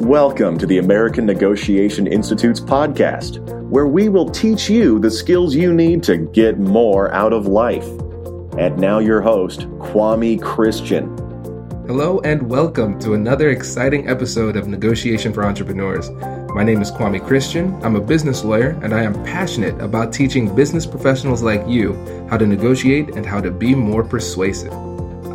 Welcome 0.00 0.56
to 0.56 0.66
the 0.66 0.78
American 0.78 1.26
Negotiation 1.26 2.06
Institute's 2.06 2.58
podcast, 2.58 3.38
where 3.68 3.86
we 3.86 4.08
will 4.08 4.30
teach 4.30 4.70
you 4.70 4.98
the 4.98 5.10
skills 5.10 5.54
you 5.54 5.74
need 5.74 6.02
to 6.04 6.16
get 6.16 6.58
more 6.58 7.12
out 7.12 7.34
of 7.34 7.46
life. 7.46 7.84
And 8.56 8.78
now, 8.78 8.98
your 8.98 9.20
host, 9.20 9.68
Kwame 9.78 10.40
Christian. 10.40 11.14
Hello, 11.86 12.18
and 12.20 12.48
welcome 12.48 12.98
to 13.00 13.12
another 13.12 13.50
exciting 13.50 14.08
episode 14.08 14.56
of 14.56 14.68
Negotiation 14.68 15.34
for 15.34 15.44
Entrepreneurs. 15.44 16.08
My 16.54 16.64
name 16.64 16.80
is 16.80 16.90
Kwame 16.90 17.22
Christian. 17.24 17.78
I'm 17.84 17.96
a 17.96 18.00
business 18.00 18.42
lawyer, 18.42 18.70
and 18.82 18.94
I 18.94 19.02
am 19.02 19.22
passionate 19.22 19.78
about 19.82 20.14
teaching 20.14 20.54
business 20.56 20.86
professionals 20.86 21.42
like 21.42 21.68
you 21.68 21.92
how 22.30 22.38
to 22.38 22.46
negotiate 22.46 23.16
and 23.16 23.26
how 23.26 23.42
to 23.42 23.50
be 23.50 23.74
more 23.74 24.02
persuasive. 24.02 24.72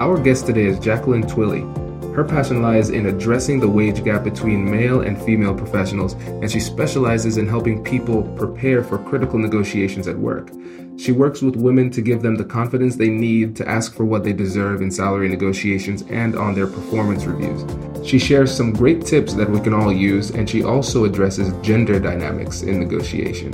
Our 0.02 0.20
guest 0.20 0.48
today 0.48 0.66
is 0.66 0.80
Jacqueline 0.80 1.22
Twillie. 1.22 1.85
Her 2.16 2.24
passion 2.24 2.62
lies 2.62 2.92
in 2.92 3.08
addressing 3.08 3.60
the 3.60 3.68
wage 3.68 4.02
gap 4.02 4.24
between 4.24 4.72
male 4.72 5.02
and 5.02 5.22
female 5.22 5.54
professionals, 5.54 6.14
and 6.14 6.50
she 6.50 6.62
specializes 6.62 7.36
in 7.36 7.46
helping 7.46 7.84
people 7.84 8.24
prepare 8.38 8.86
for 8.86 9.00
critical 9.00 9.38
negotiations 9.38 10.08
at 10.08 10.18
work. 10.18 10.50
She 10.98 11.12
works 11.12 11.42
with 11.42 11.58
women 11.58 11.90
to 11.92 12.02
give 12.02 12.22
them 12.22 12.36
the 12.36 12.46
confidence 12.46 12.96
they 12.96 13.10
need 13.10 13.54
to 13.58 13.68
ask 13.68 13.94
for 13.94 14.06
what 14.06 14.24
they 14.24 14.32
deserve 14.32 14.82
in 14.82 14.92
salary 14.92 15.28
negotiations 15.28 16.04
and 16.04 16.38
on 16.38 16.56
their 16.56 16.68
performance 16.68 17.26
reviews. 17.26 17.66
She 18.08 18.18
shares 18.18 18.56
some 18.56 18.72
great 18.72 19.06
tips 19.06 19.34
that 19.34 19.50
we 19.50 19.60
can 19.60 19.74
all 19.74 19.92
use, 19.92 20.30
and 20.30 20.50
she 20.50 20.64
also 20.64 21.04
addresses 21.04 21.52
gender 21.62 22.00
dynamics 22.00 22.62
in 22.62 22.80
negotiation. 22.80 23.52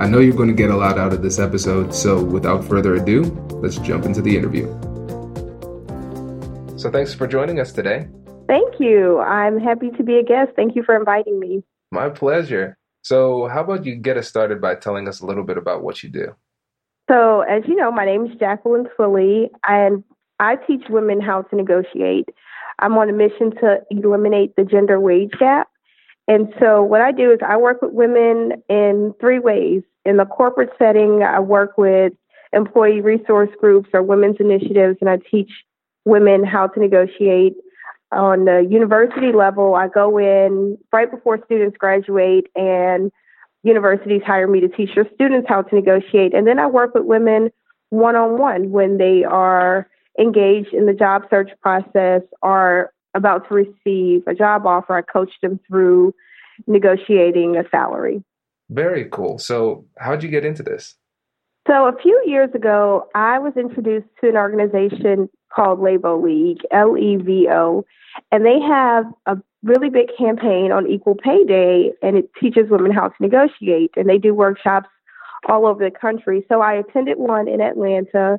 I 0.00 0.06
know 0.06 0.20
you're 0.20 0.36
going 0.36 0.50
to 0.50 0.54
get 0.54 0.70
a 0.70 0.76
lot 0.76 0.98
out 0.98 1.12
of 1.12 1.20
this 1.20 1.40
episode, 1.40 1.92
so 1.92 2.22
without 2.22 2.62
further 2.62 2.94
ado, 2.94 3.24
let's 3.54 3.78
jump 3.78 4.04
into 4.04 4.22
the 4.22 4.36
interview. 4.36 4.72
So 6.84 6.90
thanks 6.90 7.14
for 7.14 7.26
joining 7.26 7.60
us 7.60 7.72
today. 7.72 8.06
Thank 8.46 8.78
you. 8.78 9.18
I'm 9.20 9.58
happy 9.58 9.88
to 9.92 10.02
be 10.02 10.18
a 10.18 10.22
guest. 10.22 10.50
Thank 10.54 10.76
you 10.76 10.82
for 10.82 10.94
inviting 10.94 11.40
me. 11.40 11.64
My 11.90 12.10
pleasure. 12.10 12.76
So, 13.00 13.48
how 13.48 13.62
about 13.64 13.86
you 13.86 13.94
get 13.94 14.18
us 14.18 14.28
started 14.28 14.60
by 14.60 14.74
telling 14.74 15.08
us 15.08 15.20
a 15.20 15.26
little 15.26 15.44
bit 15.44 15.56
about 15.56 15.82
what 15.82 16.02
you 16.02 16.10
do? 16.10 16.36
So, 17.10 17.40
as 17.40 17.62
you 17.66 17.74
know, 17.74 17.90
my 17.90 18.04
name 18.04 18.26
is 18.26 18.38
Jacqueline 18.38 18.84
Twillie, 18.94 19.48
and 19.66 20.04
I 20.40 20.56
teach 20.56 20.82
women 20.90 21.22
how 21.22 21.40
to 21.40 21.56
negotiate. 21.56 22.28
I'm 22.80 22.98
on 22.98 23.08
a 23.08 23.14
mission 23.14 23.52
to 23.62 23.78
eliminate 23.90 24.54
the 24.56 24.64
gender 24.64 25.00
wage 25.00 25.32
gap. 25.40 25.68
And 26.28 26.52
so, 26.60 26.82
what 26.82 27.00
I 27.00 27.12
do 27.12 27.32
is 27.32 27.38
I 27.48 27.56
work 27.56 27.80
with 27.80 27.94
women 27.94 28.62
in 28.68 29.14
three 29.18 29.38
ways. 29.38 29.84
In 30.04 30.18
the 30.18 30.26
corporate 30.26 30.72
setting, 30.78 31.22
I 31.22 31.40
work 31.40 31.78
with 31.78 32.12
employee 32.52 33.00
resource 33.00 33.48
groups 33.58 33.88
or 33.94 34.02
women's 34.02 34.36
initiatives, 34.38 34.98
and 35.00 35.08
I 35.08 35.16
teach 35.30 35.50
women 36.04 36.44
how 36.44 36.66
to 36.68 36.80
negotiate. 36.80 37.54
On 38.12 38.44
the 38.44 38.66
university 38.68 39.32
level, 39.32 39.74
I 39.74 39.88
go 39.88 40.18
in 40.18 40.78
right 40.92 41.10
before 41.10 41.40
students 41.46 41.76
graduate, 41.76 42.46
and 42.54 43.10
universities 43.64 44.22
hire 44.24 44.46
me 44.46 44.60
to 44.60 44.68
teach 44.68 44.94
their 44.94 45.08
students 45.14 45.48
how 45.48 45.62
to 45.62 45.74
negotiate. 45.74 46.34
And 46.34 46.46
then 46.46 46.58
I 46.58 46.66
work 46.66 46.94
with 46.94 47.04
women 47.04 47.50
one 47.90 48.14
on 48.14 48.38
one 48.38 48.70
when 48.70 48.98
they 48.98 49.24
are 49.24 49.88
engaged 50.18 50.72
in 50.72 50.86
the 50.86 50.92
job 50.92 51.22
search 51.30 51.50
process 51.60 52.22
or 52.42 52.92
about 53.14 53.48
to 53.48 53.54
receive 53.54 54.22
a 54.26 54.34
job 54.34 54.66
offer. 54.66 54.96
I 54.96 55.02
coach 55.02 55.32
them 55.42 55.58
through 55.66 56.14
negotiating 56.66 57.56
a 57.56 57.68
salary. 57.68 58.22
Very 58.70 59.06
cool. 59.10 59.38
So, 59.38 59.84
how'd 59.98 60.22
you 60.22 60.28
get 60.28 60.44
into 60.44 60.62
this? 60.62 60.96
So, 61.66 61.86
a 61.86 61.96
few 62.00 62.22
years 62.26 62.50
ago, 62.54 63.08
I 63.14 63.38
was 63.38 63.54
introduced 63.56 64.06
to 64.20 64.28
an 64.28 64.36
organization 64.36 65.28
called 65.54 65.78
Levo 65.80 66.22
League, 66.22 66.60
L 66.70 66.96
E 66.96 67.16
V 67.16 67.48
O, 67.50 67.84
and 68.32 68.44
they 68.44 68.60
have 68.60 69.04
a 69.26 69.38
really 69.62 69.88
big 69.90 70.10
campaign 70.16 70.72
on 70.72 70.86
Equal 70.86 71.14
Pay 71.14 71.44
Day, 71.44 71.92
and 72.02 72.16
it 72.16 72.30
teaches 72.40 72.70
women 72.70 72.92
how 72.92 73.08
to 73.08 73.14
negotiate, 73.20 73.92
and 73.96 74.08
they 74.08 74.18
do 74.18 74.34
workshops 74.34 74.88
all 75.48 75.66
over 75.66 75.84
the 75.84 75.90
country. 75.90 76.44
So 76.48 76.60
I 76.60 76.74
attended 76.74 77.18
one 77.18 77.48
in 77.48 77.60
Atlanta, 77.60 78.38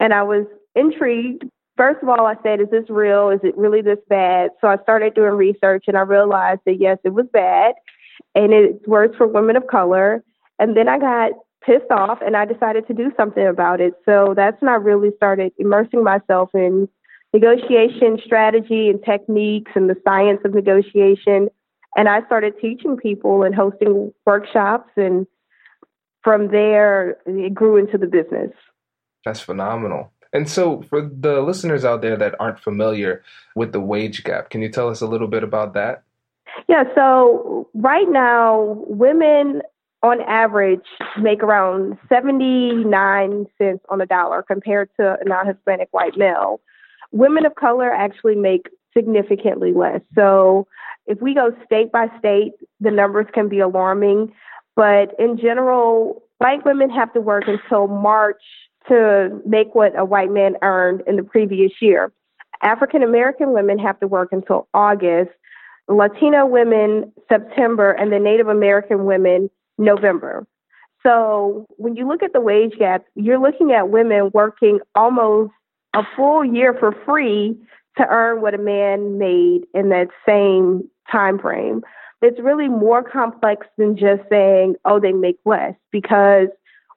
and 0.00 0.12
I 0.12 0.22
was 0.22 0.46
intrigued. 0.74 1.44
First 1.76 2.02
of 2.02 2.08
all, 2.08 2.26
I 2.26 2.36
said, 2.42 2.60
Is 2.60 2.70
this 2.70 2.88
real? 2.88 3.30
Is 3.30 3.40
it 3.42 3.56
really 3.56 3.82
this 3.82 3.98
bad? 4.08 4.50
So 4.60 4.68
I 4.68 4.76
started 4.82 5.14
doing 5.14 5.32
research, 5.32 5.84
and 5.88 5.96
I 5.96 6.02
realized 6.02 6.60
that 6.66 6.80
yes, 6.80 6.98
it 7.04 7.10
was 7.10 7.26
bad, 7.32 7.74
and 8.34 8.52
it's 8.52 8.86
worse 8.86 9.14
for 9.16 9.26
women 9.26 9.56
of 9.56 9.66
color. 9.66 10.22
And 10.58 10.76
then 10.76 10.88
I 10.88 10.98
got 10.98 11.32
pissed 11.64 11.90
off 11.90 12.18
and 12.24 12.36
I 12.36 12.44
decided 12.44 12.86
to 12.88 12.94
do 12.94 13.12
something 13.16 13.46
about 13.46 13.80
it. 13.80 13.94
So 14.04 14.34
that's 14.36 14.60
when 14.60 14.68
I 14.68 14.74
really 14.74 15.10
started 15.16 15.52
immersing 15.58 16.04
myself 16.04 16.50
in 16.54 16.88
negotiation 17.32 18.18
strategy 18.24 18.88
and 18.88 19.02
techniques 19.04 19.72
and 19.74 19.90
the 19.90 19.96
science 20.04 20.40
of 20.44 20.54
negotiation. 20.54 21.48
And 21.96 22.08
I 22.08 22.24
started 22.26 22.54
teaching 22.60 22.96
people 22.96 23.42
and 23.42 23.54
hosting 23.54 24.12
workshops. 24.26 24.90
And 24.96 25.26
from 26.22 26.48
there, 26.48 27.18
it 27.26 27.54
grew 27.54 27.76
into 27.76 27.98
the 27.98 28.06
business. 28.06 28.50
That's 29.24 29.40
phenomenal. 29.40 30.10
And 30.32 30.48
so, 30.48 30.82
for 30.82 31.00
the 31.00 31.40
listeners 31.42 31.84
out 31.84 32.02
there 32.02 32.16
that 32.16 32.34
aren't 32.40 32.58
familiar 32.58 33.22
with 33.54 33.72
the 33.72 33.80
wage 33.80 34.24
gap, 34.24 34.50
can 34.50 34.62
you 34.62 34.68
tell 34.68 34.88
us 34.88 35.00
a 35.00 35.06
little 35.06 35.28
bit 35.28 35.44
about 35.44 35.74
that? 35.74 36.02
Yeah, 36.68 36.84
so 36.94 37.68
right 37.72 38.08
now, 38.08 38.82
women 38.86 39.62
on 40.04 40.20
average 40.20 40.84
make 41.18 41.42
around 41.42 41.96
79 42.10 43.46
cents 43.56 43.84
on 43.88 44.00
a 44.02 44.06
dollar 44.06 44.42
compared 44.42 44.90
to 45.00 45.16
a 45.18 45.24
non-Hispanic 45.26 45.88
white 45.92 46.16
male. 46.18 46.60
Women 47.10 47.46
of 47.46 47.54
color 47.54 47.90
actually 47.90 48.36
make 48.36 48.68
significantly 48.94 49.72
less. 49.72 50.02
So 50.14 50.66
if 51.06 51.22
we 51.22 51.34
go 51.34 51.56
state 51.64 51.90
by 51.90 52.08
state, 52.18 52.52
the 52.80 52.90
numbers 52.90 53.26
can 53.32 53.48
be 53.48 53.60
alarming. 53.60 54.30
But 54.76 55.14
in 55.18 55.38
general, 55.38 56.22
white 56.36 56.66
women 56.66 56.90
have 56.90 57.10
to 57.14 57.20
work 57.22 57.44
until 57.46 57.88
March 57.88 58.42
to 58.88 59.40
make 59.46 59.74
what 59.74 59.98
a 59.98 60.04
white 60.04 60.30
man 60.30 60.56
earned 60.60 61.02
in 61.06 61.16
the 61.16 61.22
previous 61.22 61.72
year. 61.80 62.12
African 62.62 63.02
American 63.02 63.54
women 63.54 63.78
have 63.78 63.98
to 64.00 64.06
work 64.06 64.32
until 64.32 64.68
August. 64.74 65.30
Latino 65.88 66.44
women, 66.44 67.10
September, 67.28 67.92
and 67.92 68.12
the 68.12 68.18
Native 68.18 68.48
American 68.48 69.06
women, 69.06 69.50
November. 69.78 70.46
So 71.02 71.66
when 71.76 71.96
you 71.96 72.08
look 72.08 72.22
at 72.22 72.32
the 72.32 72.40
wage 72.40 72.78
gap, 72.78 73.04
you're 73.14 73.40
looking 73.40 73.72
at 73.72 73.90
women 73.90 74.30
working 74.32 74.80
almost 74.94 75.52
a 75.94 76.02
full 76.16 76.44
year 76.44 76.74
for 76.74 76.92
free 77.04 77.56
to 77.98 78.06
earn 78.08 78.40
what 78.40 78.54
a 78.54 78.58
man 78.58 79.18
made 79.18 79.66
in 79.74 79.90
that 79.90 80.08
same 80.26 80.88
time 81.10 81.38
frame. 81.38 81.82
It's 82.22 82.40
really 82.40 82.68
more 82.68 83.02
complex 83.02 83.66
than 83.76 83.96
just 83.96 84.22
saying, 84.30 84.76
oh, 84.84 84.98
they 84.98 85.12
make 85.12 85.38
less, 85.44 85.74
because 85.92 86.48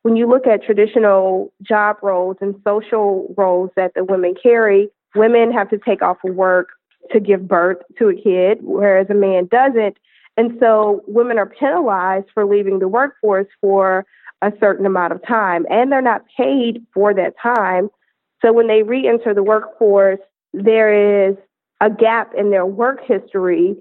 when 0.04 0.16
you 0.16 0.26
look 0.26 0.48
at 0.48 0.64
traditional 0.64 1.54
job 1.62 1.98
roles 2.02 2.38
and 2.40 2.56
social 2.66 3.34
roles 3.38 3.72
that 3.76 3.92
the 3.94 4.06
women 4.06 4.36
carry, 4.42 4.90
women 5.16 5.52
have 5.52 5.70
to 5.70 5.78
take 5.78 6.02
off 6.02 6.18
of 6.24 6.34
work 6.34 6.70
to 7.12 7.20
give 7.20 7.48
birth 7.48 7.78
to 7.98 8.08
a 8.08 8.16
kid, 8.16 8.60
whereas 8.62 9.08
a 9.10 9.14
man 9.14 9.48
doesn't. 9.52 9.98
And 10.38 10.58
so 10.60 11.04
women 11.08 11.40
are 11.40 11.48
penalized 11.48 12.28
for 12.34 12.46
leaving 12.46 12.80
the 12.80 12.88
workforce 12.88 13.48
for 13.60 14.06
a 14.44 14.52
certain 14.60 14.86
amount 14.86 15.14
of 15.14 15.26
time, 15.26 15.66
and 15.70 15.92
they're 15.92 16.02
not 16.02 16.24
paid 16.38 16.86
for 16.94 17.14
that 17.14 17.34
time. 17.42 17.90
So 18.46 18.54
when 18.54 18.68
they 18.68 18.84
re 18.84 19.08
enter 19.08 19.34
the 19.34 19.42
workforce, 19.42 20.20
there 20.54 21.30
is 21.30 21.36
a 21.82 21.90
gap 21.90 22.34
in 22.38 22.52
their 22.52 22.66
work 22.66 23.00
history. 23.04 23.78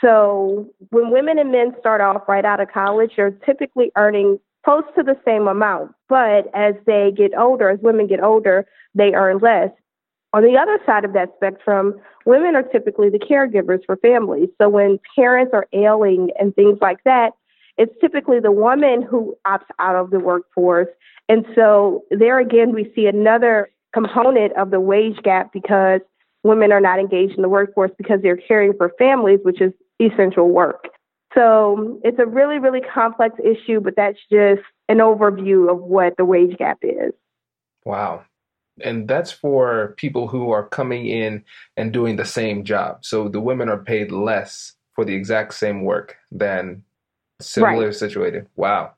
So 0.00 0.70
when 0.90 1.10
women 1.10 1.38
and 1.38 1.50
men 1.50 1.74
start 1.80 2.00
off 2.00 2.28
right 2.28 2.44
out 2.44 2.60
of 2.60 2.70
college, 2.70 3.12
they're 3.16 3.30
typically 3.30 3.90
earning 3.96 4.38
close 4.64 4.84
to 4.96 5.02
the 5.02 5.16
same 5.24 5.48
amount. 5.48 5.92
But 6.08 6.50
as 6.54 6.74
they 6.86 7.12
get 7.16 7.32
older, 7.36 7.70
as 7.70 7.80
women 7.80 8.06
get 8.06 8.22
older, 8.22 8.66
they 8.94 9.12
earn 9.14 9.38
less. 9.38 9.70
On 10.36 10.42
the 10.42 10.58
other 10.58 10.78
side 10.84 11.06
of 11.06 11.14
that 11.14 11.32
spectrum, 11.36 11.94
women 12.26 12.54
are 12.54 12.62
typically 12.62 13.08
the 13.08 13.18
caregivers 13.18 13.80
for 13.86 13.96
families. 13.96 14.50
So 14.60 14.68
when 14.68 15.00
parents 15.14 15.52
are 15.54 15.66
ailing 15.72 16.28
and 16.38 16.54
things 16.54 16.76
like 16.82 17.02
that, 17.04 17.30
it's 17.78 17.94
typically 18.02 18.40
the 18.40 18.52
woman 18.52 19.00
who 19.00 19.34
opts 19.46 19.64
out 19.78 19.96
of 19.96 20.10
the 20.10 20.18
workforce. 20.18 20.88
And 21.30 21.46
so 21.54 22.04
there 22.10 22.38
again, 22.38 22.74
we 22.74 22.92
see 22.94 23.06
another 23.06 23.70
component 23.94 24.52
of 24.58 24.70
the 24.70 24.78
wage 24.78 25.16
gap 25.22 25.54
because 25.54 26.02
women 26.42 26.70
are 26.70 26.82
not 26.82 26.98
engaged 26.98 27.36
in 27.36 27.40
the 27.40 27.48
workforce 27.48 27.92
because 27.96 28.20
they're 28.22 28.36
caring 28.36 28.74
for 28.76 28.92
families, 28.98 29.40
which 29.42 29.62
is 29.62 29.72
essential 30.02 30.50
work. 30.50 30.84
So 31.34 31.98
it's 32.04 32.18
a 32.18 32.26
really, 32.26 32.58
really 32.58 32.82
complex 32.82 33.36
issue, 33.42 33.80
but 33.80 33.94
that's 33.96 34.18
just 34.30 34.60
an 34.90 34.98
overview 34.98 35.70
of 35.70 35.78
what 35.78 36.18
the 36.18 36.26
wage 36.26 36.58
gap 36.58 36.80
is. 36.82 37.14
Wow 37.86 38.26
and 38.82 39.08
that's 39.08 39.32
for 39.32 39.94
people 39.96 40.28
who 40.28 40.50
are 40.50 40.68
coming 40.68 41.06
in 41.06 41.44
and 41.76 41.92
doing 41.92 42.16
the 42.16 42.24
same 42.24 42.64
job. 42.64 43.04
So 43.04 43.28
the 43.28 43.40
women 43.40 43.68
are 43.68 43.78
paid 43.78 44.12
less 44.12 44.74
for 44.94 45.04
the 45.04 45.14
exact 45.14 45.54
same 45.54 45.82
work 45.82 46.16
than 46.30 46.82
similar 47.40 47.86
right. 47.86 47.94
situated. 47.94 48.46
Wow. 48.56 48.92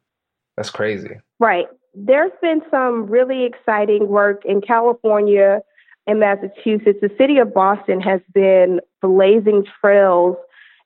That's 0.56 0.70
crazy. 0.70 1.20
Right. 1.38 1.66
There's 1.94 2.32
been 2.42 2.62
some 2.70 3.06
really 3.06 3.44
exciting 3.44 4.08
work 4.08 4.44
in 4.44 4.60
California 4.60 5.60
and 6.06 6.20
Massachusetts. 6.20 6.98
The 7.00 7.10
city 7.18 7.38
of 7.38 7.54
Boston 7.54 8.00
has 8.00 8.20
been 8.32 8.80
blazing 9.02 9.64
trails 9.80 10.36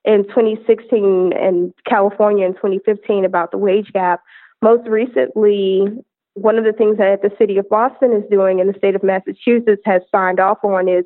in 0.04 0.24
2016 0.24 1.32
and 1.32 1.72
California 1.88 2.46
in 2.46 2.54
2015 2.54 3.24
about 3.24 3.50
the 3.50 3.58
wage 3.58 3.92
gap. 3.92 4.22
Most 4.60 4.88
recently, 4.88 5.86
one 6.34 6.56
of 6.56 6.64
the 6.64 6.72
things 6.72 6.98
that 6.98 7.22
the 7.22 7.30
city 7.38 7.58
of 7.58 7.68
Boston 7.68 8.12
is 8.12 8.22
doing 8.30 8.60
and 8.60 8.72
the 8.72 8.78
state 8.78 8.94
of 8.94 9.02
Massachusetts 9.02 9.82
has 9.84 10.02
signed 10.10 10.40
off 10.40 10.58
on 10.64 10.88
is 10.88 11.04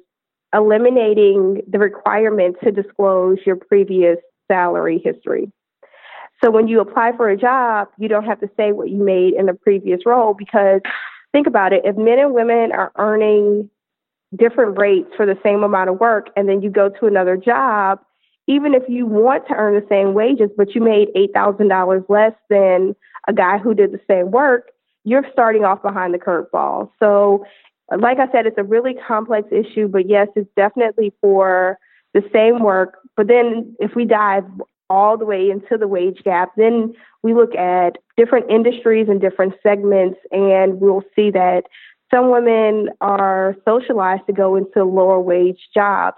eliminating 0.54 1.62
the 1.68 1.78
requirement 1.78 2.56
to 2.62 2.70
disclose 2.70 3.38
your 3.44 3.56
previous 3.56 4.18
salary 4.48 5.00
history. 5.04 5.50
So 6.42 6.50
when 6.50 6.68
you 6.68 6.80
apply 6.80 7.12
for 7.16 7.28
a 7.28 7.36
job, 7.36 7.88
you 7.98 8.08
don't 8.08 8.24
have 8.24 8.40
to 8.40 8.50
say 8.56 8.72
what 8.72 8.90
you 8.90 9.02
made 9.02 9.34
in 9.34 9.46
the 9.46 9.54
previous 9.54 10.00
role 10.06 10.34
because 10.34 10.80
think 11.32 11.46
about 11.46 11.72
it 11.72 11.82
if 11.84 11.96
men 11.96 12.18
and 12.18 12.34
women 12.34 12.72
are 12.72 12.92
earning 12.96 13.70
different 14.36 14.78
rates 14.78 15.08
for 15.16 15.24
the 15.24 15.38
same 15.42 15.62
amount 15.62 15.88
of 15.88 15.98
work 15.98 16.28
and 16.36 16.48
then 16.48 16.60
you 16.60 16.70
go 16.70 16.88
to 16.88 17.06
another 17.06 17.36
job, 17.36 18.00
even 18.46 18.74
if 18.74 18.82
you 18.88 19.06
want 19.06 19.46
to 19.48 19.54
earn 19.54 19.74
the 19.74 19.86
same 19.88 20.14
wages, 20.14 20.50
but 20.56 20.74
you 20.74 20.80
made 20.80 21.08
$8,000 21.16 22.08
less 22.08 22.34
than 22.50 22.94
a 23.26 23.32
guy 23.32 23.58
who 23.58 23.74
did 23.74 23.92
the 23.92 24.00
same 24.08 24.30
work, 24.30 24.70
you're 25.06 25.24
starting 25.32 25.64
off 25.64 25.80
behind 25.82 26.12
the 26.12 26.18
curveball. 26.18 26.90
So, 26.98 27.46
like 27.96 28.18
I 28.18 28.30
said, 28.32 28.44
it's 28.44 28.58
a 28.58 28.64
really 28.64 28.94
complex 29.06 29.48
issue, 29.52 29.86
but 29.86 30.08
yes, 30.08 30.26
it's 30.34 30.50
definitely 30.56 31.14
for 31.20 31.78
the 32.12 32.22
same 32.32 32.60
work. 32.62 32.98
But 33.16 33.28
then 33.28 33.76
if 33.78 33.94
we 33.94 34.04
dive 34.04 34.44
all 34.90 35.16
the 35.16 35.24
way 35.24 35.48
into 35.48 35.78
the 35.78 35.86
wage 35.86 36.22
gap, 36.24 36.50
then 36.56 36.92
we 37.22 37.34
look 37.34 37.54
at 37.54 37.98
different 38.16 38.50
industries 38.50 39.08
and 39.08 39.20
different 39.20 39.54
segments, 39.62 40.18
and 40.32 40.80
we'll 40.80 41.04
see 41.14 41.30
that 41.30 41.62
some 42.12 42.30
women 42.30 42.90
are 43.00 43.54
socialized 43.64 44.26
to 44.26 44.32
go 44.32 44.56
into 44.56 44.84
lower 44.84 45.20
wage 45.20 45.68
jobs. 45.72 46.16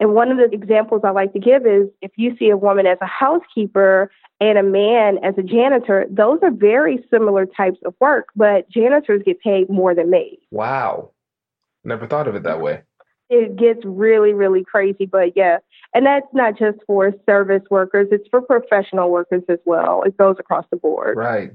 And 0.00 0.14
one 0.14 0.30
of 0.30 0.38
the 0.38 0.52
examples 0.52 1.02
I 1.04 1.10
like 1.10 1.32
to 1.34 1.38
give 1.38 1.66
is 1.66 1.88
if 2.02 2.10
you 2.16 2.36
see 2.36 2.50
a 2.50 2.56
woman 2.56 2.86
as 2.86 2.98
a 3.00 3.06
housekeeper 3.06 4.10
and 4.40 4.58
a 4.58 4.62
man 4.62 5.18
as 5.22 5.34
a 5.38 5.42
janitor, 5.42 6.06
those 6.10 6.40
are 6.42 6.50
very 6.50 7.04
similar 7.10 7.46
types 7.46 7.78
of 7.84 7.94
work, 8.00 8.28
but 8.34 8.68
janitors 8.68 9.22
get 9.24 9.40
paid 9.40 9.70
more 9.70 9.94
than 9.94 10.10
maids. 10.10 10.42
Wow. 10.50 11.10
Never 11.84 12.06
thought 12.06 12.26
of 12.26 12.34
it 12.34 12.42
that 12.42 12.60
way. 12.60 12.82
It 13.30 13.56
gets 13.56 13.80
really, 13.84 14.32
really 14.32 14.64
crazy, 14.64 15.06
but 15.06 15.36
yeah. 15.36 15.58
And 15.94 16.04
that's 16.04 16.26
not 16.32 16.58
just 16.58 16.78
for 16.86 17.12
service 17.24 17.62
workers, 17.70 18.08
it's 18.10 18.28
for 18.28 18.42
professional 18.42 19.10
workers 19.10 19.42
as 19.48 19.58
well. 19.64 20.02
It 20.02 20.16
goes 20.16 20.36
across 20.38 20.66
the 20.70 20.76
board. 20.76 21.16
Right. 21.16 21.52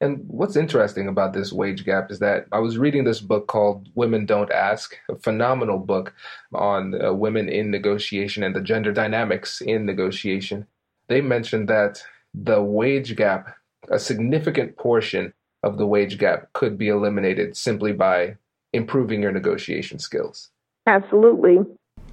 And 0.00 0.24
what's 0.28 0.56
interesting 0.56 1.08
about 1.08 1.32
this 1.32 1.52
wage 1.52 1.84
gap 1.84 2.10
is 2.10 2.20
that 2.20 2.46
I 2.52 2.60
was 2.60 2.78
reading 2.78 3.02
this 3.02 3.20
book 3.20 3.48
called 3.48 3.88
Women 3.96 4.26
Don't 4.26 4.50
Ask, 4.52 4.96
a 5.10 5.16
phenomenal 5.16 5.78
book 5.78 6.14
on 6.54 7.00
uh, 7.02 7.12
women 7.12 7.48
in 7.48 7.70
negotiation 7.70 8.44
and 8.44 8.54
the 8.54 8.60
gender 8.60 8.92
dynamics 8.92 9.60
in 9.60 9.86
negotiation. 9.86 10.66
They 11.08 11.20
mentioned 11.20 11.68
that 11.68 12.02
the 12.32 12.62
wage 12.62 13.16
gap, 13.16 13.56
a 13.90 13.98
significant 13.98 14.76
portion 14.76 15.32
of 15.64 15.78
the 15.78 15.86
wage 15.86 16.18
gap, 16.18 16.52
could 16.52 16.78
be 16.78 16.88
eliminated 16.88 17.56
simply 17.56 17.92
by 17.92 18.36
improving 18.72 19.22
your 19.22 19.32
negotiation 19.32 19.98
skills. 19.98 20.50
Absolutely. 20.86 21.58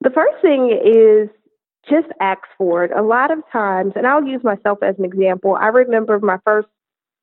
The 0.00 0.10
first 0.10 0.42
thing 0.42 0.76
is 0.84 1.28
just 1.88 2.12
ask 2.20 2.40
for 2.58 2.82
it. 2.82 2.90
A 2.90 3.00
lot 3.00 3.30
of 3.30 3.38
times, 3.52 3.92
and 3.94 4.08
I'll 4.08 4.24
use 4.24 4.42
myself 4.42 4.78
as 4.82 4.96
an 4.98 5.04
example, 5.04 5.54
I 5.54 5.68
remember 5.68 6.18
my 6.18 6.38
first 6.44 6.66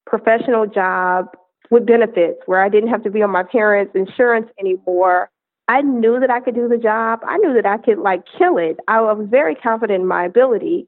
professional 0.06 0.68
job 0.68 1.26
with 1.70 1.86
benefits 1.86 2.40
where 2.46 2.64
I 2.64 2.70
didn't 2.70 2.90
have 2.90 3.04
to 3.04 3.12
be 3.12 3.22
on 3.22 3.30
my 3.30 3.44
parents' 3.44 3.92
insurance 3.94 4.50
anymore. 4.58 5.30
I 5.68 5.82
knew 5.82 6.22
that 6.22 6.30
I 6.30 6.40
could 6.40 6.56
do 6.56 6.70
the 6.70 6.78
job. 6.78 7.20
I 7.28 7.36
knew 7.40 7.54
that 7.56 7.66
I 7.66 7.78
could 7.78 8.00
like 8.00 8.24
kill 8.38 8.58
it. 8.58 8.78
I 8.88 9.02
was 9.02 9.28
very 9.30 9.56
confident 9.56 10.00
in 10.00 10.08
my 10.08 10.24
ability. 10.24 10.88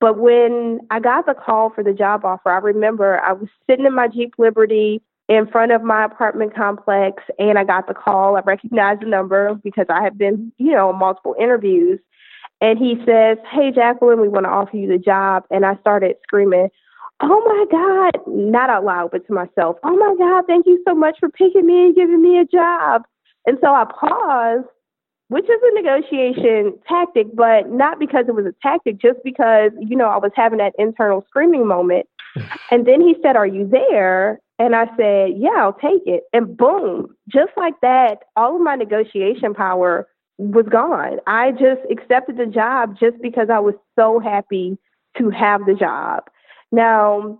But 0.00 0.18
when 0.18 0.80
I 0.90 0.98
got 0.98 1.26
the 1.26 1.34
call 1.34 1.70
for 1.70 1.84
the 1.84 1.92
job 1.92 2.24
offer, 2.24 2.50
I 2.50 2.58
remember 2.58 3.20
I 3.20 3.32
was 3.32 3.48
sitting 3.68 3.84
in 3.84 3.94
my 3.94 4.08
Jeep 4.08 4.34
Liberty 4.38 5.02
in 5.28 5.46
front 5.46 5.72
of 5.72 5.82
my 5.82 6.06
apartment 6.06 6.54
complex 6.54 7.22
and 7.38 7.58
I 7.58 7.64
got 7.64 7.86
the 7.86 7.94
call. 7.94 8.36
I 8.36 8.40
recognized 8.40 9.02
the 9.02 9.06
number 9.06 9.54
because 9.62 9.86
I 9.88 10.02
had 10.02 10.18
been, 10.18 10.52
you 10.58 10.72
know, 10.72 10.92
multiple 10.92 11.36
interviews. 11.38 12.00
And 12.62 12.78
he 12.78 12.96
says, 13.06 13.38
Hey, 13.50 13.70
Jacqueline, 13.74 14.20
we 14.20 14.28
want 14.28 14.44
to 14.44 14.50
offer 14.50 14.76
you 14.76 14.88
the 14.88 14.98
job. 14.98 15.44
And 15.50 15.64
I 15.64 15.76
started 15.76 16.16
screaming, 16.22 16.68
Oh 17.22 17.44
my 17.44 17.64
God, 17.70 18.22
not 18.26 18.70
out 18.70 18.84
loud, 18.84 19.10
but 19.12 19.26
to 19.26 19.32
myself, 19.34 19.76
Oh 19.84 19.96
my 19.96 20.14
God, 20.18 20.44
thank 20.46 20.66
you 20.66 20.82
so 20.88 20.94
much 20.94 21.18
for 21.20 21.28
picking 21.28 21.66
me 21.66 21.86
and 21.86 21.94
giving 21.94 22.22
me 22.22 22.38
a 22.38 22.44
job. 22.44 23.02
And 23.46 23.58
so 23.60 23.68
I 23.68 23.84
paused 23.84 24.66
which 25.30 25.44
is 25.44 25.60
a 25.62 25.74
negotiation 25.80 26.76
tactic, 26.88 27.28
but 27.34 27.70
not 27.70 28.00
because 28.00 28.24
it 28.26 28.34
was 28.34 28.46
a 28.46 28.54
tactic, 28.62 28.98
just 28.98 29.20
because, 29.22 29.70
you 29.78 29.96
know, 29.96 30.08
I 30.08 30.16
was 30.16 30.32
having 30.34 30.58
that 30.58 30.74
internal 30.76 31.24
screaming 31.28 31.68
moment. 31.68 32.06
and 32.72 32.84
then 32.84 33.00
he 33.00 33.14
said, 33.22 33.36
Are 33.36 33.46
you 33.46 33.66
there? 33.66 34.40
And 34.58 34.74
I 34.74 34.86
said, 34.96 35.30
Yeah, 35.36 35.54
I'll 35.56 35.72
take 35.72 36.02
it. 36.04 36.24
And 36.32 36.56
boom, 36.56 37.14
just 37.28 37.52
like 37.56 37.74
that, 37.80 38.24
all 38.34 38.56
of 38.56 38.60
my 38.60 38.74
negotiation 38.74 39.54
power 39.54 40.08
was 40.38 40.66
gone. 40.68 41.18
I 41.28 41.52
just 41.52 41.80
accepted 41.92 42.36
the 42.36 42.46
job 42.46 42.96
just 42.98 43.22
because 43.22 43.50
I 43.52 43.60
was 43.60 43.74
so 43.96 44.18
happy 44.18 44.78
to 45.16 45.30
have 45.30 45.60
the 45.64 45.74
job. 45.74 46.24
Now, 46.72 47.38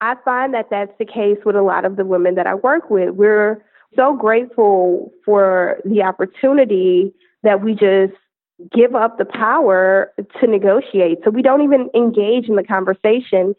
I 0.00 0.14
find 0.24 0.54
that 0.54 0.68
that's 0.70 0.92
the 1.00 1.06
case 1.06 1.38
with 1.44 1.56
a 1.56 1.62
lot 1.62 1.84
of 1.84 1.96
the 1.96 2.04
women 2.04 2.36
that 2.36 2.46
I 2.46 2.54
work 2.54 2.88
with. 2.88 3.10
We're 3.14 3.64
so 3.96 4.16
grateful 4.16 5.12
for 5.24 5.78
the 5.84 6.02
opportunity 6.02 7.12
that 7.42 7.62
we 7.62 7.72
just 7.72 8.14
give 8.72 8.94
up 8.94 9.18
the 9.18 9.24
power 9.24 10.12
to 10.40 10.46
negotiate. 10.46 11.18
So 11.24 11.30
we 11.30 11.42
don't 11.42 11.62
even 11.62 11.90
engage 11.94 12.48
in 12.48 12.56
the 12.56 12.62
conversation. 12.62 13.54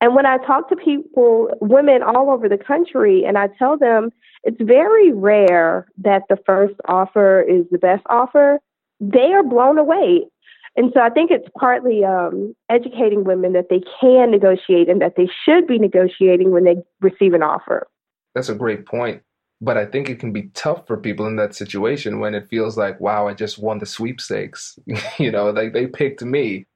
And 0.00 0.14
when 0.14 0.26
I 0.26 0.38
talk 0.38 0.68
to 0.68 0.76
people, 0.76 1.48
women 1.60 2.02
all 2.02 2.30
over 2.30 2.48
the 2.48 2.58
country, 2.58 3.24
and 3.24 3.38
I 3.38 3.48
tell 3.58 3.78
them 3.78 4.10
it's 4.42 4.60
very 4.60 5.12
rare 5.12 5.86
that 5.98 6.22
the 6.28 6.36
first 6.44 6.74
offer 6.86 7.40
is 7.40 7.64
the 7.70 7.78
best 7.78 8.02
offer, 8.10 8.58
they 9.00 9.32
are 9.32 9.44
blown 9.44 9.78
away. 9.78 10.26
And 10.74 10.90
so 10.94 11.00
I 11.00 11.10
think 11.10 11.30
it's 11.30 11.48
partly 11.58 12.04
um, 12.04 12.54
educating 12.70 13.24
women 13.24 13.52
that 13.52 13.68
they 13.68 13.82
can 14.00 14.30
negotiate 14.30 14.88
and 14.88 15.00
that 15.02 15.14
they 15.16 15.28
should 15.44 15.66
be 15.66 15.78
negotiating 15.78 16.50
when 16.50 16.64
they 16.64 16.76
receive 17.00 17.34
an 17.34 17.42
offer. 17.42 17.86
That's 18.34 18.48
a 18.48 18.54
great 18.54 18.86
point. 18.86 19.22
But 19.62 19.78
I 19.78 19.86
think 19.86 20.10
it 20.10 20.18
can 20.18 20.32
be 20.32 20.50
tough 20.54 20.88
for 20.88 20.96
people 20.96 21.24
in 21.26 21.36
that 21.36 21.54
situation 21.54 22.18
when 22.18 22.34
it 22.34 22.48
feels 22.48 22.76
like, 22.76 23.00
wow, 23.00 23.28
I 23.28 23.34
just 23.34 23.60
won 23.60 23.78
the 23.78 23.86
sweepstakes. 23.86 24.76
you 25.18 25.30
know, 25.30 25.50
like 25.50 25.72
they 25.72 25.86
picked 25.86 26.22
me. 26.22 26.66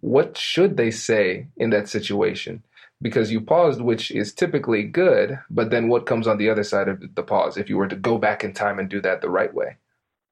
What 0.00 0.36
should 0.36 0.76
they 0.76 0.90
say 0.90 1.46
in 1.56 1.70
that 1.70 1.88
situation? 1.88 2.62
Because 3.00 3.32
you 3.32 3.40
paused, 3.40 3.80
which 3.80 4.10
is 4.10 4.34
typically 4.34 4.82
good, 4.82 5.38
but 5.48 5.70
then 5.70 5.88
what 5.88 6.04
comes 6.04 6.26
on 6.26 6.36
the 6.36 6.50
other 6.50 6.62
side 6.62 6.86
of 6.86 7.02
the 7.14 7.22
pause 7.22 7.56
if 7.56 7.70
you 7.70 7.78
were 7.78 7.88
to 7.88 7.96
go 7.96 8.18
back 8.18 8.44
in 8.44 8.52
time 8.52 8.78
and 8.78 8.90
do 8.90 9.00
that 9.00 9.22
the 9.22 9.30
right 9.30 9.54
way? 9.54 9.78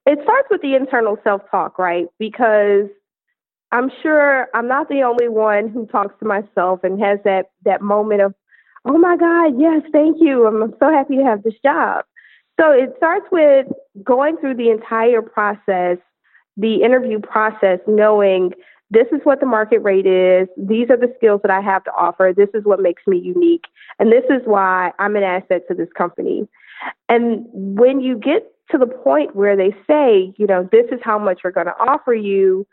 It 0.05 0.19
starts 0.23 0.49
with 0.51 0.61
the 0.61 0.75
internal 0.75 1.17
self 1.25 1.41
talk, 1.51 1.79
right? 1.79 2.09
Because 2.19 2.89
I'm 3.71 3.91
sure 4.03 4.49
I'm 4.53 4.69
not 4.69 4.91
the 4.91 5.03
only 5.03 5.29
one 5.29 5.69
who 5.69 5.87
talks 5.87 6.15
to 6.21 6.27
myself 6.27 6.81
and 6.85 7.01
has 7.01 7.21
that 7.25 7.47
that 7.65 7.81
moment 7.81 8.21
of 8.21 8.35
oh 8.85 8.99
my 8.99 9.17
God, 9.17 9.55
yes, 9.59 9.83
thank 9.93 10.19
you. 10.21 10.47
I'm 10.47 10.75
so 10.79 10.91
happy 10.91 11.17
to 11.17 11.25
have 11.25 11.43
this 11.43 11.55
job. 11.65 12.05
So 12.61 12.71
it 12.71 12.93
starts 12.97 13.27
with 13.33 13.67
going 14.03 14.37
through 14.37 14.57
the 14.57 14.71
entire 14.71 15.23
process, 15.23 15.99
the 16.57 16.83
interview 16.83 17.21
process, 17.21 17.79
knowing 17.87 18.53
this 18.91 19.07
is 19.11 19.21
what 19.25 19.41
the 19.41 19.47
market 19.47 19.79
rate 19.79 20.07
is. 20.07 20.49
These 20.57 20.91
are 20.91 20.99
the 20.99 21.13
skills 21.17 21.41
that 21.43 21.51
I 21.51 21.61
have 21.61 21.83
to 21.85 21.91
offer. 21.93 22.33
This 22.37 22.51
is 22.53 22.65
what 22.65 22.81
makes 22.81 23.03
me 23.07 23.19
unique. 23.19 23.65
And 23.99 24.13
this 24.13 24.25
is 24.29 24.43
why 24.45 24.93
I'm 24.99 25.17
an 25.17 25.23
asset 25.23 25.63
to 25.69 25.75
this 25.75 25.89
company. 25.97 26.47
And 27.09 27.47
when 27.53 28.01
you 28.01 28.19
get 28.19 28.53
to 28.71 28.79
the 28.79 28.87
point 28.87 29.35
where 29.35 29.57
they 29.57 29.75
say, 29.87 30.35
you 30.37 30.47
know, 30.47 30.69
this 30.71 30.87
is 30.93 31.01
how 31.03 31.19
much 31.19 31.41
we're 31.43 31.53
going 31.53 31.67
to 31.67 31.79
offer 31.79 32.13
you, 32.15 32.67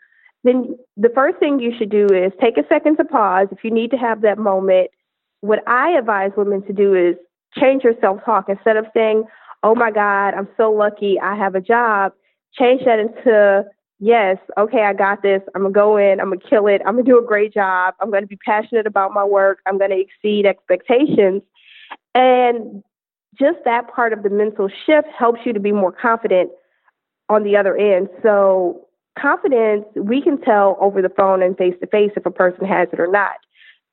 then 0.43 0.77
the 0.97 1.09
first 1.15 1.37
thing 1.39 1.59
you 1.59 1.71
should 1.77 1.89
do 1.89 2.07
is 2.07 2.31
take 2.41 2.57
a 2.57 2.67
second 2.67 2.97
to 2.97 3.05
pause. 3.05 3.47
If 3.51 3.63
you 3.63 3.71
need 3.71 3.91
to 3.91 3.97
have 3.97 4.21
that 4.21 4.37
moment, 4.37 4.91
what 5.41 5.67
I 5.67 5.91
advise 5.91 6.31
women 6.35 6.65
to 6.67 6.73
do 6.73 6.93
is 6.93 7.15
change 7.57 7.83
your 7.83 7.93
self 8.01 8.23
talk 8.25 8.49
instead 8.49 8.77
of 8.77 8.85
saying, 8.93 9.23
oh 9.63 9.75
my 9.75 9.91
God, 9.91 10.33
I'm 10.33 10.47
so 10.57 10.71
lucky 10.71 11.19
I 11.19 11.35
have 11.35 11.55
a 11.55 11.61
job, 11.61 12.13
change 12.53 12.83
that 12.85 12.99
into, 12.99 13.65
yes, 13.99 14.37
okay, 14.57 14.83
I 14.83 14.93
got 14.93 15.21
this. 15.21 15.41
I'm 15.55 15.61
going 15.61 15.73
to 15.73 15.79
go 15.79 15.97
in, 15.97 16.19
I'm 16.19 16.27
going 16.27 16.39
to 16.39 16.47
kill 16.47 16.67
it, 16.67 16.81
I'm 16.85 16.93
going 16.93 17.05
to 17.05 17.11
do 17.11 17.19
a 17.19 17.25
great 17.25 17.53
job, 17.53 17.93
I'm 17.99 18.09
going 18.09 18.23
to 18.23 18.27
be 18.27 18.37
passionate 18.37 18.87
about 18.87 19.13
my 19.13 19.23
work, 19.23 19.59
I'm 19.65 19.77
going 19.77 19.91
to 19.91 19.99
exceed 19.99 20.45
expectations. 20.45 21.41
And 22.15 22.83
just 23.37 23.59
that 23.65 23.93
part 23.93 24.13
of 24.13 24.23
the 24.23 24.29
mental 24.29 24.69
shift 24.85 25.07
helps 25.17 25.41
you 25.45 25.53
to 25.53 25.59
be 25.59 25.71
more 25.71 25.91
confident 25.91 26.51
on 27.29 27.43
the 27.43 27.55
other 27.55 27.75
end. 27.77 28.09
So, 28.23 28.87
confidence, 29.17 29.85
we 29.95 30.21
can 30.21 30.39
tell 30.41 30.77
over 30.79 31.01
the 31.01 31.09
phone 31.09 31.43
and 31.43 31.57
face 31.57 31.75
to 31.81 31.87
face 31.87 32.11
if 32.15 32.25
a 32.25 32.31
person 32.31 32.65
has 32.65 32.87
it 32.91 32.99
or 32.99 33.07
not. 33.07 33.35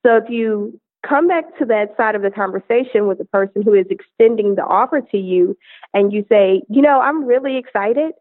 So, 0.04 0.16
if 0.16 0.24
you 0.28 0.80
come 1.06 1.28
back 1.28 1.56
to 1.58 1.64
that 1.66 1.96
side 1.96 2.14
of 2.14 2.22
the 2.22 2.30
conversation 2.30 3.06
with 3.06 3.18
the 3.18 3.24
person 3.24 3.62
who 3.62 3.74
is 3.74 3.86
extending 3.90 4.54
the 4.54 4.64
offer 4.64 5.00
to 5.00 5.18
you 5.18 5.56
and 5.94 6.12
you 6.12 6.24
say, 6.28 6.62
you 6.68 6.82
know, 6.82 7.00
I'm 7.00 7.24
really 7.24 7.56
excited. 7.56 8.12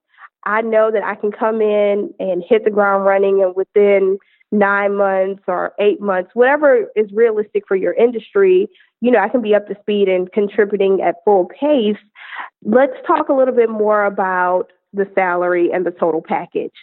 I 0.45 0.61
know 0.61 0.91
that 0.91 1.03
I 1.03 1.15
can 1.15 1.31
come 1.31 1.61
in 1.61 2.13
and 2.19 2.43
hit 2.47 2.63
the 2.63 2.71
ground 2.71 3.05
running 3.05 3.41
and 3.41 3.55
within 3.55 4.19
nine 4.51 4.95
months 4.95 5.43
or 5.47 5.73
eight 5.79 5.99
months, 5.99 6.31
whatever 6.33 6.87
is 6.95 7.11
realistic 7.11 7.63
for 7.67 7.75
your 7.75 7.93
industry, 7.93 8.69
you 9.01 9.11
know, 9.11 9.19
I 9.19 9.29
can 9.29 9.41
be 9.41 9.55
up 9.55 9.67
to 9.67 9.75
speed 9.81 10.07
and 10.07 10.31
contributing 10.31 11.01
at 11.01 11.15
full 11.25 11.45
pace. 11.45 11.97
Let's 12.63 12.95
talk 13.05 13.29
a 13.29 13.33
little 13.33 13.55
bit 13.55 13.69
more 13.69 14.05
about 14.05 14.71
the 14.95 15.09
salary 15.13 15.69
and 15.71 15.85
the 15.85 15.91
total 15.91 16.21
package. 16.21 16.73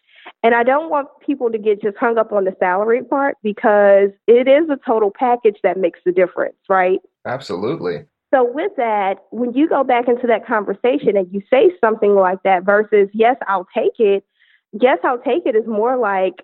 And 0.43 0.55
I 0.55 0.63
don't 0.63 0.91
want 0.91 1.09
people 1.25 1.51
to 1.51 1.59
get 1.59 1.83
just 1.83 1.97
hung 1.97 2.19
up 2.19 2.33
on 2.33 2.45
the 2.45 2.55
salary 2.59 3.03
part 3.03 3.37
because 3.43 4.11
it 4.27 4.49
is 4.49 4.69
a 4.71 4.79
total 4.87 5.11
package 5.11 5.57
that 5.63 5.77
makes 5.77 6.01
the 6.05 6.13
difference, 6.13 6.57
right? 6.69 7.01
Absolutely. 7.27 8.05
So, 8.33 8.51
with 8.51 8.73
that, 8.77 9.25
when 9.31 9.53
you 9.53 9.69
go 9.69 9.85
back 9.85 10.09
into 10.09 10.27
that 10.27 10.47
conversation 10.47 11.17
and 11.17 11.29
you 11.31 11.43
say 11.51 11.71
something 11.81 12.15
like 12.15 12.43
that 12.45 12.65
versus, 12.65 13.09
yes, 13.13 13.37
I'll 13.47 13.69
take 13.75 13.99
it, 13.99 14.25
yes, 14.73 14.99
I'll 15.05 15.19
take 15.19 15.45
it 15.45 15.55
is 15.55 15.67
more 15.67 15.99
like, 15.99 16.35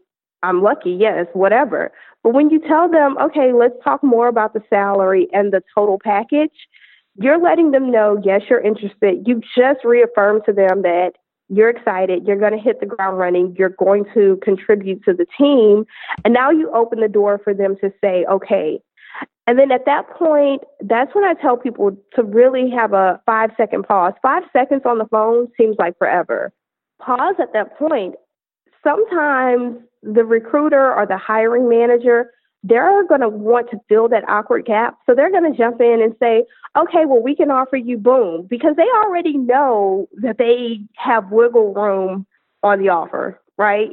I'm 0.43 0.63
lucky, 0.63 0.91
yes, 0.91 1.27
whatever. 1.33 1.91
But 2.23 2.35
when 2.35 2.51
you 2.51 2.61
tell 2.61 2.91
them, 2.91 3.17
okay, 3.19 3.53
let's 3.53 3.75
talk 3.83 4.05
more 4.05 4.29
about 4.29 4.53
the 4.53 4.63
salary 4.69 5.29
and 5.33 5.53
the 5.53 5.63
total 5.75 5.99
package, 6.03 6.53
you're 7.15 7.41
letting 7.41 7.71
them 7.71 7.91
know, 7.91 8.21
yes, 8.23 8.43
you're 8.49 8.61
interested. 8.61 9.27
You 9.27 9.41
just 9.57 9.85
reaffirmed 9.85 10.43
to 10.47 10.53
them 10.53 10.83
that 10.83 11.13
you're 11.49 11.71
excited, 11.71 12.27
you're 12.27 12.39
going 12.39 12.53
to 12.53 12.59
hit 12.59 12.81
the 12.81 12.87
ground 12.87 13.19
running, 13.19 13.55
you're 13.59 13.71
going 13.71 14.05
to 14.15 14.39
contribute 14.43 15.03
to 15.05 15.15
the 15.15 15.27
team. 15.37 15.85
And 16.25 16.35
now 16.35 16.51
you 16.51 16.71
open 16.73 17.01
the 17.01 17.09
door 17.09 17.41
for 17.43 17.55
them 17.55 17.77
to 17.81 17.93
say, 18.03 18.25
okay. 18.31 18.81
And 19.47 19.59
then 19.59 19.73
at 19.73 19.87
that 19.87 20.11
point, 20.11 20.63
that's 20.81 21.15
when 21.15 21.25
I 21.25 21.33
tell 21.35 21.57
people 21.57 21.97
to 22.15 22.23
really 22.23 22.71
have 22.71 22.93
a 22.93 23.21
five 23.25 23.51
second 23.57 23.85
pause. 23.85 24.13
Five 24.21 24.43
seconds 24.53 24.83
on 24.85 24.99
the 24.99 25.07
phone 25.07 25.49
seems 25.59 25.77
like 25.79 25.97
forever. 25.99 26.53
Pause 27.01 27.37
at 27.41 27.53
that 27.55 27.79
point. 27.79 28.15
Sometimes 28.85 29.79
the 30.03 30.25
recruiter 30.25 30.95
or 30.95 31.07
the 31.07 31.17
hiring 31.17 31.69
manager 31.69 32.31
they're 32.63 33.07
going 33.07 33.21
to 33.21 33.29
want 33.29 33.71
to 33.71 33.79
fill 33.89 34.09
that 34.09 34.29
awkward 34.29 34.67
gap. 34.67 34.99
So 35.07 35.15
they're 35.15 35.31
going 35.31 35.51
to 35.51 35.57
jump 35.57 35.81
in 35.81 36.03
and 36.03 36.15
say, 36.21 36.45
okay, 36.77 37.05
well, 37.07 37.23
we 37.23 37.35
can 37.35 37.51
offer 37.51 37.77
you 37.77 37.97
boom, 37.97 38.47
because 38.49 38.77
they 38.77 38.87
already 39.05 39.39
know 39.39 40.09
that 40.21 40.39
they 40.39 40.81
have 40.97 41.31
wiggle 41.31 41.73
room 41.73 42.27
on 42.63 42.81
the 42.81 42.89
offer, 42.89 43.41
right? 43.57 43.91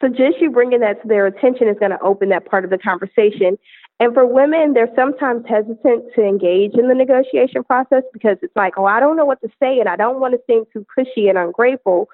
So 0.00 0.08
just 0.08 0.40
you 0.40 0.50
bringing 0.50 0.80
that 0.80 1.00
to 1.02 1.08
their 1.08 1.26
attention 1.26 1.68
is 1.68 1.78
going 1.78 1.90
to 1.90 2.00
open 2.00 2.28
that 2.30 2.44
part 2.46 2.64
of 2.64 2.70
the 2.70 2.78
conversation. 2.78 3.58
And 3.98 4.12
for 4.12 4.26
women, 4.26 4.74
they're 4.74 4.92
sometimes 4.94 5.44
hesitant 5.48 6.04
to 6.14 6.22
engage 6.22 6.74
in 6.74 6.88
the 6.88 6.94
negotiation 6.94 7.64
process 7.64 8.02
because 8.12 8.36
it's 8.42 8.54
like, 8.54 8.74
oh, 8.76 8.84
I 8.84 9.00
don't 9.00 9.16
know 9.16 9.24
what 9.24 9.40
to 9.40 9.48
say 9.58 9.80
and 9.80 9.88
I 9.88 9.96
don't 9.96 10.20
want 10.20 10.34
to 10.34 10.40
seem 10.46 10.64
too 10.72 10.84
pushy 10.96 11.30
and 11.30 11.38
ungrateful. 11.38 12.08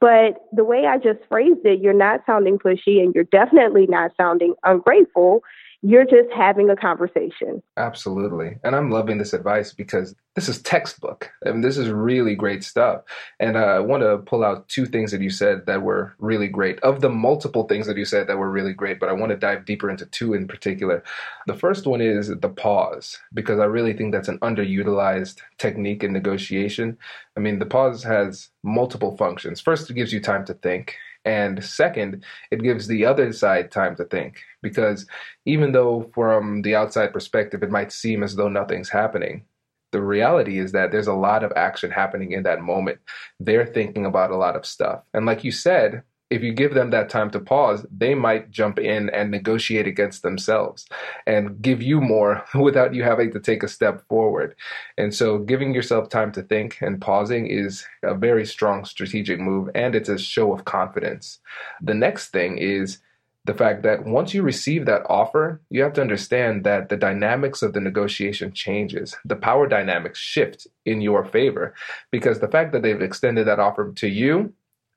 But 0.00 0.46
the 0.52 0.64
way 0.64 0.86
I 0.86 0.96
just 0.96 1.20
phrased 1.28 1.64
it, 1.64 1.80
you're 1.80 1.92
not 1.92 2.20
sounding 2.26 2.58
pushy 2.58 3.02
and 3.02 3.14
you're 3.14 3.24
definitely 3.24 3.86
not 3.86 4.12
sounding 4.16 4.54
ungrateful. 4.64 5.42
You're 5.82 6.04
just 6.04 6.30
having 6.36 6.68
a 6.68 6.76
conversation. 6.76 7.62
Absolutely. 7.78 8.58
And 8.62 8.76
I'm 8.76 8.90
loving 8.90 9.16
this 9.16 9.32
advice 9.32 9.72
because 9.72 10.14
this 10.36 10.48
is 10.48 10.60
textbook. 10.62 11.30
I 11.46 11.50
mean, 11.50 11.62
this 11.62 11.78
is 11.78 11.88
really 11.88 12.34
great 12.34 12.62
stuff. 12.62 13.02
And 13.40 13.56
uh, 13.56 13.60
I 13.60 13.80
want 13.80 14.02
to 14.02 14.18
pull 14.18 14.44
out 14.44 14.68
two 14.68 14.84
things 14.84 15.10
that 15.10 15.22
you 15.22 15.30
said 15.30 15.64
that 15.66 15.82
were 15.82 16.14
really 16.18 16.48
great. 16.48 16.78
Of 16.80 17.00
the 17.00 17.08
multiple 17.08 17.64
things 17.64 17.86
that 17.86 17.96
you 17.96 18.04
said 18.04 18.26
that 18.26 18.36
were 18.36 18.50
really 18.50 18.74
great, 18.74 19.00
but 19.00 19.08
I 19.08 19.12
want 19.12 19.30
to 19.30 19.36
dive 19.36 19.64
deeper 19.64 19.88
into 19.88 20.04
two 20.06 20.34
in 20.34 20.46
particular. 20.46 21.02
The 21.46 21.56
first 21.56 21.86
one 21.86 22.02
is 22.02 22.28
the 22.28 22.48
pause, 22.48 23.18
because 23.32 23.58
I 23.58 23.64
really 23.64 23.94
think 23.94 24.12
that's 24.12 24.28
an 24.28 24.38
underutilized 24.40 25.38
technique 25.56 26.04
in 26.04 26.12
negotiation. 26.12 26.98
I 27.36 27.40
mean, 27.40 27.58
the 27.58 27.66
pause 27.66 28.04
has 28.04 28.50
multiple 28.62 29.16
functions. 29.16 29.60
First, 29.60 29.90
it 29.90 29.94
gives 29.94 30.12
you 30.12 30.20
time 30.20 30.44
to 30.44 30.54
think. 30.54 30.96
And 31.24 31.62
second, 31.62 32.24
it 32.50 32.62
gives 32.62 32.86
the 32.86 33.04
other 33.04 33.32
side 33.32 33.70
time 33.70 33.94
to 33.96 34.04
think 34.04 34.40
because 34.62 35.06
even 35.44 35.72
though 35.72 36.10
from 36.14 36.62
the 36.62 36.74
outside 36.74 37.12
perspective 37.12 37.62
it 37.62 37.70
might 37.70 37.92
seem 37.92 38.22
as 38.22 38.36
though 38.36 38.48
nothing's 38.48 38.88
happening, 38.88 39.44
the 39.92 40.00
reality 40.00 40.58
is 40.58 40.72
that 40.72 40.92
there's 40.92 41.08
a 41.08 41.14
lot 41.14 41.42
of 41.44 41.52
action 41.56 41.90
happening 41.90 42.32
in 42.32 42.44
that 42.44 42.62
moment. 42.62 42.98
They're 43.38 43.66
thinking 43.66 44.06
about 44.06 44.30
a 44.30 44.36
lot 44.36 44.56
of 44.56 44.64
stuff. 44.64 45.02
And 45.12 45.26
like 45.26 45.44
you 45.44 45.52
said, 45.52 46.02
if 46.30 46.42
you 46.42 46.52
give 46.52 46.74
them 46.74 46.90
that 46.90 47.08
time 47.08 47.30
to 47.32 47.40
pause, 47.40 47.84
they 47.90 48.14
might 48.14 48.50
jump 48.50 48.78
in 48.78 49.10
and 49.10 49.30
negotiate 49.30 49.88
against 49.88 50.22
themselves 50.22 50.86
and 51.26 51.60
give 51.60 51.82
you 51.82 52.00
more 52.00 52.44
without 52.54 52.94
you 52.94 53.02
having 53.02 53.32
to 53.32 53.40
take 53.40 53.62
a 53.62 53.68
step 53.68 54.06
forward. 54.08 54.54
And 54.96 55.12
so, 55.12 55.38
giving 55.38 55.74
yourself 55.74 56.08
time 56.08 56.32
to 56.32 56.42
think 56.42 56.78
and 56.80 57.00
pausing 57.00 57.46
is 57.46 57.84
a 58.02 58.14
very 58.14 58.46
strong 58.46 58.84
strategic 58.84 59.40
move, 59.40 59.68
and 59.74 59.94
it's 59.94 60.08
a 60.08 60.18
show 60.18 60.52
of 60.52 60.64
confidence. 60.64 61.40
The 61.82 61.94
next 61.94 62.28
thing 62.28 62.58
is 62.58 62.98
the 63.46 63.54
fact 63.54 63.82
that 63.82 64.04
once 64.04 64.34
you 64.34 64.42
receive 64.42 64.84
that 64.86 65.02
offer, 65.08 65.60
you 65.70 65.82
have 65.82 65.94
to 65.94 66.02
understand 66.02 66.62
that 66.64 66.90
the 66.90 66.96
dynamics 66.96 67.62
of 67.62 67.72
the 67.72 67.80
negotiation 67.80 68.52
changes. 68.52 69.16
The 69.24 69.34
power 69.34 69.66
dynamics 69.66 70.18
shift 70.18 70.66
in 70.84 71.00
your 71.00 71.24
favor 71.24 71.74
because 72.10 72.40
the 72.40 72.48
fact 72.48 72.72
that 72.72 72.82
they've 72.82 73.00
extended 73.00 73.46
that 73.46 73.58
offer 73.58 73.92
to 73.92 74.08
you 74.08 74.52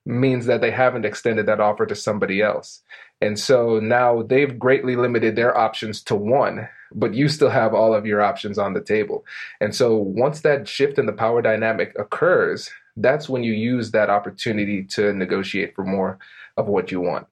means 0.06 0.46
that 0.46 0.60
they 0.60 0.70
haven't 0.70 1.04
extended 1.04 1.46
that 1.46 1.60
offer 1.60 1.86
to 1.86 1.94
somebody 1.94 2.42
else. 2.42 2.82
And 3.20 3.38
so 3.38 3.78
now 3.80 4.22
they've 4.22 4.58
greatly 4.58 4.96
limited 4.96 5.36
their 5.36 5.56
options 5.56 6.02
to 6.04 6.14
one, 6.14 6.68
but 6.92 7.14
you 7.14 7.28
still 7.28 7.48
have 7.48 7.72
all 7.72 7.94
of 7.94 8.04
your 8.04 8.20
options 8.20 8.58
on 8.58 8.74
the 8.74 8.82
table. 8.82 9.24
And 9.60 9.74
so 9.74 9.96
once 9.96 10.40
that 10.42 10.68
shift 10.68 10.98
in 10.98 11.06
the 11.06 11.12
power 11.12 11.40
dynamic 11.40 11.94
occurs, 11.98 12.70
that's 12.96 13.28
when 13.28 13.42
you 13.42 13.52
use 13.52 13.90
that 13.92 14.10
opportunity 14.10 14.84
to 14.84 15.12
negotiate 15.12 15.74
for 15.74 15.84
more 15.84 16.18
of 16.56 16.68
what 16.68 16.92
you 16.92 17.00
want. 17.00 17.26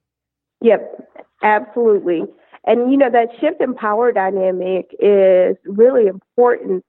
Yep, 0.62 1.08
absolutely. 1.42 2.22
And 2.64 2.90
you 2.90 2.96
know, 2.96 3.10
that 3.10 3.28
shift 3.40 3.60
in 3.60 3.74
power 3.74 4.12
dynamic 4.12 4.94
is 4.98 5.56
really 5.66 6.06
important 6.06 6.84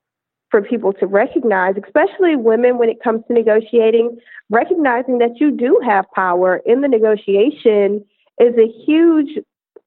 for 0.54 0.62
people 0.62 0.94
to 0.94 1.08
recognize, 1.08 1.74
especially 1.84 2.36
women 2.36 2.78
when 2.78 2.88
it 2.88 3.02
comes 3.04 3.24
to 3.28 3.34
negotiating, 3.34 4.20
recognizing 4.52 5.18
that 5.18 5.40
you 5.40 5.50
do 5.50 5.82
have 5.84 6.06
power 6.14 6.62
in 6.64 6.82
the 6.82 6.88
negotiation 6.88 8.06
is 8.40 8.54
a 8.56 8.72
huge 8.86 9.40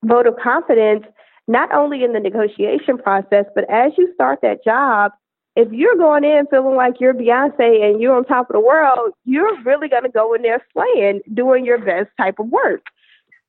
vote 0.02 0.26
of 0.26 0.34
confidence, 0.42 1.04
not 1.46 1.72
only 1.72 2.02
in 2.02 2.14
the 2.14 2.18
negotiation 2.18 2.98
process, 2.98 3.44
but 3.54 3.62
as 3.70 3.92
you 3.96 4.12
start 4.12 4.40
that 4.42 4.64
job, 4.64 5.12
if 5.54 5.70
you're 5.70 5.94
going 5.94 6.24
in 6.24 6.48
feeling 6.50 6.74
like 6.74 6.94
you're 6.98 7.14
Beyonce 7.14 7.88
and 7.88 8.00
you're 8.00 8.16
on 8.16 8.24
top 8.24 8.50
of 8.50 8.54
the 8.54 8.60
world, 8.60 9.12
you're 9.24 9.62
really 9.62 9.88
going 9.88 10.02
to 10.02 10.08
go 10.08 10.34
in 10.34 10.42
there 10.42 10.66
slaying, 10.72 11.20
doing 11.32 11.64
your 11.64 11.78
best 11.78 12.08
type 12.18 12.40
of 12.40 12.48
work 12.48 12.82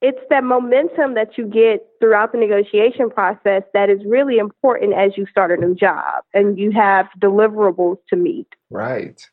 it's 0.01 0.19
that 0.29 0.43
momentum 0.43 1.15
that 1.15 1.37
you 1.37 1.45
get 1.47 1.87
throughout 1.99 2.31
the 2.31 2.37
negotiation 2.37 3.09
process 3.09 3.63
that 3.73 3.89
is 3.89 3.99
really 4.05 4.37
important 4.37 4.93
as 4.93 5.11
you 5.17 5.25
start 5.25 5.51
a 5.51 5.57
new 5.57 5.73
job 5.73 6.23
and 6.33 6.57
you 6.57 6.71
have 6.71 7.07
deliverables 7.19 7.97
to 8.09 8.15
meet. 8.15 8.47
Right. 8.69 9.27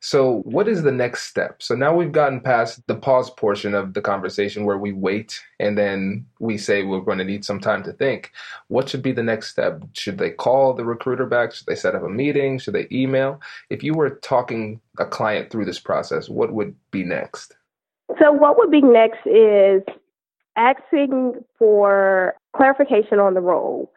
So, 0.00 0.42
what 0.44 0.68
is 0.68 0.82
the 0.82 0.92
next 0.92 1.22
step? 1.22 1.62
So, 1.62 1.74
now 1.74 1.96
we've 1.96 2.12
gotten 2.12 2.42
past 2.42 2.86
the 2.88 2.94
pause 2.94 3.30
portion 3.30 3.74
of 3.74 3.94
the 3.94 4.02
conversation 4.02 4.66
where 4.66 4.76
we 4.76 4.92
wait 4.92 5.40
and 5.58 5.78
then 5.78 6.26
we 6.38 6.58
say 6.58 6.82
we're 6.82 7.00
going 7.00 7.16
to 7.16 7.24
need 7.24 7.42
some 7.42 7.58
time 7.58 7.82
to 7.84 7.92
think. 7.94 8.30
What 8.68 8.86
should 8.86 9.00
be 9.00 9.12
the 9.12 9.22
next 9.22 9.50
step? 9.50 9.82
Should 9.94 10.18
they 10.18 10.30
call 10.30 10.74
the 10.74 10.84
recruiter 10.84 11.24
back? 11.24 11.54
Should 11.54 11.66
they 11.66 11.74
set 11.74 11.94
up 11.94 12.02
a 12.02 12.08
meeting? 12.10 12.58
Should 12.58 12.74
they 12.74 12.86
email? 12.92 13.40
If 13.70 13.82
you 13.82 13.94
were 13.94 14.10
talking 14.16 14.78
a 14.98 15.06
client 15.06 15.50
through 15.50 15.64
this 15.64 15.80
process, 15.80 16.28
what 16.28 16.52
would 16.52 16.76
be 16.90 17.02
next? 17.02 17.56
So, 18.18 18.30
what 18.30 18.58
would 18.58 18.70
be 18.70 18.82
next 18.82 19.26
is 19.26 19.82
asking 20.56 21.34
for 21.58 22.34
clarification 22.56 23.18
on 23.18 23.34
the 23.34 23.40
role. 23.40 23.90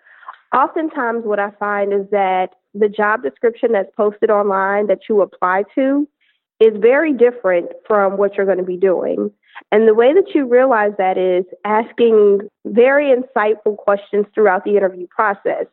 Oftentimes, 0.55 1.25
what 1.25 1.39
I 1.39 1.51
find 1.59 1.93
is 1.93 2.09
that 2.11 2.55
the 2.73 2.89
job 2.89 3.23
description 3.23 3.71
that's 3.73 3.93
posted 3.95 4.29
online 4.29 4.87
that 4.87 5.01
you 5.09 5.21
apply 5.21 5.63
to 5.75 6.07
is 6.59 6.73
very 6.79 7.13
different 7.13 7.67
from 7.85 8.17
what 8.17 8.35
you're 8.35 8.45
going 8.45 8.57
to 8.57 8.63
be 8.63 8.77
doing. 8.77 9.31
And 9.71 9.87
the 9.87 9.93
way 9.93 10.13
that 10.13 10.33
you 10.33 10.47
realize 10.47 10.93
that 10.97 11.17
is 11.17 11.45
asking 11.65 12.41
very 12.65 13.13
insightful 13.13 13.77
questions 13.77 14.25
throughout 14.33 14.63
the 14.63 14.77
interview 14.77 15.07
process. 15.07 15.65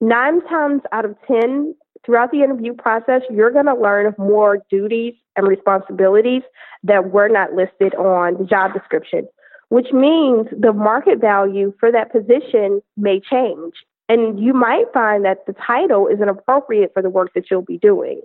Nine 0.00 0.40
times 0.46 0.82
out 0.92 1.04
of 1.04 1.16
10, 1.26 1.74
throughout 2.06 2.30
the 2.30 2.42
interview 2.42 2.72
process, 2.74 3.22
you're 3.30 3.50
going 3.50 3.66
to 3.66 3.74
learn 3.74 4.14
more 4.18 4.62
duties 4.70 5.14
and 5.36 5.46
responsibilities 5.46 6.42
that 6.84 7.10
were 7.10 7.28
not 7.28 7.52
listed 7.52 7.94
on 7.96 8.38
the 8.38 8.44
job 8.44 8.72
description, 8.72 9.28
which 9.68 9.92
means 9.92 10.46
the 10.56 10.72
market 10.72 11.20
value 11.20 11.74
for 11.78 11.92
that 11.92 12.10
position 12.12 12.80
may 12.96 13.20
change. 13.20 13.74
And 14.08 14.40
you 14.40 14.54
might 14.54 14.86
find 14.94 15.24
that 15.24 15.44
the 15.46 15.54
title 15.66 16.06
isn't 16.06 16.28
appropriate 16.28 16.92
for 16.94 17.02
the 17.02 17.10
work 17.10 17.34
that 17.34 17.50
you'll 17.50 17.62
be 17.62 17.78
doing. 17.78 18.22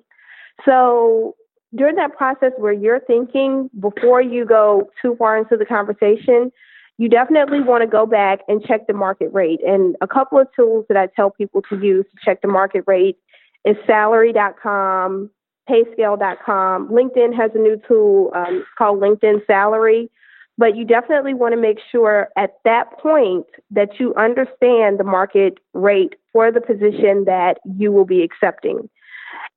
So 0.66 1.36
during 1.76 1.96
that 1.96 2.16
process 2.16 2.52
where 2.58 2.72
you're 2.72 3.02
thinking 3.02 3.70
before 3.80 4.22
you 4.22 4.46
go 4.46 4.90
too 5.02 5.16
far 5.18 5.38
into 5.38 5.58
the 5.58 5.66
conversation, 5.66 6.52
you 6.98 7.10
definitely 7.10 7.60
want 7.60 7.82
to 7.82 7.88
go 7.88 8.06
back 8.06 8.40
and 8.48 8.64
check 8.64 8.88
the 8.88 8.94
market 8.94 9.34
rate. 9.34 9.60
And 9.66 9.96
a 10.00 10.08
couple 10.08 10.40
of 10.40 10.48
tools 10.56 10.86
that 10.88 10.98
I 10.98 11.08
tell 11.08 11.32
people 11.32 11.62
to 11.70 11.80
use 11.80 12.06
to 12.06 12.18
check 12.24 12.42
the 12.42 12.48
market 12.48 12.84
rate 12.86 13.18
is 13.66 13.76
salary.com, 13.88 15.30
payscale.com. 15.68 16.90
LinkedIn 16.90 17.36
has 17.36 17.52
a 17.56 17.58
new 17.58 17.82
tool 17.88 18.32
um, 18.36 18.64
called 18.78 19.00
LinkedIn 19.00 19.46
Salary. 19.48 20.10
But 20.58 20.76
you 20.76 20.86
definitely 20.86 21.34
want 21.34 21.54
to 21.54 21.60
make 21.60 21.80
sure 21.92 22.30
at 22.38 22.52
that 22.64 22.98
point 23.00 23.46
that 23.72 24.00
you 24.00 24.14
understand 24.16 25.00
the 25.00 25.04
market 25.04 25.58
rate 25.74 26.16
for 26.32 26.52
the 26.52 26.62
position 26.62 27.26
that 27.26 27.58
you 27.78 27.92
will 27.92 28.06
be 28.06 28.22
accepting. 28.22 28.90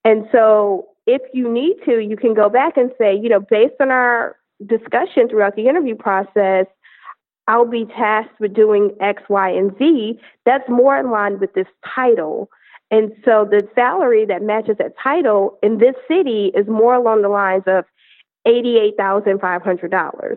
And 0.05 0.26
so 0.33 0.88
if 1.07 1.23
you 1.33 1.53
need 1.53 1.76
to, 1.85 1.99
you 1.99 2.17
can 2.17 2.35
go 2.35 2.49
back 2.49 2.76
and 2.76 2.91
say, 2.99 3.15
you 3.15 3.29
know, 3.29 3.41
based 3.41 3.75
on 3.81 3.91
our 3.91 4.37
discussion 4.65 5.29
throughout 5.29 5.55
the 5.55 5.69
interview 5.69 5.95
process, 5.95 6.67
I'll 7.49 7.67
be 7.67 7.85
tasked 7.85 8.41
with 8.41 8.55
doing 8.55 8.93
X, 9.00 9.23
Y, 9.29 9.50
and 9.50 9.76
Z. 9.79 10.19
That's 10.45 10.69
more 10.69 10.99
in 10.99 11.11
line 11.11 11.38
with 11.38 11.53
this 11.55 11.69
title. 11.95 12.50
And 12.91 13.12
so 13.25 13.47
the 13.49 13.69
salary 13.75 14.25
that 14.26 14.43
matches 14.43 14.76
that 14.79 14.95
title 15.03 15.59
in 15.62 15.79
this 15.79 15.95
city 16.09 16.53
is 16.55 16.67
more 16.67 16.95
along 16.95 17.23
the 17.23 17.29
lines 17.29 17.65
of 17.67 17.85
$88,500. 18.47 20.37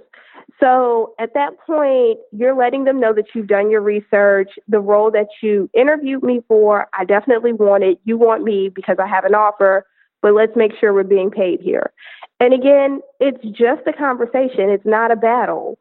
So 0.59 1.13
at 1.19 1.33
that 1.35 1.51
point, 1.65 2.19
you're 2.31 2.55
letting 2.55 2.83
them 2.83 2.99
know 2.99 3.13
that 3.13 3.27
you've 3.33 3.47
done 3.47 3.69
your 3.69 3.81
research. 3.81 4.51
The 4.67 4.79
role 4.79 5.09
that 5.11 5.27
you 5.41 5.69
interviewed 5.73 6.23
me 6.23 6.41
for, 6.47 6.87
I 6.97 7.05
definitely 7.05 7.53
want 7.53 7.83
it. 7.83 7.99
You 8.03 8.17
want 8.17 8.43
me 8.43 8.69
because 8.69 8.97
I 8.99 9.07
have 9.07 9.23
an 9.23 9.35
offer, 9.35 9.85
but 10.21 10.33
let's 10.33 10.55
make 10.55 10.71
sure 10.79 10.93
we're 10.93 11.03
being 11.03 11.31
paid 11.31 11.61
here. 11.61 11.91
And 12.39 12.53
again, 12.53 13.01
it's 13.19 13.43
just 13.57 13.87
a 13.87 13.93
conversation, 13.93 14.69
it's 14.69 14.85
not 14.85 15.11
a 15.11 15.15
battle. 15.15 15.77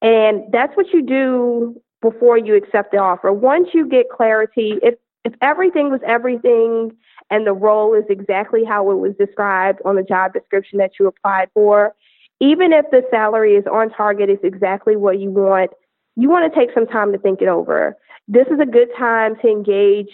And 0.00 0.44
that's 0.52 0.76
what 0.76 0.86
you 0.92 1.02
do 1.02 1.80
before 2.02 2.36
you 2.36 2.54
accept 2.56 2.92
the 2.92 2.98
offer. 2.98 3.32
Once 3.32 3.68
you 3.72 3.88
get 3.88 4.10
clarity, 4.10 4.78
if 4.82 4.94
if 5.24 5.32
everything 5.40 5.90
was 5.90 6.00
everything 6.06 6.92
and 7.30 7.46
the 7.46 7.52
role 7.52 7.94
is 7.94 8.04
exactly 8.08 8.64
how 8.64 8.90
it 8.90 8.96
was 8.96 9.14
described 9.18 9.80
on 9.84 9.96
the 9.96 10.02
job 10.02 10.32
description 10.32 10.78
that 10.78 10.92
you 10.98 11.06
applied 11.06 11.48
for, 11.54 11.94
even 12.40 12.72
if 12.72 12.84
the 12.90 13.02
salary 13.10 13.54
is 13.54 13.64
on 13.66 13.90
target, 13.90 14.28
it's 14.28 14.44
exactly 14.44 14.96
what 14.96 15.18
you 15.18 15.30
want, 15.30 15.70
you 16.16 16.28
want 16.28 16.52
to 16.52 16.58
take 16.58 16.72
some 16.74 16.86
time 16.86 17.12
to 17.12 17.18
think 17.18 17.40
it 17.40 17.48
over. 17.48 17.96
This 18.28 18.46
is 18.48 18.60
a 18.60 18.66
good 18.66 18.88
time 18.96 19.36
to 19.42 19.48
engage 19.48 20.08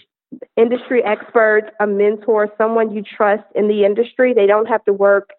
industry 0.57 1.03
experts, 1.05 1.71
a 1.81 1.87
mentor, 1.87 2.53
someone 2.57 2.93
you 2.93 3.03
trust 3.03 3.45
in 3.55 3.69
the 3.69 3.85
industry. 3.85 4.33
They 4.33 4.47
don't 4.47 4.67
have 4.67 4.85
to 4.85 4.93
work 4.93 5.31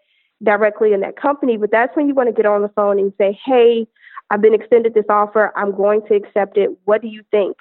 directly 0.44 0.94
in 0.94 1.02
that 1.02 1.16
company, 1.16 1.58
but 1.58 1.72
that's 1.72 1.96
when 1.96 2.08
you 2.08 2.14
want 2.14 2.28
to 2.30 2.34
get 2.34 2.46
on 2.46 2.62
the 2.62 2.70
phone 2.70 3.00
and 3.00 3.14
say, 3.18 3.40
hey, 3.46 3.88
I've 4.30 4.42
been 4.42 4.54
extended 4.54 4.94
this 4.94 5.06
offer. 5.10 5.52
I'm 5.56 5.76
going 5.76 6.02
to 6.08 6.16
accept 6.16 6.58
it. 6.58 6.70
What 6.86 7.02
do 7.02 7.08
you 7.08 7.24
think? 7.32 7.58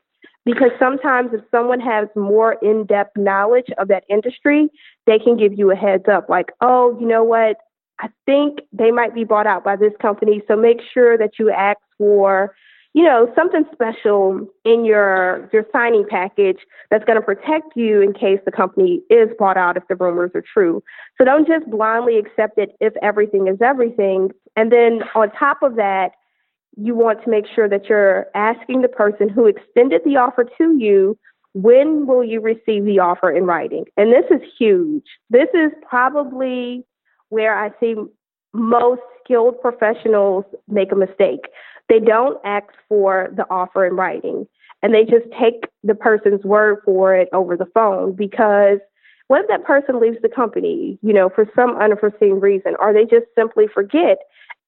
Because 0.51 0.73
sometimes 0.81 1.31
if 1.33 1.43
someone 1.53 1.79
has 1.79 2.09
more 2.17 2.55
in 2.61 2.85
depth 2.85 3.17
knowledge 3.17 3.69
of 3.79 3.87
that 3.87 4.03
industry, 4.11 4.69
they 5.07 5.17
can 5.17 5.37
give 5.37 5.53
you 5.57 5.71
a 5.71 5.77
heads 5.77 6.09
up 6.13 6.29
like, 6.29 6.51
oh, 6.61 6.99
you 7.01 7.07
know 7.07 7.23
what? 7.23 7.59
I 8.01 8.09
think 8.27 8.59
they 8.73 8.91
might 8.91 9.15
be 9.15 9.23
bought 9.23 9.47
out 9.47 9.63
by 9.63 9.77
this 9.77 9.93
company. 10.03 10.43
So 10.49 10.57
make 10.57 10.81
sure 10.93 11.17
that 11.19 11.39
you 11.39 11.53
ask 11.53 11.79
for, 11.99 12.57
you 12.95 13.05
know, 13.05 13.33
something 13.37 13.65
special 13.73 14.49
in 14.65 14.85
your 14.85 15.49
your 15.53 15.65
signing 15.71 16.05
package 16.09 16.59
that's 16.91 17.05
going 17.05 17.21
to 17.21 17.25
protect 17.25 17.77
you 17.77 18.01
in 18.01 18.13
case 18.13 18.41
the 18.45 18.51
company 18.51 19.03
is 19.09 19.29
bought 19.39 19.57
out 19.57 19.77
if 19.77 19.85
the 19.89 19.95
rumors 19.95 20.33
are 20.35 20.43
true. 20.53 20.83
So 21.17 21.25
don't 21.25 21.47
just 21.47 21.71
blindly 21.71 22.19
accept 22.19 22.59
it 22.59 22.71
if 22.81 22.93
everything 23.03 23.47
is 23.47 23.59
everything. 23.61 24.31
And 24.57 24.73
then 24.73 25.05
on 25.15 25.31
top 25.31 25.63
of 25.63 25.77
that, 25.77 26.11
you 26.81 26.95
want 26.95 27.23
to 27.25 27.31
make 27.31 27.45
sure 27.55 27.69
that 27.69 27.87
you're 27.89 28.27
asking 28.35 28.83
the 28.83 28.89
person 28.89 29.29
who 29.29 29.47
extended 29.47 30.03
the 30.05 30.17
offer 30.17 30.45
to 30.59 30.77
you, 30.79 31.19
when 31.53 32.07
will 32.07 32.25
you 32.25 32.41
receive 32.41 32.85
the 32.85 32.99
offer 32.99 33.31
in 33.31 33.45
writing? 33.45 33.85
And 33.97 34.13
this 34.13 34.25
is 34.31 34.41
huge. 34.59 35.05
This 35.29 35.49
is 35.53 35.73
probably 35.89 36.85
where 37.29 37.57
I 37.57 37.71
see 37.81 37.95
most 38.53 39.03
skilled 39.23 39.61
professionals 39.61 40.45
make 40.69 40.93
a 40.93 40.97
mistake. 40.97 41.47
They 41.89 42.01
don't 42.01 42.39
ask 42.45 42.67
for 42.89 43.31
the 43.37 43.45
offer 43.51 43.85
in 43.85 43.95
writing 43.95 44.47
and 44.83 44.95
they 44.95 45.05
just 45.05 45.27
take 45.39 45.67
the 45.85 45.95
person's 45.95 46.43
word 46.45 46.79
for 46.85 47.15
it 47.15 47.29
over 47.33 47.57
the 47.57 47.67
phone 47.75 48.13
because 48.13 48.79
what 49.29 49.43
if 49.43 49.49
that 49.49 49.65
person 49.65 50.01
leaves 50.01 50.17
the 50.23 50.29
company, 50.29 50.99
you 51.03 51.13
know, 51.13 51.29
for 51.29 51.49
some 51.55 51.77
unforeseen 51.77 52.41
reason, 52.41 52.75
or 52.81 52.93
they 52.93 53.05
just 53.05 53.27
simply 53.37 53.67
forget 53.73 54.19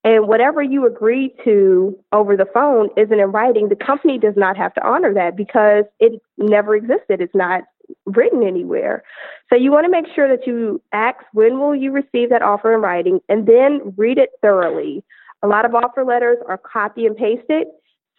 and 0.05 0.27
whatever 0.27 0.63
you 0.63 0.87
agree 0.87 1.33
to 1.45 1.97
over 2.13 2.37
the 2.37 2.47
phone 2.53 2.89
isn't 2.97 3.21
in 3.21 3.31
writing, 3.31 3.69
the 3.69 3.77
company 3.77 4.19
does 4.19 4.35
not 4.37 4.57
have 4.57 4.75
to 4.75 4.87
honor 4.87 5.15
that 5.15 5.37
because 5.37 5.85
it 6.01 6.21
never 6.39 6.75
existed. 6.75 7.21
It's 7.21 7.35
not 7.35 7.63
written 8.07 8.43
anywhere. 8.43 9.05
So 9.49 9.57
you 9.57 9.71
want 9.71 9.85
to 9.85 9.91
make 9.91 10.07
sure 10.15 10.29
that 10.29 10.47
you 10.47 10.83
ask 10.93 11.19
when 11.33 11.61
will 11.61 11.75
you 11.75 11.93
receive 11.93 12.31
that 12.31 12.43
offer 12.43 12.75
in 12.75 12.81
writing 12.81 13.21
and 13.29 13.47
then 13.47 13.95
read 13.97 14.19
it 14.19 14.31
thoroughly. 14.41 15.05
A 15.43 15.47
lot 15.47 15.65
of 15.65 15.75
offer 15.75 16.05
letters 16.05 16.39
are 16.49 16.59
copy 16.59 17.07
and 17.07 17.17
pasted. 17.17 17.67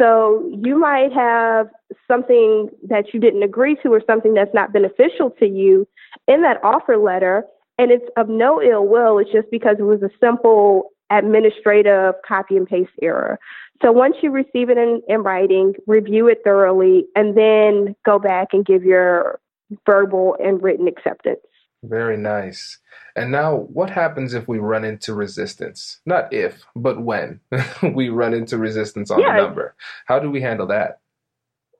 So 0.01 0.49
you 0.63 0.77
might 0.77 1.11
have 1.13 1.67
something 2.07 2.69
that 2.87 3.13
you 3.13 3.19
didn't 3.19 3.43
agree 3.43 3.75
to 3.83 3.93
or 3.93 4.01
something 4.07 4.33
that's 4.33 4.53
not 4.53 4.73
beneficial 4.73 5.31
to 5.39 5.47
you 5.47 5.87
in 6.27 6.41
that 6.41 6.63
offer 6.63 6.97
letter. 6.97 7.43
And 7.77 7.91
it's 7.91 8.05
of 8.17 8.29
no 8.29 8.61
ill 8.61 8.85
will. 8.85 9.17
It's 9.17 9.31
just 9.31 9.49
because 9.51 9.77
it 9.79 9.83
was 9.83 10.01
a 10.01 10.09
simple 10.19 10.92
administrative 11.17 12.15
copy 12.27 12.57
and 12.57 12.67
paste 12.67 12.91
error. 13.01 13.39
So 13.83 13.91
once 13.91 14.15
you 14.21 14.31
receive 14.31 14.69
it 14.69 14.77
in, 14.77 15.01
in 15.07 15.23
writing, 15.23 15.73
review 15.87 16.27
it 16.27 16.39
thoroughly, 16.43 17.05
and 17.15 17.37
then 17.37 17.95
go 18.05 18.19
back 18.19 18.49
and 18.53 18.65
give 18.65 18.83
your 18.83 19.39
verbal 19.85 20.37
and 20.39 20.61
written 20.61 20.87
acceptance. 20.87 21.41
Very 21.83 22.15
nice. 22.15 22.79
And 23.15 23.31
now, 23.31 23.57
what 23.57 23.89
happens 23.89 24.33
if 24.33 24.47
we 24.47 24.57
run 24.57 24.85
into 24.85 25.13
resistance? 25.13 25.99
Not 26.05 26.31
if, 26.33 26.63
but 26.75 27.01
when 27.01 27.41
we 27.93 28.09
run 28.09 28.33
into 28.33 28.57
resistance 28.57 29.11
on 29.11 29.19
yeah. 29.19 29.35
the 29.35 29.43
number. 29.43 29.75
How 30.05 30.19
do 30.19 30.31
we 30.31 30.41
handle 30.41 30.67
that? 30.67 30.99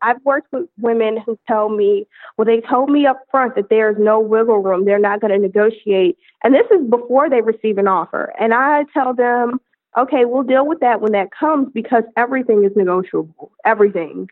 I've 0.04 0.24
worked 0.26 0.52
with 0.52 0.68
women 0.78 1.18
who 1.26 1.40
tell 1.48 1.70
me, 1.70 2.06
well, 2.38 2.46
they 2.46 2.62
told 2.62 2.90
me 2.90 3.06
up 3.06 3.22
front 3.32 3.56
that 3.56 3.70
there's 3.70 3.96
no 3.98 4.20
wiggle 4.20 4.60
room. 4.60 4.84
They're 4.84 5.00
not 5.00 5.22
going 5.22 5.32
to 5.32 5.40
negotiate. 5.40 6.18
And 6.44 6.54
this 6.54 6.68
is 6.72 6.86
before 6.90 7.30
they 7.30 7.42
receive 7.42 7.78
an 7.78 7.88
offer. 7.88 8.34
And 8.38 8.54
I 8.54 8.84
tell 8.94 9.14
them, 9.14 9.62
okay, 9.98 10.26
we'll 10.26 10.44
deal 10.44 10.68
with 10.68 10.82
that 10.82 11.00
when 11.02 11.14
that 11.14 11.30
comes 11.32 11.70
because 11.74 12.04
everything 12.18 12.64
is 12.66 12.72
negotiable, 12.76 13.52
everything. 13.66 14.28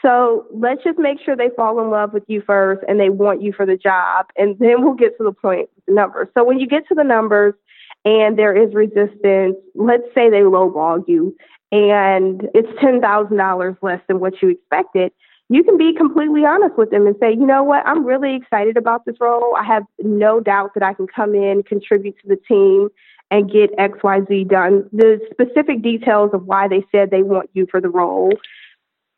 So 0.00 0.46
let's 0.52 0.82
just 0.84 0.98
make 0.98 1.18
sure 1.20 1.36
they 1.36 1.50
fall 1.56 1.80
in 1.80 1.90
love 1.90 2.12
with 2.12 2.24
you 2.26 2.42
first 2.46 2.82
and 2.88 2.98
they 2.98 3.10
want 3.10 3.42
you 3.42 3.52
for 3.52 3.66
the 3.66 3.76
job. 3.76 4.26
And 4.36 4.58
then 4.58 4.82
we'll 4.82 4.94
get 4.94 5.18
to 5.18 5.24
the 5.24 5.32
point 5.32 5.68
with 5.76 5.84
the 5.86 5.94
numbers. 5.94 6.28
So 6.34 6.44
when 6.44 6.58
you 6.58 6.66
get 6.66 6.86
to 6.88 6.94
the 6.94 7.04
numbers 7.04 7.54
and 8.04 8.38
there 8.38 8.56
is 8.56 8.72
resistance, 8.74 9.56
let's 9.74 10.06
say 10.14 10.30
they 10.30 10.40
lowball 10.40 11.06
you 11.06 11.36
and 11.72 12.48
it's 12.54 12.68
$10,000 12.80 13.76
less 13.82 14.00
than 14.08 14.20
what 14.20 14.40
you 14.42 14.48
expected, 14.50 15.12
you 15.48 15.64
can 15.64 15.76
be 15.76 15.92
completely 15.96 16.44
honest 16.44 16.78
with 16.78 16.90
them 16.90 17.06
and 17.06 17.16
say, 17.18 17.32
you 17.32 17.44
know 17.44 17.64
what, 17.64 17.86
I'm 17.86 18.04
really 18.04 18.36
excited 18.36 18.76
about 18.76 19.04
this 19.04 19.16
role. 19.20 19.56
I 19.56 19.64
have 19.64 19.82
no 19.98 20.40
doubt 20.40 20.74
that 20.74 20.82
I 20.84 20.94
can 20.94 21.06
come 21.08 21.34
in, 21.34 21.64
contribute 21.64 22.16
to 22.22 22.28
the 22.28 22.36
team, 22.36 22.88
and 23.32 23.50
get 23.50 23.76
XYZ 23.76 24.48
done. 24.48 24.88
The 24.92 25.20
specific 25.30 25.82
details 25.82 26.30
of 26.34 26.46
why 26.46 26.68
they 26.68 26.84
said 26.92 27.10
they 27.10 27.22
want 27.22 27.50
you 27.52 27.66
for 27.70 27.80
the 27.80 27.88
role. 27.88 28.32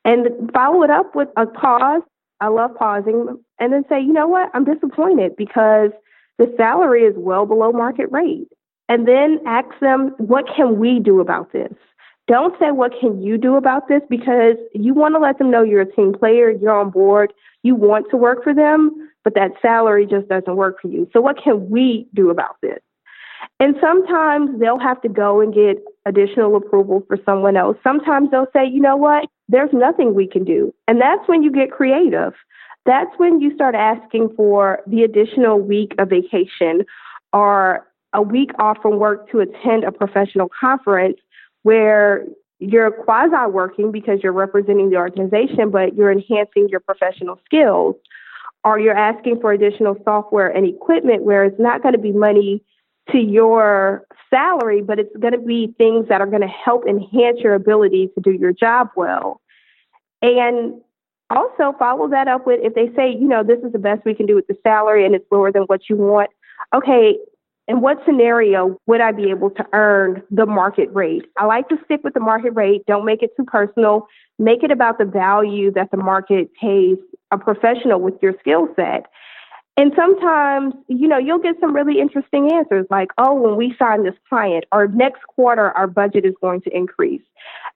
And 0.04 0.50
follow 0.52 0.82
it 0.82 0.90
up 0.90 1.14
with 1.14 1.28
a 1.36 1.46
pause. 1.46 2.02
I 2.40 2.48
love 2.48 2.74
pausing. 2.76 3.38
And 3.58 3.72
then 3.72 3.84
say, 3.88 4.00
you 4.00 4.12
know 4.12 4.26
what, 4.26 4.50
I'm 4.54 4.64
disappointed 4.64 5.36
because 5.36 5.90
the 6.38 6.52
salary 6.56 7.02
is 7.02 7.14
well 7.16 7.46
below 7.46 7.72
market 7.72 8.10
rate. 8.10 8.48
And 8.88 9.06
then 9.06 9.38
ask 9.46 9.68
them, 9.80 10.14
what 10.18 10.46
can 10.56 10.78
we 10.78 10.98
do 10.98 11.20
about 11.20 11.52
this? 11.52 11.72
Don't 12.32 12.58
say, 12.58 12.70
What 12.70 12.92
can 12.98 13.20
you 13.22 13.36
do 13.36 13.56
about 13.56 13.88
this? 13.88 14.00
because 14.08 14.56
you 14.72 14.94
want 14.94 15.14
to 15.14 15.18
let 15.18 15.36
them 15.36 15.50
know 15.50 15.62
you're 15.62 15.82
a 15.82 15.92
team 15.92 16.14
player, 16.18 16.48
you're 16.50 16.74
on 16.74 16.88
board, 16.88 17.30
you 17.62 17.74
want 17.74 18.06
to 18.10 18.16
work 18.16 18.42
for 18.42 18.54
them, 18.54 19.10
but 19.22 19.34
that 19.34 19.50
salary 19.60 20.06
just 20.06 20.28
doesn't 20.28 20.56
work 20.56 20.80
for 20.80 20.88
you. 20.88 21.06
So, 21.12 21.20
what 21.20 21.36
can 21.36 21.68
we 21.68 22.06
do 22.14 22.30
about 22.30 22.56
this? 22.62 22.78
And 23.60 23.76
sometimes 23.82 24.58
they'll 24.58 24.78
have 24.78 25.02
to 25.02 25.10
go 25.10 25.42
and 25.42 25.52
get 25.52 25.76
additional 26.06 26.56
approval 26.56 27.04
for 27.06 27.18
someone 27.26 27.54
else. 27.54 27.76
Sometimes 27.84 28.30
they'll 28.30 28.50
say, 28.54 28.66
you 28.66 28.80
know 28.80 28.96
what, 28.96 29.28
there's 29.50 29.74
nothing 29.74 30.14
we 30.14 30.26
can 30.26 30.42
do. 30.42 30.72
And 30.88 30.98
that's 31.02 31.28
when 31.28 31.42
you 31.42 31.52
get 31.52 31.70
creative. 31.70 32.32
that's 32.86 33.12
when 33.18 33.42
you 33.42 33.54
start 33.54 33.74
asking 33.74 34.30
for 34.38 34.80
the 34.86 35.02
additional 35.02 35.60
week 35.60 35.92
of 35.98 36.08
vacation 36.08 36.86
or 37.34 37.86
a 38.14 38.22
week 38.22 38.52
off 38.58 38.78
from 38.80 38.98
work 38.98 39.30
to 39.32 39.40
attend 39.40 39.84
a 39.84 39.92
professional 39.92 40.48
conference 40.48 41.18
where 41.62 42.24
you're 42.58 42.90
quasi 42.90 43.50
working 43.50 43.90
because 43.90 44.20
you're 44.22 44.32
representing 44.32 44.90
the 44.90 44.96
organization, 44.96 45.70
but 45.70 45.96
you're 45.96 46.12
enhancing 46.12 46.68
your 46.68 46.80
professional 46.80 47.40
skills. 47.44 47.96
Or 48.64 48.78
you're 48.78 48.96
asking 48.96 49.40
for 49.40 49.52
additional 49.52 49.96
software 50.04 50.46
and 50.46 50.64
equipment 50.64 51.24
where 51.24 51.44
it's 51.44 51.58
not 51.58 51.82
going 51.82 51.94
to 51.94 52.00
be 52.00 52.12
money 52.12 52.62
to 53.10 53.18
your 53.18 54.06
salary, 54.30 54.82
but 54.82 55.00
it's 55.00 55.14
going 55.16 55.32
to 55.32 55.40
be 55.40 55.74
things 55.76 56.06
that 56.08 56.20
are 56.20 56.28
going 56.28 56.42
to 56.42 56.46
help 56.46 56.86
enhance 56.86 57.40
your 57.40 57.54
ability 57.54 58.10
to 58.14 58.20
do 58.20 58.30
your 58.30 58.52
job 58.52 58.90
well. 58.94 59.40
And 60.22 60.80
also 61.28 61.76
follow 61.78 62.08
that 62.08 62.28
up 62.28 62.46
with 62.46 62.60
if 62.62 62.74
they 62.74 62.94
say, 62.94 63.10
you 63.10 63.26
know, 63.26 63.42
this 63.42 63.58
is 63.64 63.72
the 63.72 63.78
best 63.78 64.04
we 64.04 64.14
can 64.14 64.26
do 64.26 64.34
with 64.36 64.46
the 64.46 64.56
salary 64.62 65.04
and 65.04 65.14
it's 65.14 65.26
lower 65.30 65.50
than 65.50 65.62
what 65.62 65.88
you 65.88 65.96
want. 65.96 66.30
Okay, 66.74 67.16
in 67.68 67.80
what 67.80 67.98
scenario 68.04 68.76
would 68.86 69.00
I 69.00 69.12
be 69.12 69.30
able 69.30 69.50
to 69.50 69.66
earn 69.72 70.22
the 70.30 70.46
market 70.46 70.88
rate? 70.92 71.24
I 71.38 71.46
like 71.46 71.68
to 71.68 71.76
stick 71.84 72.00
with 72.02 72.14
the 72.14 72.20
market 72.20 72.52
rate. 72.52 72.82
Don't 72.86 73.04
make 73.04 73.22
it 73.22 73.30
too 73.36 73.44
personal. 73.44 74.08
Make 74.38 74.62
it 74.62 74.70
about 74.70 74.98
the 74.98 75.04
value 75.04 75.70
that 75.72 75.90
the 75.90 75.96
market 75.96 76.50
pays 76.60 76.98
a 77.30 77.38
professional 77.38 78.00
with 78.00 78.14
your 78.20 78.34
skill 78.40 78.68
set. 78.76 79.06
And 79.76 79.92
sometimes, 79.96 80.74
you 80.88 81.08
know, 81.08 81.16
you'll 81.16 81.38
get 81.38 81.54
some 81.60 81.74
really 81.74 81.98
interesting 81.98 82.52
answers 82.52 82.86
like, 82.90 83.08
oh, 83.16 83.32
when 83.34 83.56
we 83.56 83.74
sign 83.78 84.04
this 84.04 84.14
client, 84.28 84.64
our 84.70 84.86
next 84.88 85.22
quarter, 85.22 85.70
our 85.70 85.86
budget 85.86 86.26
is 86.26 86.34
going 86.42 86.60
to 86.62 86.76
increase. 86.76 87.22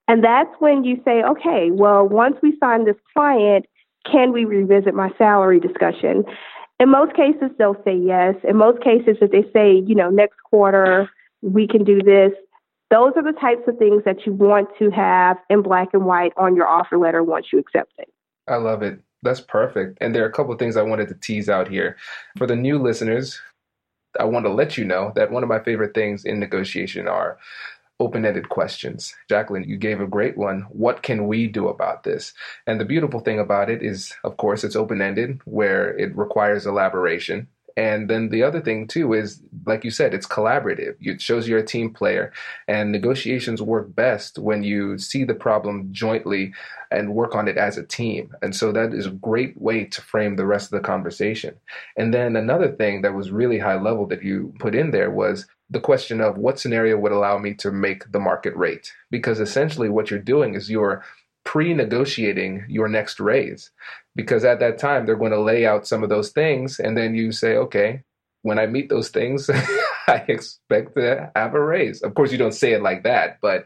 And 0.07 0.23
that's 0.23 0.51
when 0.59 0.85
you 0.85 1.01
say, 1.05 1.23
okay, 1.23 1.71
well, 1.71 2.07
once 2.07 2.37
we 2.43 2.57
sign 2.61 2.85
this 2.85 2.97
client, 3.15 3.65
can 4.11 4.33
we 4.33 4.45
revisit 4.45 4.95
my 4.95 5.11
salary 5.17 5.59
discussion? 5.59 6.25
In 6.79 6.91
most 6.91 7.15
cases, 7.15 7.51
they'll 7.59 7.81
say 7.85 7.97
yes. 7.97 8.35
In 8.47 8.57
most 8.57 8.83
cases, 8.83 9.17
if 9.21 9.31
they 9.31 9.45
say, 9.53 9.83
you 9.87 9.95
know, 9.95 10.11
next 10.11 10.37
quarter, 10.43 11.09
we 11.43 11.67
can 11.67 11.85
do 11.85 12.03
this, 12.03 12.33
those 12.91 13.13
are 13.17 13.23
the 13.23 13.39
types 13.39 13.63
of 13.67 13.79
things 13.79 14.03
that 14.05 14.27
you 14.27 14.33
want 14.33 14.69
to 14.79 14.91
have 14.91 15.39
in 15.51 15.63
black 15.63 15.89
and 15.93 16.05
white 16.05 16.33
on 16.37 16.55
your 16.55 16.69
offer 16.69 16.99
letter 16.99 17.23
once 17.23 17.47
you 17.53 17.59
accept 17.59 17.93
it. 17.99 18.09
I 18.47 18.57
love 18.57 18.83
it. 18.83 19.01
That's 19.23 19.41
perfect. 19.41 19.99
And 20.01 20.15
there 20.15 20.23
are 20.23 20.29
a 20.29 20.33
couple 20.33 20.53
of 20.53 20.59
things 20.59 20.77
I 20.77 20.83
wanted 20.83 21.09
to 21.09 21.15
tease 21.15 21.49
out 21.49 21.69
here. 21.69 21.97
For 22.37 22.47
the 22.47 22.55
new 22.55 22.79
listeners, 22.79 23.41
I 24.21 24.25
want 24.25 24.47
to 24.47 24.53
let 24.53 24.79
you 24.79 24.85
know 24.85 25.13
that 25.17 25.33
one 25.33 25.43
of 25.43 25.49
my 25.49 25.59
favorite 25.59 25.95
things 25.95 26.25
in 26.25 26.39
negotiation 26.39 27.09
are 27.09 27.39
open 27.99 28.25
ended 28.25 28.49
questions. 28.49 29.15
Jacqueline, 29.29 29.65
you 29.65 29.77
gave 29.77 30.01
a 30.01 30.07
great 30.07 30.37
one. 30.37 30.67
What 30.71 31.03
can 31.03 31.27
we 31.27 31.47
do 31.47 31.69
about 31.69 32.05
this? 32.05 32.33
And 32.67 32.81
the 32.81 32.85
beautiful 32.85 33.21
thing 33.21 33.39
about 33.39 33.71
it 33.71 33.83
is, 33.83 34.15
of 34.25 34.37
course, 34.37 34.65
it's 34.65 34.77
open 34.77 35.01
ended, 35.01 35.41
where 35.45 35.97
it 35.99 36.17
requires 36.17 36.67
elaboration. 36.67 37.49
And 37.79 38.09
then 38.09 38.31
the 38.31 38.43
other 38.43 38.63
thing 38.63 38.87
too 38.87 39.13
is, 39.13 39.43
like 39.67 39.85
you 39.85 39.91
said, 39.91 40.15
it's 40.15 40.27
collaborative. 40.27 40.97
It 40.99 41.21
shows 41.21 41.47
you're 41.47 41.59
a 41.59 41.67
team 41.67 41.93
player, 41.93 42.33
and 42.69 42.91
negotiations 42.91 43.61
work 43.61 43.95
best 43.95 44.39
when 44.39 44.63
you 44.63 44.97
see 44.97 45.25
the 45.25 45.35
problem 45.35 45.89
jointly 45.93 46.55
and 46.91 47.15
work 47.15 47.35
on 47.35 47.49
it 47.49 47.59
as 47.59 47.77
a 47.77 47.85
team. 47.85 48.35
And 48.41 48.57
so 48.57 48.73
that 48.73 48.95
is 48.95 49.07
a 49.07 49.11
great 49.11 49.61
way 49.61 49.85
to 49.85 50.01
frame 50.01 50.37
the 50.37 50.47
rest 50.47 50.73
of 50.73 50.81
the 50.81 50.87
conversation. 50.87 51.55
And 51.99 52.15
then 52.15 52.35
another 52.35 52.73
thing 52.73 53.03
that 53.03 53.15
was 53.15 53.31
really 53.31 53.59
high 53.59 53.79
level 53.79 54.07
that 54.07 54.23
you 54.23 54.55
put 54.59 54.75
in 54.75 54.91
there 54.91 55.11
was 55.11 55.47
the 55.71 55.81
question 55.81 56.21
of 56.21 56.39
what 56.39 56.59
scenario 56.59 56.97
would 56.99 57.13
allow 57.13 57.39
me 57.39 57.55
to 57.55 57.73
make 57.73 58.11
the 58.13 58.21
market 58.21 58.55
rate. 58.57 58.93
Because 59.11 59.41
essentially, 59.41 59.89
what 59.89 60.11
you're 60.11 60.21
doing 60.21 60.55
is 60.55 60.71
you're 60.71 61.05
pre 61.45 61.75
negotiating 61.75 62.65
your 62.69 62.89
next 62.89 63.21
raise. 63.21 63.71
Because 64.15 64.45
at 64.45 64.61
that 64.61 64.79
time, 64.79 65.07
they're 65.07 65.17
going 65.17 65.33
to 65.33 65.41
lay 65.41 65.67
out 65.67 65.87
some 65.87 66.03
of 66.03 66.09
those 66.09 66.31
things. 66.31 66.79
And 66.79 66.97
then 66.97 67.15
you 67.15 67.33
say, 67.33 67.57
okay, 67.57 68.03
when 68.43 68.59
I 68.59 68.67
meet 68.67 68.89
those 68.89 69.09
things, 69.09 69.51
I 70.09 70.25
expect 70.29 70.95
to 70.97 71.31
have 71.35 71.55
a 71.55 71.63
raise. 71.63 72.03
Of 72.03 72.15
course, 72.15 72.31
you 72.31 72.39
don't 72.39 72.55
say 72.55 72.73
it 72.73 72.83
like 72.83 73.03
that, 73.03 73.39
but 73.41 73.65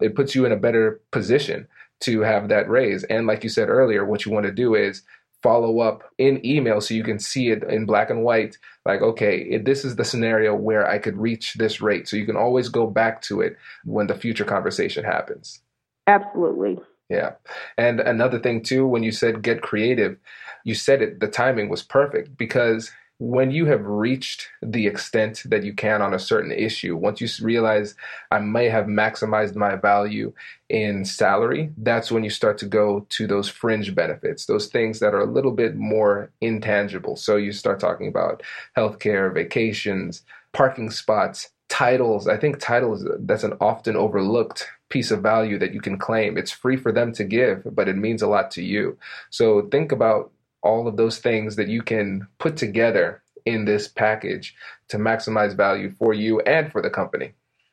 it 0.00 0.14
puts 0.14 0.34
you 0.34 0.44
in 0.46 0.52
a 0.52 0.56
better 0.56 1.00
position 1.10 1.68
to 2.00 2.20
have 2.22 2.48
that 2.48 2.68
raise. 2.68 3.04
And 3.04 3.26
like 3.26 3.44
you 3.44 3.50
said 3.50 3.68
earlier, 3.68 4.04
what 4.04 4.24
you 4.24 4.32
want 4.32 4.46
to 4.46 4.52
do 4.52 4.74
is 4.74 5.02
follow 5.42 5.80
up 5.80 6.04
in 6.18 6.44
email 6.46 6.80
so 6.80 6.94
you 6.94 7.02
can 7.02 7.18
see 7.18 7.50
it 7.50 7.64
in 7.64 7.84
black 7.84 8.10
and 8.10 8.22
white 8.22 8.56
like 8.86 9.02
okay 9.02 9.58
this 9.58 9.84
is 9.84 9.96
the 9.96 10.04
scenario 10.04 10.54
where 10.54 10.88
i 10.88 10.98
could 10.98 11.16
reach 11.16 11.54
this 11.54 11.80
rate. 11.80 12.08
So 12.08 12.16
you 12.16 12.26
can 12.26 12.36
always 12.36 12.68
go 12.68 12.86
back 12.86 13.22
to 13.22 13.40
it 13.40 13.56
when 13.84 14.06
the 14.06 14.14
future 14.14 14.44
conversation 14.44 15.04
happens. 15.04 15.60
Absolutely. 16.06 16.78
Yeah. 17.08 17.32
And 17.76 18.00
another 18.00 18.38
thing 18.38 18.62
too 18.62 18.86
when 18.86 19.02
you 19.02 19.12
said 19.12 19.42
get 19.42 19.62
creative 19.62 20.16
you 20.64 20.74
said 20.74 21.02
it 21.02 21.20
the 21.20 21.28
timing 21.28 21.68
was 21.68 21.82
perfect 21.82 22.36
because 22.36 22.90
when 23.22 23.52
you 23.52 23.66
have 23.66 23.86
reached 23.86 24.48
the 24.62 24.88
extent 24.88 25.44
that 25.44 25.62
you 25.62 25.72
can 25.72 26.02
on 26.02 26.12
a 26.12 26.18
certain 26.18 26.50
issue, 26.50 26.96
once 26.96 27.20
you 27.20 27.28
realize 27.40 27.94
I 28.32 28.40
may 28.40 28.68
have 28.68 28.86
maximized 28.86 29.54
my 29.54 29.76
value 29.76 30.32
in 30.68 31.04
salary, 31.04 31.70
that's 31.76 32.10
when 32.10 32.24
you 32.24 32.30
start 32.30 32.58
to 32.58 32.66
go 32.66 33.06
to 33.10 33.28
those 33.28 33.48
fringe 33.48 33.94
benefits, 33.94 34.46
those 34.46 34.66
things 34.66 34.98
that 34.98 35.14
are 35.14 35.20
a 35.20 35.30
little 35.30 35.52
bit 35.52 35.76
more 35.76 36.32
intangible. 36.40 37.14
So 37.14 37.36
you 37.36 37.52
start 37.52 37.78
talking 37.78 38.08
about 38.08 38.42
healthcare, 38.76 39.32
vacations, 39.32 40.24
parking 40.52 40.90
spots, 40.90 41.50
titles. 41.68 42.26
I 42.26 42.36
think 42.36 42.58
titles, 42.58 43.06
uh, 43.06 43.18
that's 43.20 43.44
an 43.44 43.56
often 43.60 43.94
overlooked 43.94 44.66
piece 44.88 45.12
of 45.12 45.22
value 45.22 45.60
that 45.60 45.72
you 45.72 45.80
can 45.80 45.96
claim. 45.96 46.36
It's 46.36 46.50
free 46.50 46.76
for 46.76 46.90
them 46.90 47.12
to 47.12 47.22
give, 47.22 47.62
but 47.70 47.86
it 47.86 47.96
means 47.96 48.20
a 48.20 48.26
lot 48.26 48.50
to 48.52 48.64
you. 48.64 48.98
So 49.30 49.68
think 49.70 49.92
about 49.92 50.32
all 50.62 50.86
of 50.86 50.96
those 50.96 51.18
things 51.18 51.56
that 51.56 51.68
you 51.68 51.82
can 51.82 52.26
put 52.38 52.56
together 52.56 53.22
in 53.44 53.64
this 53.64 53.88
package 53.88 54.54
to 54.88 54.96
maximize 54.96 55.56
value 55.56 55.90
for 55.90 56.14
you 56.14 56.40
and 56.40 56.70
for 56.70 56.80
the 56.80 56.90
company. 56.90 57.32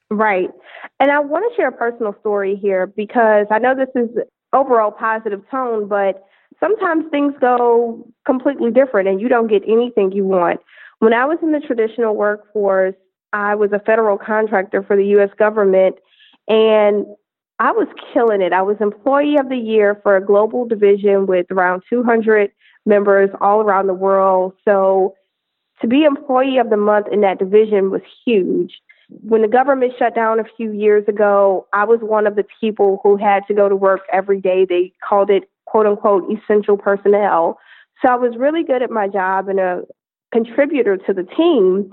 Right. 0.09 0.49
And 0.99 1.11
I 1.11 1.19
want 1.19 1.51
to 1.51 1.55
share 1.55 1.67
a 1.67 1.71
personal 1.71 2.15
story 2.19 2.55
here 2.55 2.87
because 2.87 3.45
I 3.51 3.59
know 3.59 3.75
this 3.75 3.89
is 3.95 4.09
overall 4.53 4.91
positive 4.91 5.43
tone, 5.51 5.87
but 5.87 6.25
sometimes 6.59 7.05
things 7.11 7.33
go 7.39 8.07
completely 8.25 8.71
different 8.71 9.07
and 9.07 9.21
you 9.21 9.29
don't 9.29 9.47
get 9.47 9.61
anything 9.67 10.11
you 10.11 10.25
want. 10.25 10.59
When 10.97 11.13
I 11.13 11.25
was 11.25 11.37
in 11.43 11.51
the 11.51 11.59
traditional 11.59 12.15
workforce, 12.15 12.95
I 13.31 13.53
was 13.53 13.71
a 13.71 13.79
federal 13.79 14.17
contractor 14.17 14.81
for 14.81 14.95
the 14.95 15.05
US 15.19 15.29
government 15.37 15.97
and 16.47 17.05
I 17.59 17.71
was 17.71 17.87
killing 18.13 18.41
it. 18.41 18.53
I 18.53 18.61
was 18.61 18.77
employee 18.79 19.37
of 19.37 19.49
the 19.49 19.57
year 19.57 19.99
for 20.01 20.15
a 20.15 20.25
global 20.25 20.65
division 20.65 21.27
with 21.27 21.45
around 21.51 21.83
200 21.89 22.51
members 22.85 23.29
all 23.41 23.61
around 23.61 23.87
the 23.87 23.93
world. 23.93 24.53
So 24.65 25.15
to 25.81 25.87
be 25.87 26.03
employee 26.03 26.57
of 26.57 26.69
the 26.69 26.77
month 26.77 27.07
in 27.11 27.21
that 27.21 27.39
division 27.39 27.89
was 27.89 28.01
huge. 28.25 28.73
When 29.09 29.41
the 29.41 29.47
government 29.47 29.93
shut 29.97 30.13
down 30.13 30.39
a 30.39 30.43
few 30.57 30.71
years 30.71 31.07
ago, 31.07 31.67
I 31.73 31.83
was 31.85 31.99
one 32.01 32.27
of 32.27 32.35
the 32.35 32.45
people 32.59 32.99
who 33.03 33.17
had 33.17 33.43
to 33.47 33.53
go 33.53 33.67
to 33.67 33.75
work 33.75 34.01
every 34.11 34.39
day. 34.39 34.65
They 34.65 34.93
called 35.07 35.29
it 35.29 35.49
quote 35.65 35.85
unquote 35.85 36.25
essential 36.31 36.77
personnel. 36.77 37.59
So 38.01 38.11
I 38.11 38.15
was 38.15 38.37
really 38.37 38.63
good 38.63 38.81
at 38.81 38.91
my 38.91 39.07
job 39.07 39.49
and 39.49 39.59
a 39.59 39.81
contributor 40.31 40.97
to 40.97 41.13
the 41.13 41.23
team. 41.23 41.91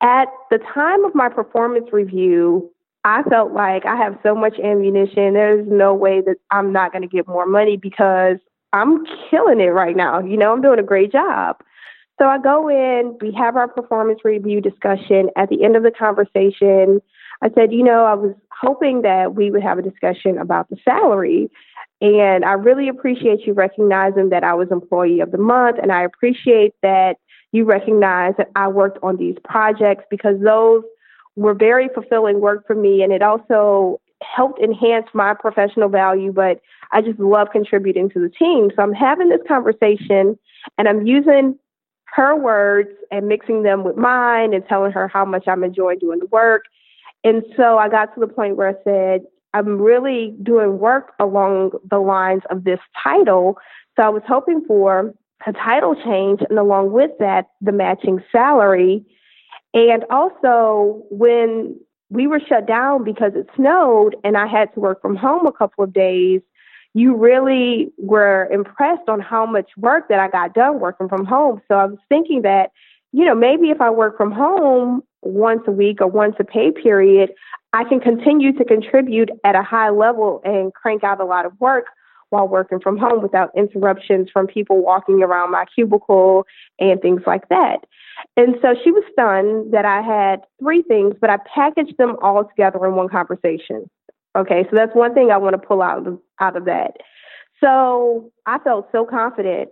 At 0.00 0.28
the 0.50 0.58
time 0.58 1.04
of 1.04 1.14
my 1.14 1.28
performance 1.28 1.88
review, 1.92 2.70
I 3.04 3.22
felt 3.24 3.52
like 3.52 3.84
I 3.84 3.96
have 3.96 4.18
so 4.22 4.34
much 4.34 4.58
ammunition. 4.62 5.34
There's 5.34 5.66
no 5.68 5.94
way 5.94 6.20
that 6.20 6.36
I'm 6.50 6.72
not 6.72 6.92
going 6.92 7.02
to 7.02 7.08
get 7.08 7.26
more 7.26 7.46
money 7.46 7.76
because 7.76 8.38
I'm 8.72 9.04
killing 9.30 9.60
it 9.60 9.72
right 9.72 9.96
now. 9.96 10.20
You 10.20 10.36
know, 10.36 10.52
I'm 10.52 10.62
doing 10.62 10.78
a 10.78 10.84
great 10.84 11.12
job. 11.12 11.62
So 12.18 12.26
I 12.26 12.38
go 12.38 12.68
in, 12.68 13.16
we 13.20 13.32
have 13.32 13.56
our 13.56 13.68
performance 13.68 14.20
review 14.24 14.60
discussion. 14.60 15.30
At 15.36 15.48
the 15.48 15.64
end 15.64 15.76
of 15.76 15.82
the 15.82 15.90
conversation, 15.90 17.00
I 17.42 17.50
said, 17.54 17.72
you 17.72 17.82
know, 17.82 18.04
I 18.04 18.14
was 18.14 18.34
hoping 18.50 19.02
that 19.02 19.34
we 19.34 19.50
would 19.50 19.62
have 19.62 19.78
a 19.78 19.82
discussion 19.82 20.38
about 20.38 20.68
the 20.70 20.76
salary. 20.84 21.50
And 22.00 22.44
I 22.44 22.52
really 22.52 22.88
appreciate 22.88 23.46
you 23.46 23.52
recognizing 23.52 24.28
that 24.30 24.44
I 24.44 24.54
was 24.54 24.68
employee 24.70 25.20
of 25.20 25.32
the 25.32 25.38
month. 25.38 25.78
And 25.80 25.90
I 25.90 26.02
appreciate 26.02 26.74
that 26.82 27.16
you 27.52 27.64
recognize 27.64 28.34
that 28.38 28.50
I 28.56 28.68
worked 28.68 28.98
on 29.02 29.16
these 29.16 29.36
projects 29.44 30.04
because 30.10 30.40
those 30.42 30.82
were 31.36 31.54
very 31.54 31.88
fulfilling 31.94 32.40
work 32.40 32.66
for 32.66 32.74
me. 32.74 33.02
And 33.02 33.12
it 33.12 33.22
also 33.22 34.00
helped 34.22 34.60
enhance 34.60 35.06
my 35.14 35.34
professional 35.34 35.88
value, 35.88 36.32
but 36.32 36.60
I 36.92 37.00
just 37.02 37.18
love 37.18 37.48
contributing 37.52 38.10
to 38.10 38.20
the 38.20 38.28
team. 38.28 38.70
So 38.74 38.82
I'm 38.82 38.92
having 38.92 39.28
this 39.28 39.40
conversation 39.46 40.38
and 40.78 40.88
I'm 40.88 41.06
using 41.06 41.58
her 42.14 42.36
words 42.36 42.90
and 43.10 43.26
mixing 43.26 43.62
them 43.62 43.84
with 43.84 43.96
mine 43.96 44.52
and 44.52 44.66
telling 44.66 44.92
her 44.92 45.08
how 45.08 45.24
much 45.24 45.44
I'm 45.48 45.64
enjoying 45.64 45.98
doing 45.98 46.18
the 46.18 46.26
work. 46.26 46.64
And 47.24 47.42
so 47.56 47.78
I 47.78 47.88
got 47.88 48.14
to 48.14 48.20
the 48.20 48.26
point 48.26 48.56
where 48.56 48.68
I 48.68 48.74
said, 48.84 49.22
I'm 49.54 49.80
really 49.80 50.34
doing 50.42 50.78
work 50.78 51.12
along 51.18 51.72
the 51.90 51.98
lines 51.98 52.42
of 52.50 52.64
this 52.64 52.80
title. 53.02 53.58
So 53.96 54.02
I 54.02 54.08
was 54.08 54.22
hoping 54.26 54.62
for 54.66 55.14
a 55.46 55.52
title 55.52 55.94
change 55.94 56.40
and 56.48 56.58
along 56.58 56.92
with 56.92 57.10
that, 57.18 57.48
the 57.60 57.72
matching 57.72 58.22
salary. 58.30 59.04
And 59.74 60.04
also, 60.10 61.02
when 61.10 61.78
we 62.12 62.26
were 62.26 62.40
shut 62.46 62.66
down 62.66 63.04
because 63.04 63.32
it 63.34 63.48
snowed 63.56 64.14
and 64.22 64.36
I 64.36 64.46
had 64.46 64.72
to 64.74 64.80
work 64.80 65.00
from 65.00 65.16
home 65.16 65.46
a 65.46 65.52
couple 65.52 65.82
of 65.82 65.94
days, 65.94 66.42
you 66.92 67.16
really 67.16 67.90
were 67.96 68.48
impressed 68.52 69.08
on 69.08 69.18
how 69.18 69.46
much 69.46 69.70
work 69.78 70.08
that 70.10 70.20
I 70.20 70.28
got 70.28 70.52
done 70.52 70.78
working 70.78 71.08
from 71.08 71.24
home. 71.24 71.62
So 71.68 71.74
I 71.76 71.86
was 71.86 71.98
thinking 72.10 72.42
that, 72.42 72.70
you 73.12 73.24
know, 73.24 73.34
maybe 73.34 73.70
if 73.70 73.80
I 73.80 73.88
work 73.88 74.18
from 74.18 74.30
home 74.30 75.02
once 75.22 75.62
a 75.66 75.70
week 75.70 76.02
or 76.02 76.06
once 76.06 76.36
a 76.38 76.44
pay 76.44 76.70
period, 76.70 77.32
I 77.72 77.84
can 77.84 77.98
continue 77.98 78.52
to 78.58 78.64
contribute 78.64 79.30
at 79.42 79.56
a 79.56 79.62
high 79.62 79.88
level 79.88 80.42
and 80.44 80.74
crank 80.74 81.02
out 81.04 81.18
a 81.18 81.24
lot 81.24 81.46
of 81.46 81.58
work 81.60 81.86
while 82.28 82.46
working 82.46 82.80
from 82.80 82.98
home 82.98 83.22
without 83.22 83.50
interruptions 83.56 84.28
from 84.30 84.46
people 84.46 84.82
walking 84.82 85.22
around 85.22 85.50
my 85.50 85.64
cubicle 85.74 86.46
and 86.78 87.00
things 87.00 87.22
like 87.26 87.48
that. 87.48 87.84
And 88.36 88.56
so 88.62 88.74
she 88.82 88.90
was 88.90 89.04
stunned 89.12 89.72
that 89.72 89.84
I 89.84 90.00
had 90.00 90.40
three 90.58 90.82
things, 90.82 91.14
but 91.20 91.30
I 91.30 91.36
packaged 91.54 91.98
them 91.98 92.16
all 92.22 92.44
together 92.44 92.84
in 92.86 92.94
one 92.94 93.08
conversation. 93.08 93.88
Okay, 94.36 94.64
so 94.70 94.76
that's 94.76 94.94
one 94.94 95.14
thing 95.14 95.30
I 95.30 95.36
want 95.36 95.60
to 95.60 95.66
pull 95.66 95.82
out 95.82 96.06
of, 96.06 96.18
out 96.40 96.56
of 96.56 96.64
that. 96.64 96.96
So 97.62 98.32
I 98.46 98.58
felt 98.58 98.88
so 98.92 99.04
confident. 99.04 99.70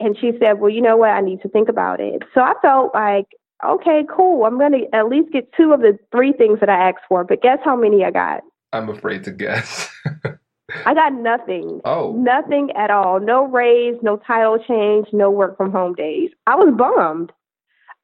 And 0.00 0.16
she 0.18 0.32
said, 0.40 0.60
Well, 0.60 0.70
you 0.70 0.80
know 0.80 0.96
what? 0.96 1.10
I 1.10 1.20
need 1.20 1.42
to 1.42 1.48
think 1.48 1.68
about 1.68 2.00
it. 2.00 2.22
So 2.34 2.40
I 2.40 2.54
felt 2.62 2.94
like, 2.94 3.26
okay, 3.64 4.02
cool. 4.14 4.44
I'm 4.44 4.58
going 4.58 4.72
to 4.72 4.96
at 4.96 5.08
least 5.08 5.32
get 5.32 5.52
two 5.56 5.72
of 5.72 5.80
the 5.80 5.98
three 6.10 6.32
things 6.32 6.60
that 6.60 6.68
I 6.68 6.88
asked 6.88 7.04
for. 7.08 7.24
But 7.24 7.42
guess 7.42 7.58
how 7.64 7.76
many 7.76 8.04
I 8.04 8.10
got? 8.10 8.40
I'm 8.72 8.88
afraid 8.88 9.24
to 9.24 9.30
guess. 9.30 9.92
I 10.86 10.94
got 10.94 11.12
nothing. 11.12 11.80
Oh. 11.84 12.12
Nothing 12.12 12.70
at 12.76 12.90
all. 12.90 13.20
No 13.20 13.46
raise, 13.46 13.96
no 14.02 14.16
title 14.18 14.58
change, 14.66 15.08
no 15.12 15.30
work 15.30 15.56
from 15.56 15.72
home 15.72 15.94
days. 15.94 16.30
I 16.46 16.54
was 16.54 16.72
bummed. 16.76 17.32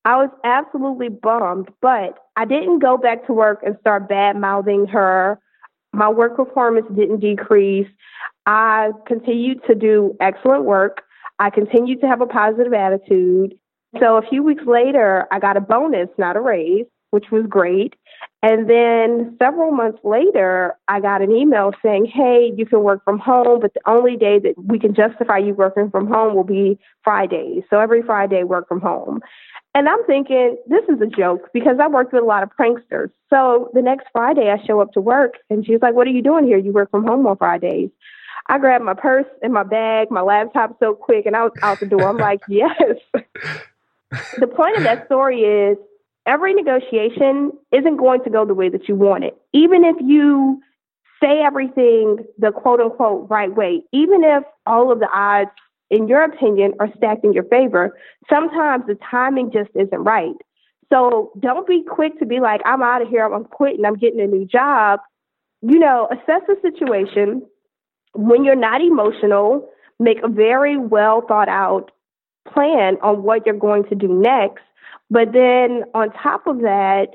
I 0.06 0.16
was 0.16 0.30
absolutely 0.44 1.10
bummed, 1.10 1.68
but 1.82 2.18
I 2.36 2.46
didn't 2.46 2.78
go 2.78 2.96
back 2.96 3.26
to 3.26 3.34
work 3.34 3.60
and 3.66 3.76
start 3.80 4.08
bad 4.08 4.36
mouthing 4.36 4.86
her 4.86 5.38
my 5.96 6.08
work 6.10 6.36
performance 6.36 6.86
didn't 6.94 7.20
decrease. 7.20 7.88
I 8.44 8.90
continued 9.06 9.64
to 9.66 9.74
do 9.74 10.14
excellent 10.20 10.64
work. 10.64 11.02
I 11.38 11.50
continued 11.50 12.00
to 12.02 12.06
have 12.06 12.20
a 12.20 12.26
positive 12.26 12.72
attitude. 12.72 13.58
So 13.98 14.16
a 14.16 14.22
few 14.22 14.42
weeks 14.42 14.64
later, 14.66 15.26
I 15.32 15.38
got 15.38 15.56
a 15.56 15.60
bonus, 15.60 16.08
not 16.18 16.36
a 16.36 16.40
raise, 16.40 16.84
which 17.10 17.30
was 17.32 17.46
great. 17.48 17.94
And 18.42 18.68
then 18.68 19.36
several 19.42 19.72
months 19.72 19.98
later, 20.04 20.74
I 20.86 21.00
got 21.00 21.22
an 21.22 21.32
email 21.32 21.72
saying, 21.82 22.06
hey, 22.06 22.52
you 22.54 22.66
can 22.66 22.82
work 22.82 23.02
from 23.04 23.18
home, 23.18 23.60
but 23.60 23.72
the 23.72 23.80
only 23.90 24.16
day 24.16 24.38
that 24.38 24.54
we 24.56 24.78
can 24.78 24.94
justify 24.94 25.38
you 25.38 25.54
working 25.54 25.90
from 25.90 26.06
home 26.06 26.34
will 26.34 26.44
be 26.44 26.78
Fridays. 27.02 27.62
So 27.70 27.80
every 27.80 28.02
Friday, 28.02 28.44
work 28.44 28.68
from 28.68 28.80
home. 28.80 29.20
And 29.76 29.90
I'm 29.90 30.02
thinking, 30.04 30.56
this 30.66 30.84
is 30.88 31.02
a 31.02 31.06
joke 31.06 31.50
because 31.52 31.76
I 31.82 31.86
worked 31.86 32.14
with 32.14 32.22
a 32.22 32.26
lot 32.26 32.42
of 32.42 32.48
pranksters. 32.58 33.10
So 33.28 33.70
the 33.74 33.82
next 33.82 34.06
Friday, 34.10 34.50
I 34.50 34.56
show 34.66 34.80
up 34.80 34.94
to 34.94 35.02
work 35.02 35.34
and 35.50 35.66
she's 35.66 35.82
like, 35.82 35.92
What 35.92 36.06
are 36.06 36.12
you 36.12 36.22
doing 36.22 36.46
here? 36.46 36.56
You 36.56 36.72
work 36.72 36.90
from 36.90 37.06
home 37.06 37.26
on 37.26 37.36
Fridays. 37.36 37.90
I 38.46 38.58
grabbed 38.58 38.84
my 38.84 38.94
purse 38.94 39.26
and 39.42 39.52
my 39.52 39.64
bag, 39.64 40.10
my 40.10 40.22
laptop 40.22 40.78
so 40.80 40.94
quick, 40.94 41.26
and 41.26 41.36
I 41.36 41.42
was 41.42 41.52
out 41.60 41.78
the 41.78 41.84
door. 41.84 42.08
I'm 42.08 42.16
like, 42.16 42.40
Yes. 42.48 42.72
the 44.38 44.46
point 44.46 44.78
of 44.78 44.84
that 44.84 45.04
story 45.04 45.40
is 45.42 45.76
every 46.24 46.54
negotiation 46.54 47.52
isn't 47.70 47.98
going 47.98 48.24
to 48.24 48.30
go 48.30 48.46
the 48.46 48.54
way 48.54 48.70
that 48.70 48.88
you 48.88 48.94
want 48.94 49.24
it. 49.24 49.36
Even 49.52 49.84
if 49.84 49.96
you 50.00 50.58
say 51.22 51.42
everything 51.42 52.24
the 52.38 52.50
quote 52.50 52.80
unquote 52.80 53.28
right 53.28 53.54
way, 53.54 53.82
even 53.92 54.24
if 54.24 54.42
all 54.64 54.90
of 54.90 55.00
the 55.00 55.08
odds 55.12 55.50
in 55.90 56.08
your 56.08 56.22
opinion, 56.24 56.74
are 56.80 56.88
stacked 56.96 57.24
in 57.24 57.32
your 57.32 57.44
favor, 57.44 57.96
sometimes 58.28 58.84
the 58.86 58.98
timing 59.10 59.50
just 59.52 59.70
isn't 59.74 60.02
right. 60.02 60.34
So 60.92 61.32
don't 61.38 61.66
be 61.66 61.82
quick 61.82 62.18
to 62.18 62.26
be 62.26 62.40
like, 62.40 62.60
I'm 62.64 62.82
out 62.82 63.02
of 63.02 63.08
here, 63.08 63.24
I'm 63.24 63.44
quitting, 63.44 63.84
I'm 63.84 63.96
getting 63.96 64.20
a 64.20 64.26
new 64.26 64.46
job. 64.46 65.00
You 65.62 65.78
know, 65.78 66.08
assess 66.10 66.42
the 66.46 66.56
situation. 66.62 67.42
When 68.14 68.44
you're 68.44 68.54
not 68.54 68.80
emotional, 68.80 69.68
make 69.98 70.18
a 70.22 70.28
very 70.28 70.76
well 70.76 71.22
thought 71.26 71.48
out 71.48 71.90
plan 72.52 72.96
on 73.02 73.22
what 73.22 73.44
you're 73.44 73.56
going 73.56 73.84
to 73.84 73.94
do 73.94 74.08
next. 74.08 74.62
But 75.10 75.32
then 75.32 75.84
on 75.94 76.10
top 76.12 76.46
of 76.46 76.60
that, 76.60 77.08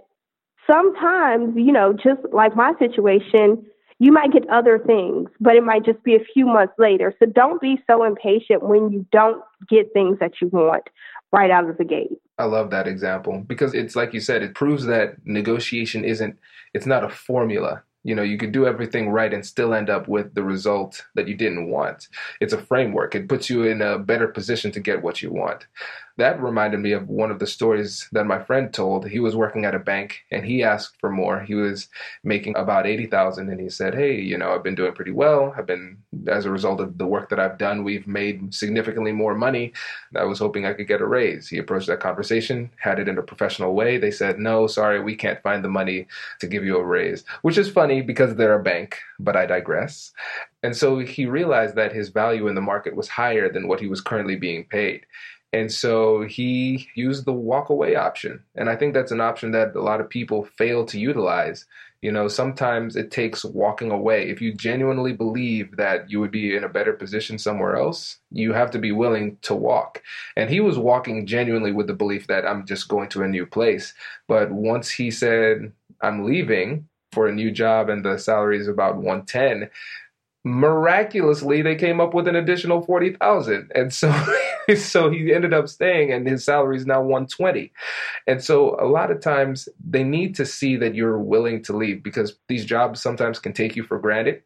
sometimes, 0.69 1.55
you 1.55 1.71
know, 1.71 1.93
just 1.93 2.21
like 2.31 2.55
my 2.55 2.73
situation, 2.79 3.65
you 4.01 4.11
might 4.11 4.33
get 4.33 4.49
other 4.49 4.79
things, 4.79 5.29
but 5.39 5.55
it 5.55 5.63
might 5.63 5.85
just 5.85 6.03
be 6.03 6.15
a 6.15 6.25
few 6.33 6.47
months 6.47 6.73
later. 6.79 7.13
So 7.19 7.27
don't 7.27 7.61
be 7.61 7.79
so 7.85 8.03
impatient 8.03 8.63
when 8.63 8.91
you 8.91 9.05
don't 9.11 9.43
get 9.69 9.93
things 9.93 10.17
that 10.19 10.41
you 10.41 10.47
want 10.47 10.89
right 11.31 11.51
out 11.51 11.69
of 11.69 11.77
the 11.77 11.85
gate. 11.85 12.19
I 12.39 12.45
love 12.45 12.71
that 12.71 12.87
example 12.87 13.43
because 13.45 13.75
it's 13.75 13.95
like 13.95 14.11
you 14.11 14.19
said, 14.19 14.41
it 14.41 14.55
proves 14.55 14.85
that 14.87 15.17
negotiation 15.23 16.03
isn't, 16.03 16.35
it's 16.73 16.87
not 16.87 17.03
a 17.03 17.09
formula. 17.09 17.83
You 18.03 18.15
know, 18.15 18.23
you 18.23 18.39
could 18.39 18.51
do 18.51 18.65
everything 18.65 19.11
right 19.11 19.31
and 19.31 19.45
still 19.45 19.75
end 19.75 19.91
up 19.91 20.07
with 20.07 20.33
the 20.33 20.41
result 20.41 21.05
that 21.13 21.27
you 21.27 21.35
didn't 21.35 21.69
want. 21.69 22.07
It's 22.39 22.53
a 22.53 22.65
framework. 22.65 23.13
It 23.13 23.29
puts 23.29 23.51
you 23.51 23.65
in 23.65 23.83
a 23.83 23.99
better 23.99 24.27
position 24.27 24.71
to 24.71 24.79
get 24.79 25.03
what 25.03 25.21
you 25.21 25.31
want 25.31 25.67
that 26.17 26.41
reminded 26.41 26.79
me 26.79 26.91
of 26.91 27.07
one 27.07 27.31
of 27.31 27.39
the 27.39 27.47
stories 27.47 28.07
that 28.11 28.25
my 28.25 28.39
friend 28.43 28.73
told. 28.73 29.07
He 29.07 29.19
was 29.19 29.35
working 29.35 29.65
at 29.65 29.75
a 29.75 29.79
bank 29.79 30.21
and 30.31 30.45
he 30.45 30.63
asked 30.63 30.99
for 30.99 31.09
more. 31.09 31.41
He 31.41 31.55
was 31.55 31.87
making 32.23 32.55
about 32.57 32.85
80,000 32.85 33.49
and 33.49 33.59
he 33.59 33.69
said, 33.69 33.95
"Hey, 33.95 34.19
you 34.19 34.37
know, 34.37 34.53
I've 34.53 34.63
been 34.63 34.75
doing 34.75 34.93
pretty 34.93 35.11
well. 35.11 35.53
I've 35.57 35.65
been 35.65 35.97
as 36.27 36.45
a 36.45 36.51
result 36.51 36.79
of 36.79 36.97
the 36.97 37.07
work 37.07 37.29
that 37.29 37.39
I've 37.39 37.57
done, 37.57 37.83
we've 37.83 38.07
made 38.07 38.53
significantly 38.53 39.11
more 39.11 39.35
money. 39.35 39.73
I 40.15 40.25
was 40.25 40.39
hoping 40.39 40.65
I 40.65 40.73
could 40.73 40.87
get 40.87 41.01
a 41.01 41.07
raise." 41.07 41.47
He 41.49 41.57
approached 41.57 41.87
that 41.87 41.99
conversation, 41.99 42.71
had 42.77 42.99
it 42.99 43.07
in 43.07 43.17
a 43.17 43.23
professional 43.23 43.73
way. 43.73 43.97
They 43.97 44.11
said, 44.11 44.39
"No, 44.39 44.67
sorry, 44.67 44.99
we 44.99 45.15
can't 45.15 45.41
find 45.41 45.63
the 45.63 45.69
money 45.69 46.07
to 46.39 46.47
give 46.47 46.63
you 46.65 46.77
a 46.77 46.83
raise." 46.83 47.23
Which 47.41 47.57
is 47.57 47.69
funny 47.69 48.01
because 48.01 48.35
they're 48.35 48.59
a 48.59 48.63
bank, 48.63 48.99
but 49.19 49.35
I 49.35 49.45
digress. 49.45 50.11
And 50.63 50.75
so 50.75 50.99
he 50.99 51.25
realized 51.25 51.75
that 51.75 51.93
his 51.93 52.09
value 52.09 52.47
in 52.47 52.55
the 52.55 52.61
market 52.61 52.95
was 52.95 53.07
higher 53.07 53.51
than 53.51 53.67
what 53.67 53.79
he 53.79 53.87
was 53.87 54.01
currently 54.01 54.35
being 54.35 54.65
paid. 54.65 55.05
And 55.53 55.71
so 55.71 56.21
he 56.21 56.87
used 56.95 57.25
the 57.25 57.33
walk 57.33 57.69
away 57.69 57.95
option. 57.95 58.43
And 58.55 58.69
I 58.69 58.75
think 58.75 58.93
that's 58.93 59.11
an 59.11 59.19
option 59.19 59.51
that 59.51 59.75
a 59.75 59.81
lot 59.81 59.99
of 59.99 60.09
people 60.09 60.45
fail 60.45 60.85
to 60.85 60.99
utilize. 60.99 61.65
You 62.01 62.11
know, 62.11 62.27
sometimes 62.29 62.95
it 62.95 63.11
takes 63.11 63.43
walking 63.43 63.91
away. 63.91 64.29
If 64.29 64.41
you 64.41 64.53
genuinely 64.53 65.13
believe 65.13 65.75
that 65.75 66.09
you 66.09 66.19
would 66.19 66.31
be 66.31 66.55
in 66.55 66.63
a 66.63 66.69
better 66.69 66.93
position 66.93 67.37
somewhere 67.37 67.75
else, 67.75 68.17
you 68.31 68.53
have 68.53 68.71
to 68.71 68.79
be 68.79 68.91
willing 68.91 69.37
to 69.43 69.53
walk. 69.53 70.01
And 70.37 70.49
he 70.49 70.61
was 70.61 70.79
walking 70.79 71.27
genuinely 71.27 71.73
with 71.73 71.87
the 71.87 71.93
belief 71.93 72.27
that 72.27 72.45
I'm 72.45 72.65
just 72.65 72.87
going 72.87 73.09
to 73.09 73.23
a 73.23 73.27
new 73.27 73.45
place. 73.45 73.93
But 74.27 74.51
once 74.51 74.89
he 74.89 75.11
said, 75.11 75.73
I'm 76.01 76.23
leaving 76.23 76.87
for 77.11 77.27
a 77.27 77.35
new 77.35 77.51
job 77.51 77.89
and 77.89 78.05
the 78.05 78.17
salary 78.17 78.57
is 78.57 78.69
about 78.69 78.95
110, 78.95 79.69
miraculously 80.43 81.61
they 81.61 81.75
came 81.75 82.01
up 82.01 82.15
with 82.15 82.27
an 82.27 82.35
additional 82.35 82.81
40,000 82.81 83.71
and 83.75 83.93
so 83.93 84.11
so 84.75 85.09
he 85.09 85.31
ended 85.31 85.53
up 85.53 85.69
staying 85.69 86.11
and 86.11 86.27
his 86.27 86.43
salary 86.43 86.77
is 86.77 86.85
now 86.87 86.99
120 86.99 87.71
and 88.25 88.43
so 88.43 88.75
a 88.79 88.87
lot 88.87 89.11
of 89.11 89.21
times 89.21 89.69
they 89.83 90.03
need 90.03 90.35
to 90.35 90.45
see 90.45 90.77
that 90.77 90.95
you're 90.95 91.19
willing 91.19 91.61
to 91.63 91.75
leave 91.75 92.01
because 92.01 92.37
these 92.47 92.65
jobs 92.65 93.01
sometimes 93.01 93.39
can 93.39 93.53
take 93.53 93.75
you 93.75 93.83
for 93.83 93.99
granted. 93.99 94.41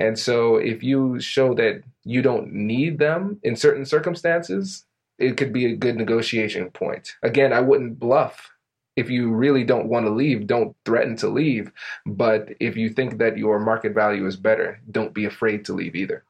And 0.00 0.18
so 0.18 0.56
if 0.56 0.82
you 0.82 1.18
show 1.20 1.54
that 1.54 1.82
you 2.04 2.22
don't 2.22 2.52
need 2.52 2.98
them 2.98 3.38
in 3.42 3.56
certain 3.56 3.84
circumstances 3.84 4.84
it 5.18 5.36
could 5.36 5.52
be 5.52 5.66
a 5.66 5.76
good 5.76 5.96
negotiation 5.96 6.70
point. 6.70 7.16
Again 7.22 7.52
i 7.52 7.60
wouldn't 7.60 7.98
bluff 7.98 8.50
if 8.98 9.08
you 9.08 9.30
really 9.30 9.62
don't 9.62 9.86
want 9.86 10.06
to 10.06 10.10
leave, 10.10 10.48
don't 10.48 10.74
threaten 10.84 11.14
to 11.16 11.28
leave. 11.28 11.70
But 12.04 12.48
if 12.58 12.76
you 12.76 12.88
think 12.90 13.18
that 13.18 13.38
your 13.38 13.60
market 13.60 13.94
value 13.94 14.26
is 14.26 14.36
better, 14.36 14.80
don't 14.90 15.14
be 15.14 15.24
afraid 15.24 15.64
to 15.66 15.72
leave 15.72 15.94
either. 15.94 16.24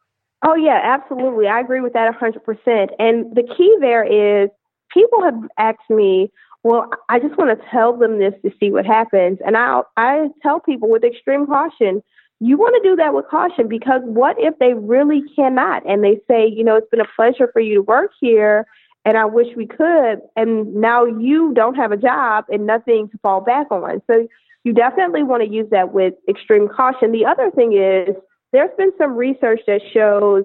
Oh, 0.45 0.55
yeah, 0.55 0.81
absolutely. 0.85 1.49
I 1.49 1.61
agree 1.61 1.81
with 1.81 1.95
that 1.95 2.15
100%. 2.15 2.89
And 2.99 3.35
the 3.35 3.43
key 3.57 3.75
there 3.81 4.05
is 4.05 4.51
people 4.93 5.23
have 5.23 5.39
asked 5.57 5.89
me, 5.89 6.31
well, 6.63 6.91
I 7.09 7.19
just 7.19 7.39
want 7.39 7.59
to 7.59 7.67
tell 7.71 7.97
them 7.97 8.19
this 8.19 8.35
to 8.45 8.51
see 8.61 8.71
what 8.71 8.85
happens. 8.85 9.39
And 9.47 9.57
I 9.57 9.83
I 9.97 10.29
tell 10.43 10.61
people 10.61 10.91
with 10.91 11.05
extreme 11.05 11.47
caution, 11.47 12.03
you 12.41 12.59
want 12.59 12.75
to 12.83 12.89
do 12.89 12.97
that 12.97 13.15
with 13.15 13.27
caution 13.29 13.67
because 13.69 14.03
what 14.05 14.37
if 14.39 14.59
they 14.59 14.75
really 14.75 15.23
cannot 15.35 15.87
and 15.87 16.05
they 16.05 16.21
say, 16.29 16.47
you 16.47 16.65
know, 16.65 16.77
it's 16.77 16.91
been 16.91 17.01
a 17.01 17.15
pleasure 17.17 17.49
for 17.53 17.61
you 17.61 17.77
to 17.77 17.83
work 17.83 18.11
here 18.21 18.67
and 19.09 19.17
I 19.17 19.25
wish 19.25 19.47
we 19.57 19.67
could. 19.67 20.21
And 20.37 20.75
now 20.75 21.07
you 21.07 21.55
don't 21.55 21.77
have 21.77 21.93
a 21.93 21.97
job 21.97 22.45
and 22.51 22.67
nothing 22.67 23.09
to 23.09 23.17
fall 23.23 23.41
back 23.41 23.71
on. 23.71 24.03
So 24.07 24.29
you 24.65 24.75
definitely 24.75 25.23
want 25.23 25.43
to 25.43 25.49
use 25.49 25.67
that 25.71 25.95
with 25.95 26.13
extreme 26.29 26.69
caution. 26.69 27.11
The 27.11 27.25
other 27.25 27.51
thing 27.51 27.73
is 27.73 28.15
there's 28.53 28.69
been 28.77 28.93
some 28.99 29.17
research 29.17 29.61
that 29.67 29.81
shows 29.95 30.45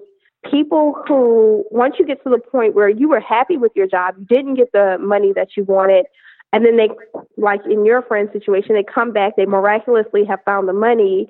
people 0.50 0.94
who, 1.06 1.66
once 1.70 1.96
you 1.98 2.06
get 2.06 2.24
to 2.24 2.30
the 2.30 2.38
point 2.38 2.74
where 2.74 2.88
you 2.88 3.06
were 3.06 3.20
happy 3.20 3.58
with 3.58 3.72
your 3.74 3.86
job, 3.86 4.14
you 4.18 4.24
didn't 4.24 4.54
get 4.54 4.72
the 4.72 4.96
money 4.98 5.34
that 5.34 5.48
you 5.58 5.64
wanted, 5.64 6.06
and 6.54 6.64
then 6.64 6.78
they, 6.78 6.88
like 7.36 7.60
in 7.68 7.84
your 7.84 8.00
friend's 8.00 8.32
situation, 8.32 8.74
they 8.74 8.84
come 8.84 9.12
back, 9.12 9.34
they 9.36 9.44
miraculously 9.44 10.24
have 10.24 10.38
found 10.46 10.68
the 10.68 10.72
money, 10.72 11.28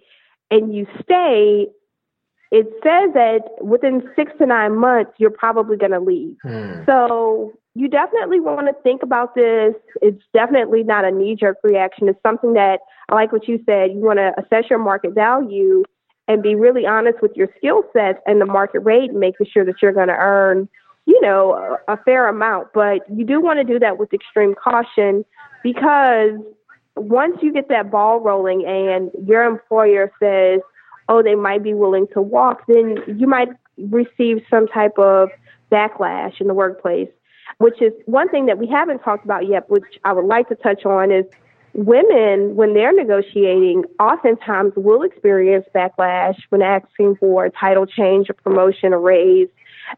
and 0.53 0.73
you 0.73 0.87
stay, 1.03 1.66
it 2.55 2.69
says 2.85 3.12
that 3.14 3.40
within 3.61 4.09
six 4.14 4.31
to 4.38 4.47
nine 4.47 4.77
months, 4.77 5.11
you're 5.19 5.29
probably 5.29 5.77
going 5.77 5.90
to 5.90 5.99
leave. 5.99 6.37
Hmm. 6.43 6.85
So 6.87 7.53
you 7.75 7.88
definitely 7.88 8.38
want 8.38 8.69
to 8.69 8.75
think 8.85 9.03
about 9.03 9.35
this. 9.35 9.75
It's 10.01 10.23
definitely 10.33 10.85
not 10.85 11.05
a 11.05 11.11
knee 11.11 11.35
jerk 11.35 11.57
reaction. 11.64 12.09
It's 12.09 12.23
something 12.23 12.53
that 12.55 12.79
I 13.09 13.14
like 13.17 13.33
what 13.33 13.49
you 13.49 13.61
said. 13.67 13.90
You 13.90 13.99
want 13.99 14.21
to 14.21 14.33
assess 14.38 14.71
your 14.71 14.79
market 14.79 15.14
value 15.14 15.83
and 16.29 16.45
be 16.45 16.55
really 16.55 16.87
honest 16.87 17.21
with 17.21 17.33
your 17.35 17.49
skill 17.57 17.83
sets 17.93 18.21
and 18.25 18.40
the 18.40 18.47
market 18.47 18.81
rate, 18.81 19.12
making 19.12 19.49
sure 19.53 19.64
that 19.64 19.83
you're 19.83 19.93
going 19.93 20.07
to 20.07 20.17
earn, 20.17 20.69
you 21.07 21.21
know, 21.23 21.79
a, 21.88 21.95
a 21.95 21.97
fair 22.05 22.29
amount. 22.29 22.69
But 22.73 23.01
you 23.12 23.25
do 23.25 23.40
want 23.40 23.59
to 23.59 23.64
do 23.64 23.81
that 23.81 23.99
with 23.99 24.14
extreme 24.14 24.55
caution 24.55 25.25
because 25.64 26.38
once 26.95 27.37
you 27.43 27.53
get 27.53 27.69
that 27.69 27.90
ball 27.90 28.21
rolling 28.21 28.64
and 28.64 29.11
your 29.27 29.43
employer 29.43 30.12
says, 30.23 30.61
oh, 31.09 31.23
they 31.23 31.35
might 31.35 31.62
be 31.62 31.75
willing 31.75 32.07
to 32.14 32.23
walk, 32.23 32.62
then 32.67 32.99
you 33.19 33.27
might 33.27 33.49
receive 33.79 34.43
some 34.49 34.67
type 34.69 34.99
of 34.99 35.29
backlash 35.71 36.40
in 36.40 36.47
the 36.47 36.55
workplace, 36.55 37.09
which 37.59 37.81
is 37.83 37.93
one 38.07 38.29
thing 38.29 38.47
that 38.47 38.59
we 38.59 38.67
haven't 38.67 39.01
talked 39.01 39.25
about 39.25 39.47
yet, 39.47 39.69
which 39.69 39.99
I 40.05 40.12
would 40.12 40.27
like 40.27 40.49
to 40.49 40.55
touch 40.55 40.85
on 40.85 41.11
is 41.11 41.25
women, 41.75 42.55
when 42.55 42.75
they're 42.75 42.93
negotiating, 42.93 43.85
oftentimes 43.99 44.73
will 44.77 45.03
experience 45.03 45.67
backlash 45.75 46.37
when 46.51 46.62
asking 46.62 47.17
for 47.17 47.45
a 47.47 47.51
title 47.51 47.87
change, 47.87 48.31
a 48.31 48.35
promotion, 48.35 48.93
a 48.93 48.99
raise, 48.99 49.49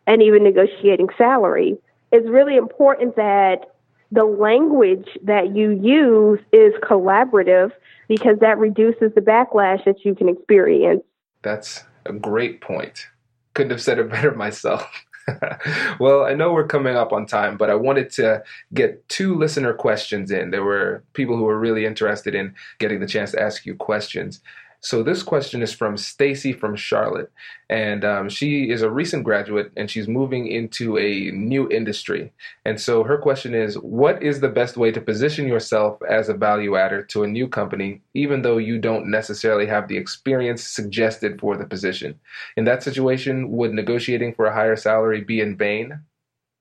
and 0.06 0.22
even 0.22 0.42
negotiating 0.42 1.08
salary. 1.16 1.76
It's 2.12 2.26
really 2.28 2.56
important 2.56 3.16
that 3.16 3.75
the 4.12 4.24
language 4.24 5.08
that 5.22 5.54
you 5.54 5.70
use 5.70 6.40
is 6.52 6.72
collaborative 6.82 7.72
because 8.08 8.38
that 8.40 8.58
reduces 8.58 9.12
the 9.14 9.20
backlash 9.20 9.84
that 9.84 10.04
you 10.04 10.14
can 10.14 10.28
experience. 10.28 11.02
That's 11.42 11.82
a 12.04 12.12
great 12.12 12.60
point. 12.60 13.06
Couldn't 13.54 13.70
have 13.70 13.82
said 13.82 13.98
it 13.98 14.10
better 14.10 14.32
myself. 14.32 14.88
well, 15.98 16.24
I 16.24 16.34
know 16.34 16.52
we're 16.52 16.66
coming 16.66 16.94
up 16.94 17.12
on 17.12 17.26
time, 17.26 17.56
but 17.56 17.68
I 17.68 17.74
wanted 17.74 18.10
to 18.10 18.42
get 18.74 19.08
two 19.08 19.34
listener 19.34 19.74
questions 19.74 20.30
in. 20.30 20.50
There 20.50 20.64
were 20.64 21.02
people 21.14 21.36
who 21.36 21.42
were 21.42 21.58
really 21.58 21.84
interested 21.84 22.34
in 22.34 22.54
getting 22.78 23.00
the 23.00 23.08
chance 23.08 23.32
to 23.32 23.42
ask 23.42 23.66
you 23.66 23.74
questions. 23.74 24.40
So 24.86 25.02
this 25.02 25.24
question 25.24 25.64
is 25.64 25.72
from 25.72 25.96
Stacy 25.96 26.52
from 26.52 26.76
Charlotte, 26.76 27.32
and 27.68 28.04
um, 28.04 28.28
she 28.28 28.70
is 28.70 28.82
a 28.82 28.88
recent 28.88 29.24
graduate 29.24 29.72
and 29.76 29.90
she's 29.90 30.06
moving 30.06 30.46
into 30.46 30.96
a 30.96 31.32
new 31.32 31.68
industry. 31.70 32.32
And 32.64 32.80
so 32.80 33.02
her 33.02 33.18
question 33.18 33.52
is, 33.52 33.76
what 33.78 34.22
is 34.22 34.38
the 34.38 34.48
best 34.48 34.76
way 34.76 34.92
to 34.92 35.00
position 35.00 35.48
yourself 35.48 35.98
as 36.08 36.28
a 36.28 36.34
value 36.34 36.76
adder 36.76 37.02
to 37.02 37.24
a 37.24 37.26
new 37.26 37.48
company, 37.48 38.00
even 38.14 38.42
though 38.42 38.58
you 38.58 38.78
don't 38.78 39.10
necessarily 39.10 39.66
have 39.66 39.88
the 39.88 39.96
experience 39.96 40.62
suggested 40.62 41.40
for 41.40 41.56
the 41.56 41.66
position? 41.66 42.20
In 42.56 42.64
that 42.66 42.84
situation, 42.84 43.50
would 43.50 43.72
negotiating 43.72 44.34
for 44.34 44.46
a 44.46 44.54
higher 44.54 44.76
salary 44.76 45.20
be 45.20 45.40
in 45.40 45.56
vain? 45.56 45.98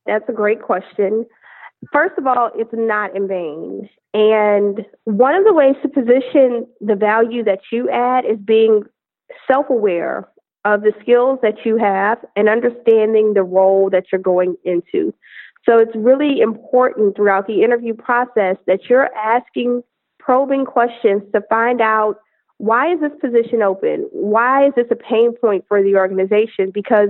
That's 0.08 0.28
a 0.30 0.34
great 0.34 0.64
question. 0.64 1.28
First 1.94 2.18
of 2.18 2.26
all, 2.26 2.50
it's 2.56 2.74
not 2.74 3.16
in 3.16 3.28
vain. 3.28 3.88
And 4.16 4.86
one 5.04 5.36
of 5.36 5.44
the 5.44 5.54
ways 5.54 5.76
to 5.82 5.90
position 5.90 6.66
the 6.80 6.96
value 6.96 7.44
that 7.44 7.60
you 7.70 7.90
add 7.90 8.24
is 8.24 8.38
being 8.40 8.84
self 9.46 9.70
aware 9.70 10.30
of 10.64 10.84
the 10.84 10.94
skills 11.02 11.40
that 11.42 11.66
you 11.66 11.76
have 11.76 12.20
and 12.38 12.48
understanding 12.48 13.34
the 13.34 13.44
role 13.44 13.90
that 13.90 14.06
you're 14.14 14.22
going 14.22 14.56
into. 14.64 15.14
So 15.68 15.80
it's 15.80 15.92
really 15.96 16.40
important 16.40 17.18
throughout 17.18 17.46
the 17.46 17.62
interview 17.62 17.94
process 17.94 18.56
that 18.68 18.90
you're 18.90 19.14
asking 19.16 19.84
probing 20.18 20.64
questions 20.64 21.22
to 21.34 21.42
find 21.50 21.82
out 21.82 22.16
why 22.58 22.94
is 22.94 23.02
this 23.02 23.12
position 23.20 23.62
open? 23.62 24.08
Why 24.14 24.68
is 24.68 24.74
this 24.78 24.88
a 24.92 24.96
pain 24.96 25.36
point 25.36 25.66
for 25.68 25.84
the 25.84 25.98
organization? 25.98 26.72
Because 26.74 27.10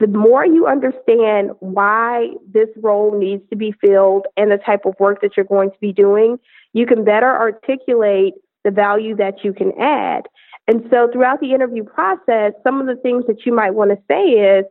the 0.00 0.06
more 0.06 0.44
you 0.46 0.66
understand 0.66 1.50
why 1.60 2.30
this 2.52 2.68
role 2.76 3.16
needs 3.16 3.42
to 3.50 3.56
be 3.56 3.72
filled 3.72 4.26
and 4.36 4.50
the 4.50 4.56
type 4.56 4.86
of 4.86 4.94
work 4.98 5.20
that 5.20 5.36
you're 5.36 5.44
going 5.44 5.70
to 5.70 5.78
be 5.78 5.92
doing, 5.92 6.38
you 6.72 6.86
can 6.86 7.04
better 7.04 7.28
articulate 7.28 8.34
the 8.64 8.70
value 8.70 9.14
that 9.16 9.44
you 9.44 9.52
can 9.52 9.72
add. 9.78 10.22
And 10.66 10.86
so 10.90 11.08
throughout 11.12 11.40
the 11.40 11.52
interview 11.52 11.84
process, 11.84 12.52
some 12.64 12.80
of 12.80 12.86
the 12.86 13.00
things 13.02 13.24
that 13.26 13.44
you 13.44 13.54
might 13.54 13.74
want 13.74 13.90
to 13.90 13.98
say 14.08 14.22
is, 14.22 14.64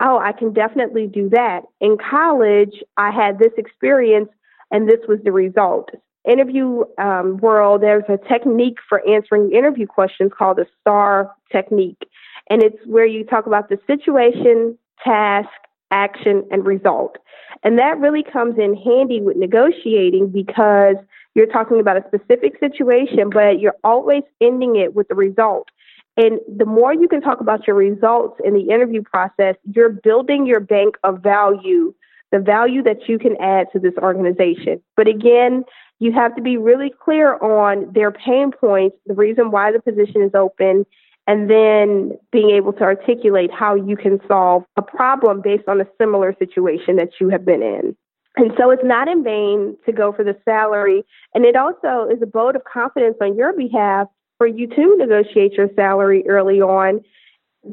oh, 0.00 0.18
I 0.18 0.32
can 0.32 0.52
definitely 0.52 1.08
do 1.08 1.30
that. 1.30 1.62
In 1.80 1.96
college, 1.98 2.82
I 2.96 3.10
had 3.10 3.38
this 3.38 3.52
experience 3.56 4.28
and 4.70 4.88
this 4.88 5.00
was 5.08 5.18
the 5.24 5.32
result. 5.32 5.90
Interview 6.28 6.84
um, 6.98 7.38
world, 7.38 7.82
there's 7.82 8.04
a 8.08 8.18
technique 8.28 8.78
for 8.88 9.00
answering 9.08 9.52
interview 9.52 9.86
questions 9.86 10.32
called 10.36 10.58
the 10.58 10.66
STAR 10.80 11.32
technique. 11.50 12.02
And 12.48 12.62
it's 12.62 12.78
where 12.86 13.06
you 13.06 13.24
talk 13.24 13.46
about 13.46 13.68
the 13.68 13.78
situation, 13.86 14.78
task, 15.02 15.48
action, 15.90 16.44
and 16.50 16.66
result. 16.66 17.16
And 17.62 17.78
that 17.78 17.98
really 17.98 18.22
comes 18.22 18.58
in 18.58 18.74
handy 18.76 19.20
with 19.20 19.36
negotiating 19.36 20.28
because 20.28 20.96
you're 21.34 21.46
talking 21.46 21.80
about 21.80 21.96
a 21.96 22.04
specific 22.06 22.58
situation, 22.60 23.30
but 23.30 23.60
you're 23.60 23.76
always 23.84 24.22
ending 24.40 24.76
it 24.76 24.94
with 24.94 25.08
the 25.08 25.14
result. 25.14 25.68
And 26.16 26.40
the 26.56 26.64
more 26.64 26.94
you 26.94 27.08
can 27.08 27.20
talk 27.20 27.40
about 27.40 27.66
your 27.66 27.76
results 27.76 28.40
in 28.44 28.54
the 28.54 28.72
interview 28.72 29.02
process, 29.02 29.56
you're 29.74 29.90
building 29.90 30.46
your 30.46 30.60
bank 30.60 30.96
of 31.04 31.22
value, 31.22 31.94
the 32.32 32.38
value 32.38 32.82
that 32.84 33.08
you 33.08 33.18
can 33.18 33.36
add 33.36 33.66
to 33.72 33.78
this 33.78 33.92
organization. 33.98 34.80
But 34.96 35.08
again, 35.08 35.64
you 35.98 36.12
have 36.12 36.34
to 36.36 36.42
be 36.42 36.56
really 36.56 36.90
clear 37.04 37.34
on 37.34 37.92
their 37.92 38.10
pain 38.10 38.50
points, 38.50 38.96
the 39.06 39.14
reason 39.14 39.50
why 39.50 39.72
the 39.72 39.80
position 39.80 40.22
is 40.22 40.34
open, 40.34 40.86
and 41.26 41.50
then 41.50 42.12
being 42.30 42.50
able 42.50 42.72
to 42.74 42.82
articulate 42.82 43.50
how 43.52 43.74
you 43.74 43.96
can 43.96 44.20
solve 44.28 44.64
a 44.76 44.82
problem 44.82 45.40
based 45.42 45.68
on 45.68 45.80
a 45.80 45.86
similar 46.00 46.34
situation 46.38 46.96
that 46.96 47.10
you 47.20 47.28
have 47.28 47.44
been 47.44 47.62
in. 47.62 47.96
And 48.36 48.52
so 48.58 48.70
it's 48.70 48.84
not 48.84 49.08
in 49.08 49.24
vain 49.24 49.76
to 49.86 49.92
go 49.92 50.12
for 50.12 50.22
the 50.22 50.36
salary. 50.44 51.04
And 51.34 51.44
it 51.44 51.56
also 51.56 52.06
is 52.10 52.20
a 52.22 52.26
vote 52.26 52.54
of 52.54 52.62
confidence 52.64 53.16
on 53.20 53.36
your 53.36 53.52
behalf 53.54 54.08
for 54.38 54.46
you 54.46 54.66
to 54.68 54.96
negotiate 54.98 55.54
your 55.54 55.70
salary 55.74 56.22
early 56.28 56.60
on. 56.60 57.00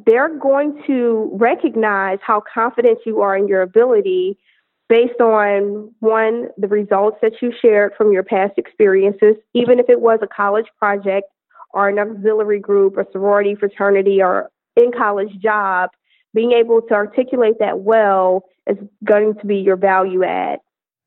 They're 0.05 0.35
going 0.35 0.81
to 0.87 1.29
recognize 1.33 2.19
how 2.25 2.41
confident 2.51 2.99
you 3.05 3.21
are 3.21 3.35
in 3.35 3.47
your 3.47 3.61
ability 3.61 4.37
based 4.89 5.19
on 5.19 5.93
one, 5.99 6.47
the 6.57 6.67
results 6.67 7.17
that 7.21 7.33
you 7.41 7.53
shared 7.61 7.93
from 7.97 8.11
your 8.11 8.23
past 8.23 8.53
experiences, 8.57 9.35
even 9.53 9.79
if 9.79 9.89
it 9.89 9.99
was 9.99 10.19
a 10.21 10.27
college 10.27 10.67
project 10.79 11.27
or 11.73 11.89
an 11.89 11.99
auxiliary 11.99 12.59
group 12.59 12.97
or 12.97 13.05
sorority, 13.11 13.55
fraternity, 13.55 14.21
or 14.21 14.51
in 14.75 14.91
college 14.91 15.37
job, 15.39 15.89
being 16.33 16.51
able 16.51 16.81
to 16.81 16.93
articulate 16.93 17.59
that 17.59 17.79
well 17.79 18.45
is 18.67 18.77
going 19.03 19.35
to 19.35 19.45
be 19.45 19.57
your 19.57 19.75
value 19.75 20.23
add. 20.23 20.59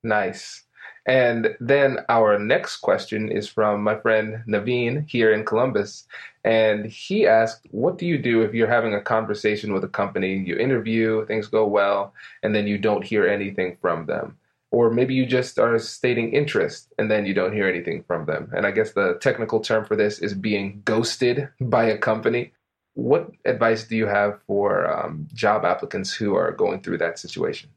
Nice. 0.02 0.62
And 1.06 1.56
then 1.60 1.98
our 2.08 2.36
next 2.38 2.78
question 2.78 3.30
is 3.30 3.48
from 3.48 3.82
my 3.82 3.96
friend 3.96 4.42
Naveen 4.48 5.08
here 5.08 5.32
in 5.32 5.44
Columbus. 5.44 6.04
And 6.42 6.86
he 6.86 7.26
asked, 7.26 7.66
What 7.70 7.96
do 7.96 8.06
you 8.06 8.18
do 8.18 8.42
if 8.42 8.54
you're 8.54 8.66
having 8.68 8.94
a 8.94 9.00
conversation 9.00 9.72
with 9.72 9.84
a 9.84 9.88
company? 9.88 10.36
You 10.36 10.56
interview, 10.56 11.24
things 11.26 11.46
go 11.46 11.66
well, 11.66 12.12
and 12.42 12.54
then 12.54 12.66
you 12.66 12.76
don't 12.76 13.04
hear 13.04 13.26
anything 13.26 13.76
from 13.80 14.06
them 14.06 14.36
or 14.70 14.90
maybe 14.90 15.14
you 15.14 15.26
just 15.26 15.58
are 15.58 15.78
stating 15.78 16.32
interest 16.32 16.92
and 16.98 17.10
then 17.10 17.24
you 17.26 17.34
don't 17.34 17.52
hear 17.52 17.68
anything 17.68 18.02
from 18.06 18.26
them. 18.26 18.50
And 18.54 18.66
I 18.66 18.70
guess 18.70 18.92
the 18.92 19.18
technical 19.20 19.60
term 19.60 19.84
for 19.84 19.96
this 19.96 20.18
is 20.18 20.34
being 20.34 20.82
ghosted 20.84 21.48
by 21.60 21.84
a 21.84 21.98
company. 21.98 22.52
What 22.94 23.30
advice 23.44 23.84
do 23.84 23.96
you 23.96 24.06
have 24.06 24.40
for 24.46 24.90
um, 24.90 25.28
job 25.32 25.64
applicants 25.64 26.12
who 26.12 26.34
are 26.34 26.50
going 26.52 26.80
through 26.80 26.98
that 26.98 27.18
situation? 27.18 27.70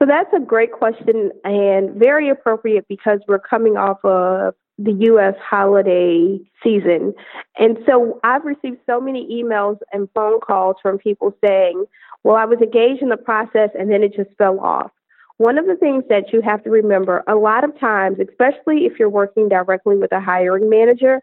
So 0.00 0.06
that's 0.06 0.32
a 0.32 0.40
great 0.40 0.72
question 0.72 1.32
and 1.42 1.94
very 1.96 2.28
appropriate 2.28 2.86
because 2.88 3.18
we're 3.26 3.40
coming 3.40 3.76
off 3.76 3.98
of 4.04 4.54
the 4.78 4.92
U.S. 4.92 5.34
holiday 5.42 6.38
season. 6.62 7.14
And 7.58 7.78
so 7.84 8.20
I've 8.22 8.44
received 8.44 8.78
so 8.86 9.00
many 9.00 9.26
emails 9.26 9.78
and 9.92 10.08
phone 10.14 10.38
calls 10.38 10.76
from 10.80 10.98
people 10.98 11.34
saying, 11.44 11.84
well, 12.22 12.36
I 12.36 12.44
was 12.44 12.60
engaged 12.60 13.02
in 13.02 13.08
the 13.08 13.16
process 13.16 13.70
and 13.76 13.90
then 13.90 14.04
it 14.04 14.14
just 14.14 14.30
fell 14.38 14.60
off. 14.60 14.92
One 15.38 15.56
of 15.56 15.66
the 15.66 15.76
things 15.76 16.04
that 16.08 16.32
you 16.32 16.40
have 16.42 16.62
to 16.64 16.70
remember 16.70 17.22
a 17.28 17.36
lot 17.36 17.64
of 17.64 17.78
times, 17.78 18.18
especially 18.18 18.86
if 18.86 18.98
you're 18.98 19.08
working 19.08 19.48
directly 19.48 19.96
with 19.96 20.12
a 20.12 20.20
hiring 20.20 20.68
manager, 20.68 21.22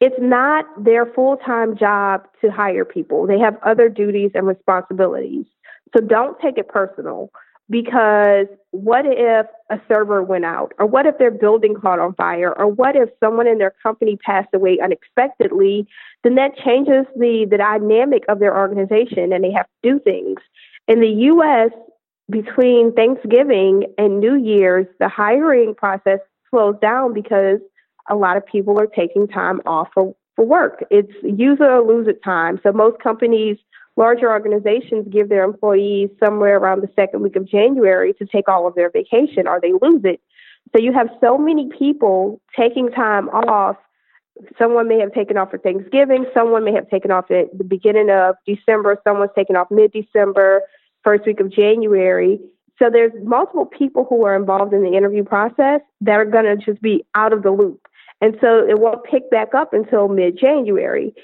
it's 0.00 0.16
not 0.18 0.66
their 0.82 1.06
full 1.06 1.36
time 1.36 1.76
job 1.76 2.26
to 2.40 2.50
hire 2.50 2.84
people. 2.84 3.26
They 3.26 3.38
have 3.38 3.56
other 3.62 3.88
duties 3.88 4.32
and 4.34 4.46
responsibilities. 4.46 5.46
So 5.96 6.04
don't 6.04 6.38
take 6.40 6.58
it 6.58 6.68
personal 6.68 7.30
because 7.70 8.46
what 8.72 9.04
if 9.06 9.46
a 9.70 9.80
server 9.88 10.22
went 10.22 10.44
out? 10.44 10.72
Or 10.78 10.86
what 10.86 11.06
if 11.06 11.18
their 11.18 11.30
building 11.30 11.74
caught 11.74 11.98
on 11.98 12.14
fire? 12.14 12.52
Or 12.58 12.66
what 12.66 12.96
if 12.96 13.08
someone 13.20 13.46
in 13.46 13.58
their 13.58 13.74
company 13.82 14.16
passed 14.16 14.48
away 14.52 14.78
unexpectedly? 14.82 15.86
Then 16.24 16.34
that 16.34 16.56
changes 16.56 17.06
the, 17.16 17.46
the 17.48 17.58
dynamic 17.58 18.24
of 18.28 18.40
their 18.40 18.56
organization 18.56 19.32
and 19.32 19.44
they 19.44 19.52
have 19.52 19.66
to 19.66 19.90
do 19.90 20.00
things. 20.00 20.40
In 20.86 21.00
the 21.00 21.08
US, 21.08 21.70
between 22.30 22.92
Thanksgiving 22.92 23.84
and 23.98 24.20
New 24.20 24.36
Year's, 24.36 24.86
the 24.98 25.08
hiring 25.08 25.74
process 25.74 26.20
slows 26.50 26.76
down 26.80 27.12
because 27.12 27.60
a 28.08 28.14
lot 28.14 28.36
of 28.36 28.46
people 28.46 28.78
are 28.80 28.86
taking 28.86 29.28
time 29.28 29.60
off 29.66 29.88
for, 29.94 30.14
for 30.36 30.44
work. 30.44 30.84
It's 30.90 31.12
use 31.22 31.58
it 31.60 31.64
or 31.64 31.82
lose 31.82 32.08
it 32.08 32.22
time. 32.22 32.60
So 32.62 32.72
most 32.72 33.00
companies, 33.02 33.58
larger 33.96 34.30
organizations, 34.30 35.06
give 35.10 35.28
their 35.28 35.44
employees 35.44 36.10
somewhere 36.22 36.56
around 36.56 36.82
the 36.82 36.90
second 36.96 37.22
week 37.22 37.36
of 37.36 37.46
January 37.46 38.14
to 38.14 38.26
take 38.26 38.48
all 38.48 38.66
of 38.66 38.74
their 38.74 38.90
vacation 38.90 39.46
or 39.46 39.60
they 39.60 39.72
lose 39.72 40.02
it. 40.04 40.20
So 40.74 40.82
you 40.82 40.92
have 40.92 41.08
so 41.20 41.36
many 41.36 41.68
people 41.78 42.40
taking 42.56 42.90
time 42.90 43.28
off 43.28 43.76
Someone 44.58 44.88
may 44.88 44.98
have 44.98 45.12
taken 45.12 45.36
off 45.36 45.50
for 45.50 45.58
Thanksgiving. 45.58 46.26
Someone 46.34 46.64
may 46.64 46.72
have 46.72 46.90
taken 46.90 47.10
off 47.10 47.30
at 47.30 47.56
the 47.56 47.64
beginning 47.64 48.10
of 48.10 48.34
December. 48.46 49.00
Someone's 49.04 49.30
taken 49.36 49.54
off 49.54 49.68
mid 49.70 49.92
December, 49.92 50.62
first 51.04 51.26
week 51.26 51.40
of 51.40 51.50
January. 51.50 52.40
So 52.78 52.90
there's 52.90 53.12
multiple 53.22 53.66
people 53.66 54.06
who 54.08 54.24
are 54.24 54.34
involved 54.34 54.72
in 54.72 54.82
the 54.82 54.96
interview 54.96 55.22
process 55.22 55.80
that 56.00 56.14
are 56.14 56.24
going 56.24 56.44
to 56.44 56.56
just 56.56 56.82
be 56.82 57.04
out 57.14 57.32
of 57.32 57.42
the 57.42 57.50
loop. 57.50 57.86
And 58.20 58.36
so 58.40 58.66
it 58.66 58.80
won't 58.80 59.04
pick 59.04 59.30
back 59.30 59.54
up 59.54 59.72
until 59.72 60.08
mid 60.08 60.38
January. 60.38 61.14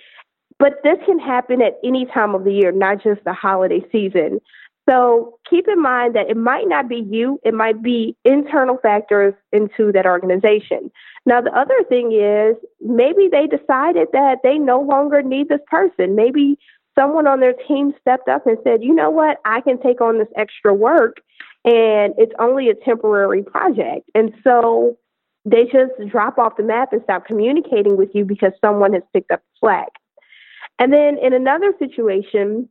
But 0.58 0.74
this 0.84 0.98
can 1.06 1.18
happen 1.18 1.62
at 1.62 1.78
any 1.82 2.04
time 2.04 2.34
of 2.34 2.44
the 2.44 2.52
year, 2.52 2.70
not 2.70 3.02
just 3.02 3.24
the 3.24 3.32
holiday 3.32 3.80
season. 3.90 4.40
So 4.88 5.38
keep 5.48 5.68
in 5.68 5.80
mind 5.80 6.14
that 6.16 6.28
it 6.28 6.36
might 6.36 6.68
not 6.68 6.88
be 6.88 7.06
you, 7.08 7.40
it 7.44 7.54
might 7.54 7.80
be 7.82 8.16
internal 8.24 8.76
factors 8.76 9.34
into 9.52 9.92
that 9.92 10.04
organization. 10.04 10.90
Now, 11.26 11.40
the 11.40 11.56
other 11.56 11.76
thing 11.88 12.12
is 12.12 12.56
maybe 12.80 13.28
they 13.30 13.46
decided 13.46 14.08
that 14.12 14.38
they 14.42 14.58
no 14.58 14.80
longer 14.80 15.22
need 15.22 15.48
this 15.48 15.60
person. 15.66 16.16
Maybe 16.16 16.58
someone 16.98 17.26
on 17.26 17.40
their 17.40 17.54
team 17.68 17.92
stepped 18.00 18.28
up 18.28 18.46
and 18.46 18.58
said, 18.64 18.82
you 18.82 18.94
know 18.94 19.10
what, 19.10 19.38
I 19.44 19.60
can 19.60 19.80
take 19.80 20.00
on 20.00 20.18
this 20.18 20.28
extra 20.36 20.74
work 20.74 21.18
and 21.64 22.14
it's 22.18 22.32
only 22.38 22.68
a 22.68 22.74
temporary 22.74 23.42
project. 23.42 24.08
And 24.14 24.32
so 24.42 24.96
they 25.44 25.64
just 25.64 25.92
drop 26.10 26.38
off 26.38 26.56
the 26.56 26.62
map 26.62 26.92
and 26.92 27.02
stop 27.04 27.26
communicating 27.26 27.96
with 27.96 28.10
you 28.14 28.24
because 28.24 28.52
someone 28.60 28.92
has 28.94 29.02
picked 29.12 29.30
up 29.30 29.40
the 29.40 29.66
slack. 29.66 29.92
And 30.78 30.92
then 30.92 31.18
in 31.18 31.32
another 31.32 31.72
situation, 31.78 32.68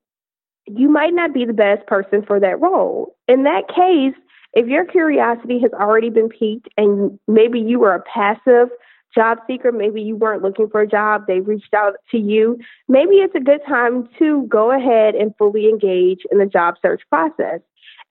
you 0.68 0.90
might 0.90 1.14
not 1.14 1.34
be 1.34 1.46
the 1.46 1.54
best 1.54 1.86
person 1.88 2.24
for 2.26 2.40
that 2.40 2.60
role. 2.60 3.16
In 3.28 3.44
that 3.44 3.68
case, 3.68 4.20
if 4.54 4.68
your 4.68 4.86
curiosity 4.86 5.60
has 5.62 5.72
already 5.74 6.10
been 6.10 6.30
piqued 6.30 6.68
and 6.78 7.20
maybe 7.28 7.60
you 7.60 7.80
were 7.80 7.94
a 7.94 8.02
passive 8.02 8.70
job 9.14 9.40
seeker, 9.48 9.72
maybe 9.72 10.02
you 10.02 10.16
weren't 10.16 10.44
looking 10.44 10.70
for 10.70 10.82
a 10.82 10.88
job, 10.88 11.26
they 11.28 11.40
reached 11.40 11.74
out 11.74 11.96
to 12.12 12.18
you, 12.18 12.58
maybe 12.88 13.16
it's 13.16 13.36
a 13.36 13.40
good 13.40 13.62
time 13.68 14.08
to 14.20 14.46
go 14.48 14.72
ahead 14.72 15.16
and 15.16 15.36
fully 15.38 15.68
engage 15.68 16.20
in 16.32 16.38
the 16.38 16.46
job 16.46 16.76
search 16.82 17.02
process. 17.10 17.62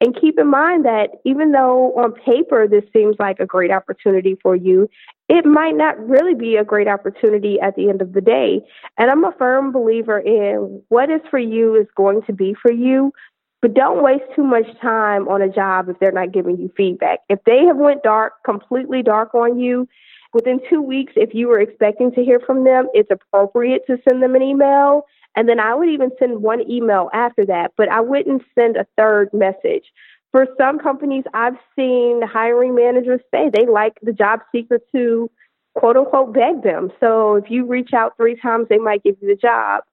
And 0.00 0.16
keep 0.20 0.38
in 0.38 0.46
mind 0.46 0.84
that 0.84 1.10
even 1.24 1.50
though 1.52 1.92
on 1.94 2.12
paper 2.12 2.68
this 2.68 2.84
seems 2.92 3.16
like 3.18 3.40
a 3.40 3.46
great 3.46 3.72
opportunity 3.72 4.36
for 4.40 4.54
you, 4.54 4.88
it 5.28 5.44
might 5.44 5.76
not 5.76 5.98
really 6.08 6.34
be 6.34 6.56
a 6.56 6.64
great 6.64 6.86
opportunity 6.86 7.58
at 7.60 7.74
the 7.74 7.88
end 7.88 8.00
of 8.00 8.12
the 8.12 8.20
day. 8.20 8.60
And 8.96 9.10
I'm 9.10 9.24
a 9.24 9.32
firm 9.32 9.72
believer 9.72 10.18
in 10.18 10.82
what 10.88 11.10
is 11.10 11.20
for 11.30 11.38
you 11.38 11.74
is 11.74 11.86
going 11.96 12.22
to 12.22 12.32
be 12.32 12.54
for 12.60 12.70
you. 12.70 13.12
But 13.60 13.74
don't 13.74 14.04
waste 14.04 14.22
too 14.36 14.44
much 14.44 14.66
time 14.80 15.26
on 15.26 15.42
a 15.42 15.48
job 15.48 15.88
if 15.88 15.98
they're 15.98 16.12
not 16.12 16.32
giving 16.32 16.58
you 16.58 16.72
feedback. 16.76 17.18
If 17.28 17.40
they 17.44 17.64
have 17.66 17.76
went 17.76 18.04
dark, 18.04 18.34
completely 18.44 19.02
dark 19.02 19.34
on 19.34 19.58
you, 19.58 19.88
within 20.32 20.60
two 20.68 20.82
weeks, 20.82 21.12
if 21.16 21.34
you 21.34 21.48
were 21.48 21.60
expecting 21.60 22.12
to 22.12 22.24
hear 22.24 22.40
from 22.40 22.64
them, 22.64 22.88
it's 22.94 23.10
appropriate 23.10 23.82
to 23.86 23.98
send 24.08 24.22
them 24.22 24.34
an 24.34 24.42
email 24.42 25.04
and 25.38 25.48
then 25.48 25.60
I 25.60 25.72
would 25.72 25.88
even 25.88 26.10
send 26.18 26.42
one 26.42 26.68
email 26.68 27.10
after 27.12 27.46
that, 27.46 27.70
but 27.76 27.88
I 27.88 28.00
wouldn't 28.00 28.42
send 28.58 28.76
a 28.76 28.86
third 28.96 29.30
message. 29.32 29.84
For 30.32 30.48
some 30.58 30.80
companies, 30.80 31.22
I've 31.32 31.56
seen 31.76 32.22
hiring 32.22 32.74
managers 32.74 33.20
say 33.32 33.48
they 33.48 33.64
like 33.64 33.94
the 34.02 34.12
job 34.12 34.40
seeker 34.50 34.80
to 34.94 35.30
quote 35.76 35.96
unquote 35.96 36.34
beg 36.34 36.64
them. 36.64 36.90
So 36.98 37.36
if 37.36 37.44
you 37.50 37.66
reach 37.66 37.90
out 37.94 38.16
three 38.16 38.34
times, 38.34 38.66
they 38.68 38.78
might 38.78 39.04
give 39.04 39.14
you 39.22 39.28
the 39.28 39.40
job. 39.40 39.84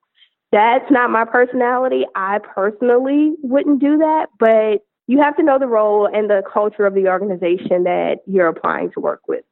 That's 0.52 0.90
not 0.90 1.12
my 1.12 1.26
personality. 1.26 2.06
I 2.16 2.40
personally 2.40 3.34
wouldn't 3.44 3.80
do 3.80 4.00
that, 4.00 4.28
but 4.40 4.84
you 5.06 5.22
have 5.22 5.38
to 5.38 5.44
know 5.44 5.60
the 5.60 5.68
role 5.68 6.10
and 6.12 6.28
the 6.28 6.42
culture 6.52 6.88
of 6.88 6.96
the 6.96 7.08
organization 7.08 7.84
that 7.84 8.18
you're 8.26 8.48
applying 8.48 8.92
to 8.94 9.00
work 9.00 9.22
with 9.28 9.46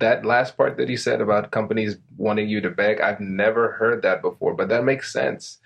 that 0.00 0.24
last 0.26 0.56
part 0.56 0.76
that 0.76 0.88
you 0.88 0.96
said 0.96 1.20
about 1.20 1.50
companies 1.50 1.96
wanting 2.16 2.48
you 2.48 2.60
to 2.60 2.70
beg, 2.70 3.00
I've 3.00 3.20
never 3.20 3.72
heard 3.72 4.02
that 4.02 4.22
before, 4.22 4.54
but 4.54 4.68
that 4.68 4.84
makes 4.84 5.12
sense. 5.12 5.58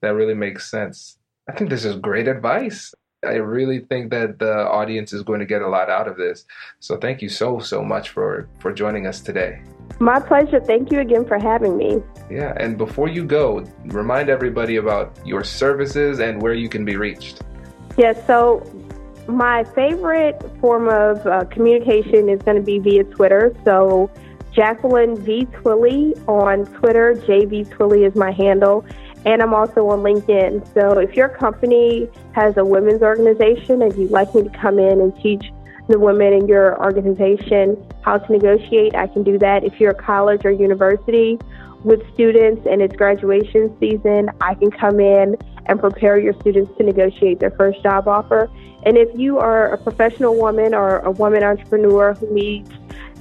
That 0.00 0.14
really 0.14 0.34
makes 0.34 0.70
sense. 0.70 1.18
I 1.48 1.52
think 1.52 1.70
this 1.70 1.84
is 1.84 1.96
great 1.96 2.28
advice. 2.28 2.94
I 3.24 3.34
really 3.34 3.80
think 3.80 4.10
that 4.10 4.38
the 4.38 4.68
audience 4.68 5.12
is 5.12 5.22
going 5.22 5.40
to 5.40 5.46
get 5.46 5.60
a 5.60 5.68
lot 5.68 5.90
out 5.90 6.06
of 6.06 6.16
this. 6.16 6.44
So 6.78 6.96
thank 6.96 7.20
you 7.20 7.28
so 7.28 7.58
so 7.58 7.82
much 7.82 8.10
for 8.10 8.48
for 8.60 8.72
joining 8.72 9.08
us 9.08 9.20
today. 9.20 9.60
My 9.98 10.20
pleasure. 10.20 10.60
Thank 10.60 10.92
you 10.92 11.00
again 11.00 11.24
for 11.24 11.38
having 11.38 11.76
me. 11.76 12.00
Yeah, 12.30 12.54
and 12.58 12.78
before 12.78 13.08
you 13.08 13.24
go, 13.24 13.64
remind 13.86 14.28
everybody 14.28 14.76
about 14.76 15.18
your 15.24 15.42
services 15.42 16.20
and 16.20 16.40
where 16.40 16.54
you 16.54 16.68
can 16.68 16.84
be 16.84 16.96
reached. 16.96 17.42
Yes, 17.96 18.16
yeah, 18.16 18.26
so 18.26 18.87
my 19.28 19.62
favorite 19.74 20.42
form 20.60 20.88
of 20.88 21.24
uh, 21.26 21.44
communication 21.44 22.28
is 22.28 22.40
going 22.42 22.56
to 22.56 22.62
be 22.62 22.78
via 22.78 23.04
Twitter. 23.04 23.54
So, 23.64 24.10
Jacqueline 24.52 25.16
V. 25.16 25.46
Twillie 25.46 26.18
on 26.26 26.64
Twitter. 26.78 27.14
JV 27.14 27.68
Twillie 27.68 28.06
is 28.06 28.14
my 28.16 28.32
handle. 28.32 28.84
And 29.26 29.42
I'm 29.42 29.52
also 29.52 29.86
on 29.88 30.00
LinkedIn. 30.00 30.72
So, 30.72 30.98
if 30.98 31.14
your 31.14 31.28
company 31.28 32.08
has 32.32 32.56
a 32.56 32.64
women's 32.64 33.02
organization 33.02 33.82
and 33.82 33.94
you'd 33.96 34.10
like 34.10 34.34
me 34.34 34.44
to 34.44 34.50
come 34.50 34.78
in 34.78 35.00
and 35.00 35.14
teach 35.20 35.52
the 35.88 35.98
women 35.98 36.32
in 36.32 36.48
your 36.48 36.82
organization 36.82 37.76
how 38.02 38.16
to 38.16 38.32
negotiate, 38.32 38.94
I 38.94 39.08
can 39.08 39.22
do 39.22 39.38
that. 39.38 39.62
If 39.62 39.78
you're 39.78 39.90
a 39.90 39.94
college 39.94 40.44
or 40.46 40.50
university 40.50 41.38
with 41.84 42.02
students 42.14 42.66
and 42.68 42.80
it's 42.80 42.96
graduation 42.96 43.76
season, 43.78 44.30
I 44.40 44.54
can 44.54 44.70
come 44.70 45.00
in 45.00 45.36
and 45.68 45.78
prepare 45.78 46.18
your 46.18 46.34
students 46.40 46.76
to 46.78 46.84
negotiate 46.84 47.40
their 47.40 47.50
first 47.52 47.82
job 47.82 48.08
offer. 48.08 48.50
And 48.84 48.96
if 48.96 49.08
you 49.18 49.38
are 49.38 49.72
a 49.72 49.78
professional 49.78 50.36
woman 50.36 50.74
or 50.74 50.98
a 51.00 51.10
woman 51.10 51.42
entrepreneur 51.42 52.14
who 52.14 52.32
needs 52.32 52.70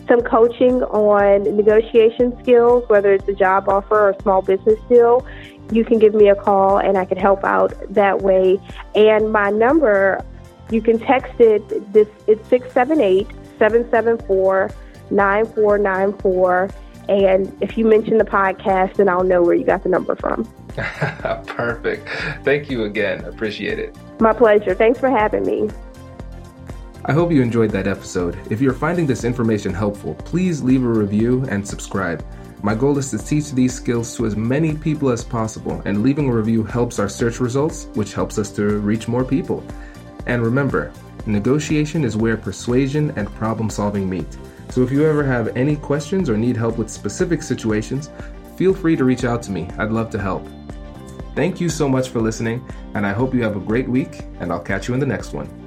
some 0.08 0.22
coaching 0.22 0.82
on 0.84 1.44
negotiation 1.56 2.38
skills, 2.42 2.88
whether 2.88 3.14
it's 3.14 3.28
a 3.28 3.34
job 3.34 3.68
offer 3.68 4.00
or 4.00 4.10
a 4.12 4.22
small 4.22 4.42
business 4.42 4.80
deal, 4.88 5.26
you 5.72 5.84
can 5.84 6.00
give 6.00 6.14
me 6.14 6.30
a 6.30 6.36
call 6.36 6.78
and 6.78 6.98
I 6.98 7.06
can 7.06 7.18
help 7.18 7.44
out 7.44 7.74
that 7.94 8.22
way. 8.22 8.60
And 8.96 9.32
my 9.32 9.50
number, 9.50 10.24
you 10.72 10.82
can 10.82 10.98
text 11.00 11.40
it. 11.40 11.68
This 11.92 12.08
it's 12.28 12.48
678 12.50 13.28
774 13.60 14.72
9494. 15.10 16.70
And 17.10 17.58
if 17.62 17.78
you 17.78 17.86
mention 17.86 18.18
the 18.18 18.26
podcast, 18.26 18.96
then 18.96 19.10
I'll 19.10 19.24
know 19.24 19.42
where 19.42 19.56
you 19.56 19.66
got 19.66 19.84
the 19.84 19.90
number 19.90 20.16
from. 20.16 20.48
Perfect. 21.48 22.08
Thank 22.44 22.70
you 22.70 22.84
again. 22.84 23.26
Appreciate 23.26 23.80
it. 23.80 23.96
My 24.20 24.34
pleasure. 24.34 24.76
Thanks 24.76 25.00
for 25.00 25.10
having 25.10 25.46
me. 25.46 25.70
I 27.06 27.14
hope 27.14 27.32
you 27.32 27.42
enjoyed 27.42 27.72
that 27.72 27.88
episode. 27.88 28.38
If 28.52 28.62
you're 28.62 28.74
finding 28.74 29.08
this 29.08 29.24
information 29.24 29.74
helpful, 29.74 30.14
please 30.16 30.62
leave 30.62 30.84
a 30.84 30.88
review 30.88 31.46
and 31.50 31.68
subscribe. 31.68 32.24
My 32.62 32.76
goal 32.76 32.98
is 32.98 33.10
to 33.12 33.18
teach 33.18 33.52
these 33.52 33.74
skills 33.74 34.16
to 34.18 34.26
as 34.26 34.36
many 34.36 34.76
people 34.76 35.10
as 35.10 35.24
possible, 35.24 35.82
and 35.86 36.04
leaving 36.04 36.28
a 36.28 36.34
review 36.34 36.64
helps 36.64 37.00
our 37.00 37.10
search 37.10 37.40
results, 37.40 37.86
which 37.94 38.14
helps 38.14 38.38
us 38.38 38.52
to 38.52 38.80
reach 38.80 39.08
more 39.08 39.24
people. 39.24 39.64
And 40.26 40.44
remember, 40.44 40.92
negotiation 41.26 42.04
is 42.04 42.18
where 42.18 42.36
persuasion 42.36 43.14
and 43.16 43.34
problem 43.36 43.70
solving 43.70 44.10
meet. 44.10 44.38
So 44.70 44.82
if 44.84 44.92
you 44.92 45.06
ever 45.06 45.24
have 45.24 45.56
any 45.56 45.76
questions 45.76 46.30
or 46.30 46.38
need 46.38 46.58
help 46.58 46.78
with 46.78 46.90
specific 46.90 47.42
situations, 47.42 48.10
feel 48.58 48.74
free 48.74 48.96
to 48.96 49.06
reach 49.06 49.24
out 49.24 49.42
to 49.44 49.52
me. 49.52 49.70
I'd 49.78 49.92
love 49.92 50.10
to 50.12 50.20
help. 50.20 50.46
Thank 51.38 51.62
you 51.62 51.70
so 51.70 51.88
much 51.88 52.10
for 52.10 52.20
listening, 52.20 52.66
and 52.96 53.06
I 53.06 53.14
hope 53.14 53.32
you 53.32 53.44
have 53.44 53.56
a 53.56 53.60
great 53.60 53.88
week, 53.88 54.22
and 54.40 54.52
I'll 54.52 54.60
catch 54.60 54.88
you 54.88 54.96
in 54.96 55.00
the 55.00 55.06
next 55.06 55.34
one. 55.34 55.67